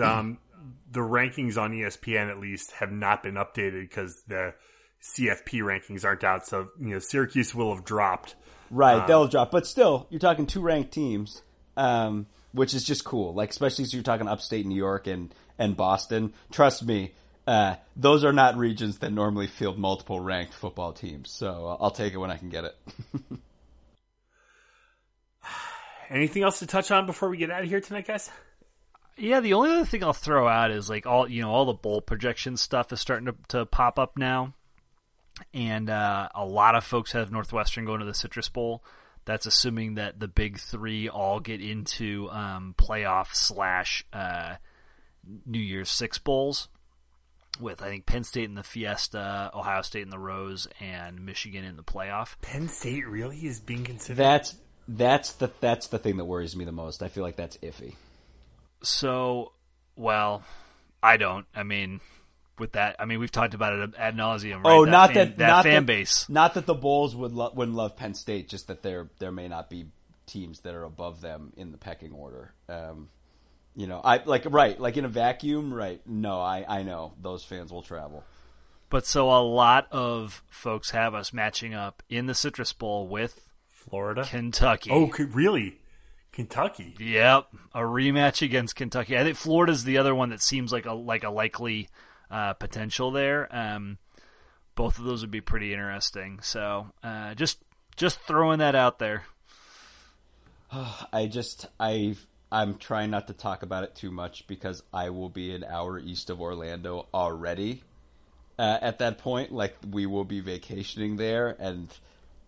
um, 0.03 0.39
the 0.91 1.01
rankings 1.01 1.57
on 1.57 1.73
ESPN 1.73 2.31
at 2.31 2.39
least 2.39 2.73
have 2.73 2.91
not 2.91 3.23
been 3.23 3.35
updated 3.35 3.83
because 3.83 4.23
the 4.27 4.55
CFP 5.03 5.61
rankings 5.61 6.05
aren't 6.05 6.25
out. 6.25 6.47
So 6.47 6.69
you 6.81 6.95
know, 6.95 6.99
Syracuse 6.99 7.55
will 7.55 7.75
have 7.75 7.85
dropped. 7.85 8.35
Right, 8.71 9.07
they'll 9.07 9.29
drop, 9.29 9.51
but 9.51 9.67
still, 9.67 10.07
you're 10.11 10.21
talking 10.21 10.47
two 10.47 10.61
ranked 10.61 10.93
teams, 10.93 11.43
um, 11.77 12.27
which 12.53 12.75
is 12.75 12.85
just 12.85 13.05
cool. 13.05 13.35
Like 13.35 13.51
especially 13.51 13.85
as 13.85 13.95
you're 13.95 14.03
talking 14.03 14.29
upstate 14.29 14.67
New 14.67 14.77
York 14.77 15.07
and 15.07 15.33
and 15.59 15.77
Boston. 15.77 16.33
Trust 16.51 16.85
me, 16.85 17.13
uh, 17.47 17.77
those 17.95 18.25
are 18.25 18.33
not 18.33 18.57
regions 18.57 18.99
that 18.99 19.13
normally 19.13 19.47
field 19.47 19.79
multiple 19.79 20.21
ranked 20.21 20.53
football 20.53 20.93
teams. 20.93 21.31
So 21.31 21.77
I'll 21.81 21.91
take 21.91 22.13
it 22.13 22.19
when 22.19 22.31
I 22.31 22.37
can 22.37 22.49
get 22.49 22.65
it. 22.65 22.77
Anything 26.11 26.43
else 26.43 26.61
to 26.61 26.67
touch 26.67 26.91
on 26.91 27.07
before 27.07 27.29
we 27.29 27.37
get 27.37 27.51
out 27.51 27.63
of 27.63 27.69
here 27.69 27.81
tonight, 27.81 28.07
guys? 28.07 28.31
Yeah, 29.17 29.41
the 29.41 29.55
only 29.55 29.71
other 29.71 29.85
thing 29.85 30.05
I'll 30.05 30.13
throw 30.13 30.47
out 30.47 30.71
is 30.71 30.91
like 30.91 31.07
all 31.07 31.29
you 31.29 31.43
know, 31.43 31.51
all 31.51 31.65
the 31.65 31.73
bowl 31.73 32.01
projection 32.01 32.57
stuff 32.57 32.93
is 32.93 33.01
starting 33.01 33.27
to, 33.27 33.35
to 33.49 33.67
pop 33.67 33.99
up 33.99 34.19
now, 34.19 34.55
and 35.53 35.91
uh, 35.91 36.29
a 36.35 36.45
lot 36.45 36.75
of 36.75 36.85
folks 36.85 37.13
have 37.13 37.31
Northwestern 37.31 37.85
going 37.85 38.01
to 38.01 38.07
the 38.07 38.15
Citrus 38.15 38.49
Bowl. 38.49 38.85
That's 39.25 39.47
assuming 39.47 39.95
that 39.95 40.21
the 40.21 40.29
big 40.29 40.59
three 40.59 41.09
all 41.09 41.41
get 41.41 41.61
into 41.61 42.31
um, 42.31 42.75
playoff 42.79 43.35
slash 43.35 44.05
uh, 44.13 44.55
New 45.45 45.59
Year's 45.59 45.91
Six 45.91 46.19
bowls, 46.19 46.69
with 47.61 47.83
I 47.83 47.87
think 47.87 48.07
Penn 48.07 48.23
State 48.23 48.45
in 48.45 48.55
the 48.55 48.63
Fiesta, 48.63 49.51
Ohio 49.53 49.83
State 49.83 50.03
in 50.03 50.11
the 50.11 50.19
Rose, 50.19 50.69
and 50.81 51.27
Michigan 51.27 51.65
in 51.65 51.77
the 51.77 51.83
playoff. 51.83 52.37
Penn 52.41 52.69
State 52.69 53.07
really 53.07 53.39
is 53.39 53.59
being 53.59 53.85
considered. 53.85 54.19
That's 54.19 54.55
that's 54.87 55.33
the 55.33 55.51
that's 55.61 55.89
the 55.89 55.99
thing 55.99 56.17
that 56.19 56.25
worries 56.25 56.55
me 56.55 56.65
the 56.65 56.73
most. 56.73 57.03
I 57.03 57.09
feel 57.09 57.25
like 57.25 57.37
that's 57.37 57.57
iffy. 57.59 57.95
So, 58.83 59.53
well, 59.97 60.45
I 61.03 61.17
don't. 61.17 61.47
I 61.55 61.65
mean, 61.65 62.01
with 62.59 62.73
that, 62.73 62.97
I 62.99 63.05
mean, 63.05 63.19
we've 63.19 63.31
talked 63.31 63.55
about 63.55 63.73
it 63.73 63.95
ad 63.99 64.17
nauseum. 64.17 64.65
Right? 64.65 64.73
Oh, 64.73 64.85
not 64.85 65.13
fan, 65.13 65.29
that 65.29 65.39
that 65.39 65.47
not 65.47 65.65
fan 65.65 65.75
that, 65.75 65.87
base. 65.87 66.29
Not 66.29 66.55
that 66.55 66.67
the 66.67 66.75
Bulls 66.75 67.15
would 67.15 67.33
lo- 67.33 67.53
wouldn't 67.55 67.77
love 67.77 67.97
Penn 67.97 68.15
State, 68.15 68.49
just 68.49 68.69
that 68.69 68.83
there 68.83 69.09
there 69.19 69.33
may 69.33 69.49
not 69.49 69.71
be 69.71 69.87
teams 70.27 70.61
that 70.61 70.75
are 70.75 70.85
above 70.85 71.21
them 71.21 71.53
in 71.57 71.73
the 71.73 71.79
pecking 71.79 72.13
order. 72.13 72.53
Um, 72.69 73.09
you 73.75 73.87
know, 73.87 74.01
I 74.03 74.23
like 74.25 74.45
right, 74.47 74.79
like 74.81 74.97
in 74.97 75.05
a 75.05 75.09
vacuum, 75.09 75.73
right? 75.73 76.01
No, 76.07 76.41
I 76.41 76.65
I 76.67 76.83
know 76.83 77.15
those 77.21 77.45
fans 77.45 77.73
will 77.73 77.83
travel. 77.83 78.25
But 78.89 79.05
so 79.05 79.31
a 79.31 79.43
lot 79.43 79.89
of 79.91 80.43
folks 80.49 80.91
have 80.91 81.15
us 81.15 81.33
matching 81.33 81.75
up 81.75 82.03
in 82.09 82.27
the 82.27 82.35
Citrus 82.35 82.73
Bowl 82.73 83.09
with 83.09 83.49
Florida. 83.69 84.25
Kentucky. 84.25 84.91
oh, 84.93 85.11
really? 85.33 85.81
Kentucky. 86.33 86.95
Yep, 86.99 87.49
a 87.75 87.81
rematch 87.81 88.43
against 88.43 88.77
Kentucky. 88.77 89.17
I 89.17 89.25
think 89.25 89.37
Florida's 89.37 89.85
the 89.85 89.99
other 89.99 90.15
one 90.15 90.29
that 90.31 90.43
seems 90.43 90.71
like 90.71 90.85
a 90.85 90.93
like 90.93 91.25
a 91.25 91.31
likely 91.31 91.89
uh, 92.31 92.55
potential 92.55 93.11
there. 93.11 93.49
Um, 93.55 93.99
both 94.75 94.99
of 94.99 95.05
those 95.05 95.23
would 95.23 95.31
be 95.31 95.41
pretty 95.41 95.73
interesting. 95.73 96.41
So 96.43 96.93
uh, 97.03 97.35
just 97.35 97.59
just 97.97 98.21
throwing 98.21 98.59
that 98.59 98.75
out 98.75 98.99
there. 98.99 99.25
I 101.13 101.27
just 101.27 101.67
I 101.81 102.17
I'm 102.51 102.77
trying 102.77 103.11
not 103.11 103.27
to 103.27 103.33
talk 103.33 103.63
about 103.63 103.85
it 103.85 103.95
too 103.95 104.11
much 104.11 104.47
because 104.47 104.83
I 104.93 105.11
will 105.11 105.29
be 105.29 105.55
an 105.55 105.65
hour 105.65 105.99
east 105.99 106.31
of 106.31 106.41
Orlando 106.41 107.07
already. 107.13 107.83
Uh, 108.59 108.79
at 108.81 108.99
that 109.01 109.19
point, 109.19 109.53
like 109.53 109.77
we 109.91 110.07
will 110.07 110.25
be 110.25 110.41
vacationing 110.41 111.17
there, 111.17 111.57
and 111.59 111.89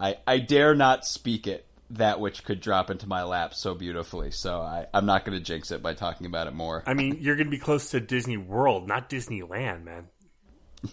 I 0.01 0.17
I 0.27 0.39
dare 0.39 0.75
not 0.75 1.05
speak 1.05 1.47
it 1.47 1.67
that 1.91 2.21
which 2.21 2.45
could 2.45 2.61
drop 2.61 2.91
into 2.91 3.07
my 3.07 3.25
lap 3.25 3.55
so 3.55 3.75
beautifully. 3.75 4.31
So 4.31 4.61
I 4.61 4.87
I'm 4.93 5.07
not 5.07 5.25
going 5.25 5.39
to 5.39 5.45
jinx 5.45 5.71
it 5.71 5.83
by 5.83 5.95
talking 5.95 6.27
about 6.27 6.47
it 6.47 6.55
more. 6.55 6.83
I 6.87 6.95
mean, 6.95 7.19
you're 7.21 7.37
going 7.37 7.47
to 7.47 7.51
be 7.51 7.59
close 7.59 7.91
to 7.91 8.01
Disney 8.01 8.37
World, 8.37 8.87
not 8.87 9.09
Disneyland, 9.09 9.85
man. 9.85 10.09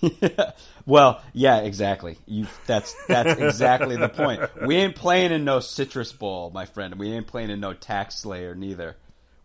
Well, 0.88 1.24
yeah, 1.34 1.62
exactly. 1.62 2.20
You 2.28 2.46
that's 2.68 2.94
that's 3.08 3.40
exactly 3.40 3.98
the 3.98 4.10
point. 4.10 4.42
We 4.66 4.76
ain't 4.76 4.96
playing 4.96 5.32
in 5.32 5.46
no 5.46 5.60
citrus 5.60 6.14
bowl, 6.14 6.52
my 6.52 6.66
friend. 6.66 6.96
We 6.96 7.12
ain't 7.12 7.26
playing 7.26 7.50
in 7.50 7.60
no 7.60 7.74
TaxSlayer 7.74 8.56
neither. 8.56 8.96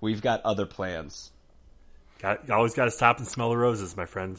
We've 0.03 0.21
got 0.21 0.43
other 0.43 0.67
plans. 0.67 1.31
Got, 2.21 2.51
always 2.51 2.75
got 2.75 2.85
to 2.85 2.91
stop 2.91 3.19
and 3.19 3.27
smell 3.27 3.49
the 3.51 3.57
roses, 3.57 3.97
my 3.97 4.05
friend. 4.05 4.39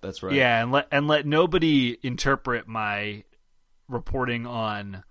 That's 0.00 0.24
right. 0.24 0.34
Yeah, 0.34 0.60
and 0.60 0.72
let 0.72 0.88
and 0.90 1.06
let 1.06 1.24
nobody 1.24 1.96
interpret 2.02 2.66
my 2.66 3.22
reporting 3.88 4.46
on 4.46 5.04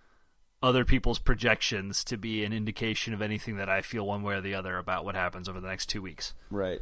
other 0.63 0.83
people's 0.85 1.19
projections 1.19 2.03
to 2.05 2.17
be 2.17 2.43
an 2.43 2.53
indication 2.53 3.13
of 3.13 3.21
anything 3.21 3.57
that 3.57 3.69
I 3.69 3.81
feel 3.81 4.07
one 4.07 4.23
way 4.23 4.35
or 4.35 4.41
the 4.41 4.55
other 4.55 4.77
about 4.77 5.05
what 5.05 5.13
happens 5.13 5.47
over 5.47 5.59
the 5.59 5.67
next 5.67 5.87
two 5.89 6.01
weeks. 6.01 6.33
Right. 6.49 6.81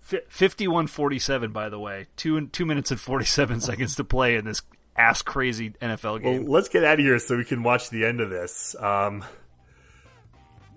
Fifty-one 0.00 0.86
forty-seven, 0.86 1.50
by 1.52 1.68
the 1.70 1.78
way, 1.78 2.06
two 2.16 2.46
two 2.48 2.66
minutes 2.66 2.90
and 2.90 3.00
forty-seven 3.00 3.60
seconds 3.62 3.96
to 3.96 4.04
play 4.04 4.36
in 4.36 4.44
this 4.44 4.60
ass 4.96 5.22
crazy 5.22 5.70
NFL 5.82 6.22
Well, 6.22 6.32
game. 6.32 6.46
let's 6.46 6.68
get 6.68 6.84
out 6.84 6.94
of 7.00 7.04
here 7.04 7.18
so 7.18 7.36
we 7.38 7.44
can 7.44 7.62
watch 7.62 7.88
the 7.90 8.04
end 8.04 8.20
of 8.20 8.28
this. 8.28 8.76
Um, 8.78 9.24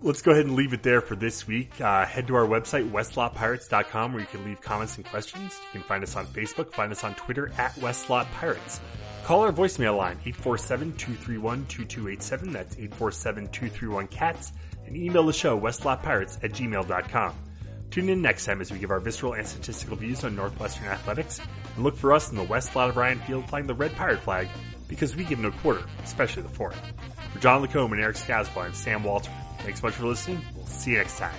let's 0.01 0.21
go 0.21 0.31
ahead 0.31 0.45
and 0.45 0.55
leave 0.55 0.71
it 0.71 0.81
there 0.81 1.01
for 1.01 1.15
this 1.17 1.45
week. 1.45 1.79
Uh, 1.81 2.05
head 2.05 2.27
to 2.27 2.35
our 2.35 2.45
website, 2.47 2.89
westlotpirates.com, 2.89 4.13
where 4.13 4.21
you 4.21 4.27
can 4.27 4.45
leave 4.45 4.61
comments 4.61 4.95
and 4.95 5.05
questions. 5.05 5.59
You 5.73 5.81
can 5.81 5.81
find 5.81 6.01
us 6.03 6.15
on 6.15 6.25
Facebook, 6.27 6.71
find 6.71 6.91
us 6.93 7.03
on 7.03 7.13
Twitter 7.15 7.51
at 7.57 7.75
Westlot 7.75 8.25
Pirates. 8.31 8.79
Call 9.27 9.41
our 9.41 9.51
voicemail 9.51 9.97
line, 9.97 10.17
847-231-2287. 10.25 12.53
That's 12.53 12.77
847-231-CATS. 12.77 14.53
And 14.85 14.95
email 14.95 15.25
the 15.25 15.33
show, 15.33 15.59
westlotpirates 15.59 16.41
at 16.45 16.53
gmail.com. 16.53 17.33
Tune 17.91 18.07
in 18.07 18.21
next 18.21 18.45
time 18.45 18.61
as 18.61 18.71
we 18.71 18.79
give 18.79 18.89
our 18.89 19.01
visceral 19.01 19.33
and 19.33 19.45
statistical 19.45 19.97
views 19.97 20.23
on 20.23 20.33
Northwestern 20.33 20.85
athletics, 20.85 21.41
and 21.75 21.83
look 21.83 21.97
for 21.97 22.13
us 22.13 22.29
in 22.29 22.37
the 22.37 22.43
west 22.43 22.73
lot 22.73 22.89
of 22.89 22.95
Ryan 22.95 23.19
Field 23.19 23.49
flying 23.49 23.67
the 23.67 23.73
red 23.73 23.93
pirate 23.97 24.21
flag, 24.21 24.47
because 24.87 25.17
we 25.17 25.25
give 25.25 25.39
no 25.39 25.51
quarter, 25.51 25.83
especially 26.05 26.43
the 26.43 26.47
fourth. 26.47 26.79
For 27.33 27.39
John 27.39 27.61
Lacombe 27.61 27.91
and 27.91 28.01
Eric 28.01 28.15
Scasbo, 28.15 28.63
I'm 28.63 28.73
Sam 28.73 29.03
Walter. 29.03 29.29
Thanks 29.59 29.81
so 29.81 29.87
much 29.87 29.95
for 29.95 30.05
listening. 30.05 30.39
We'll 30.55 30.65
see 30.67 30.91
you 30.91 30.99
next 30.99 31.17
time. 31.17 31.35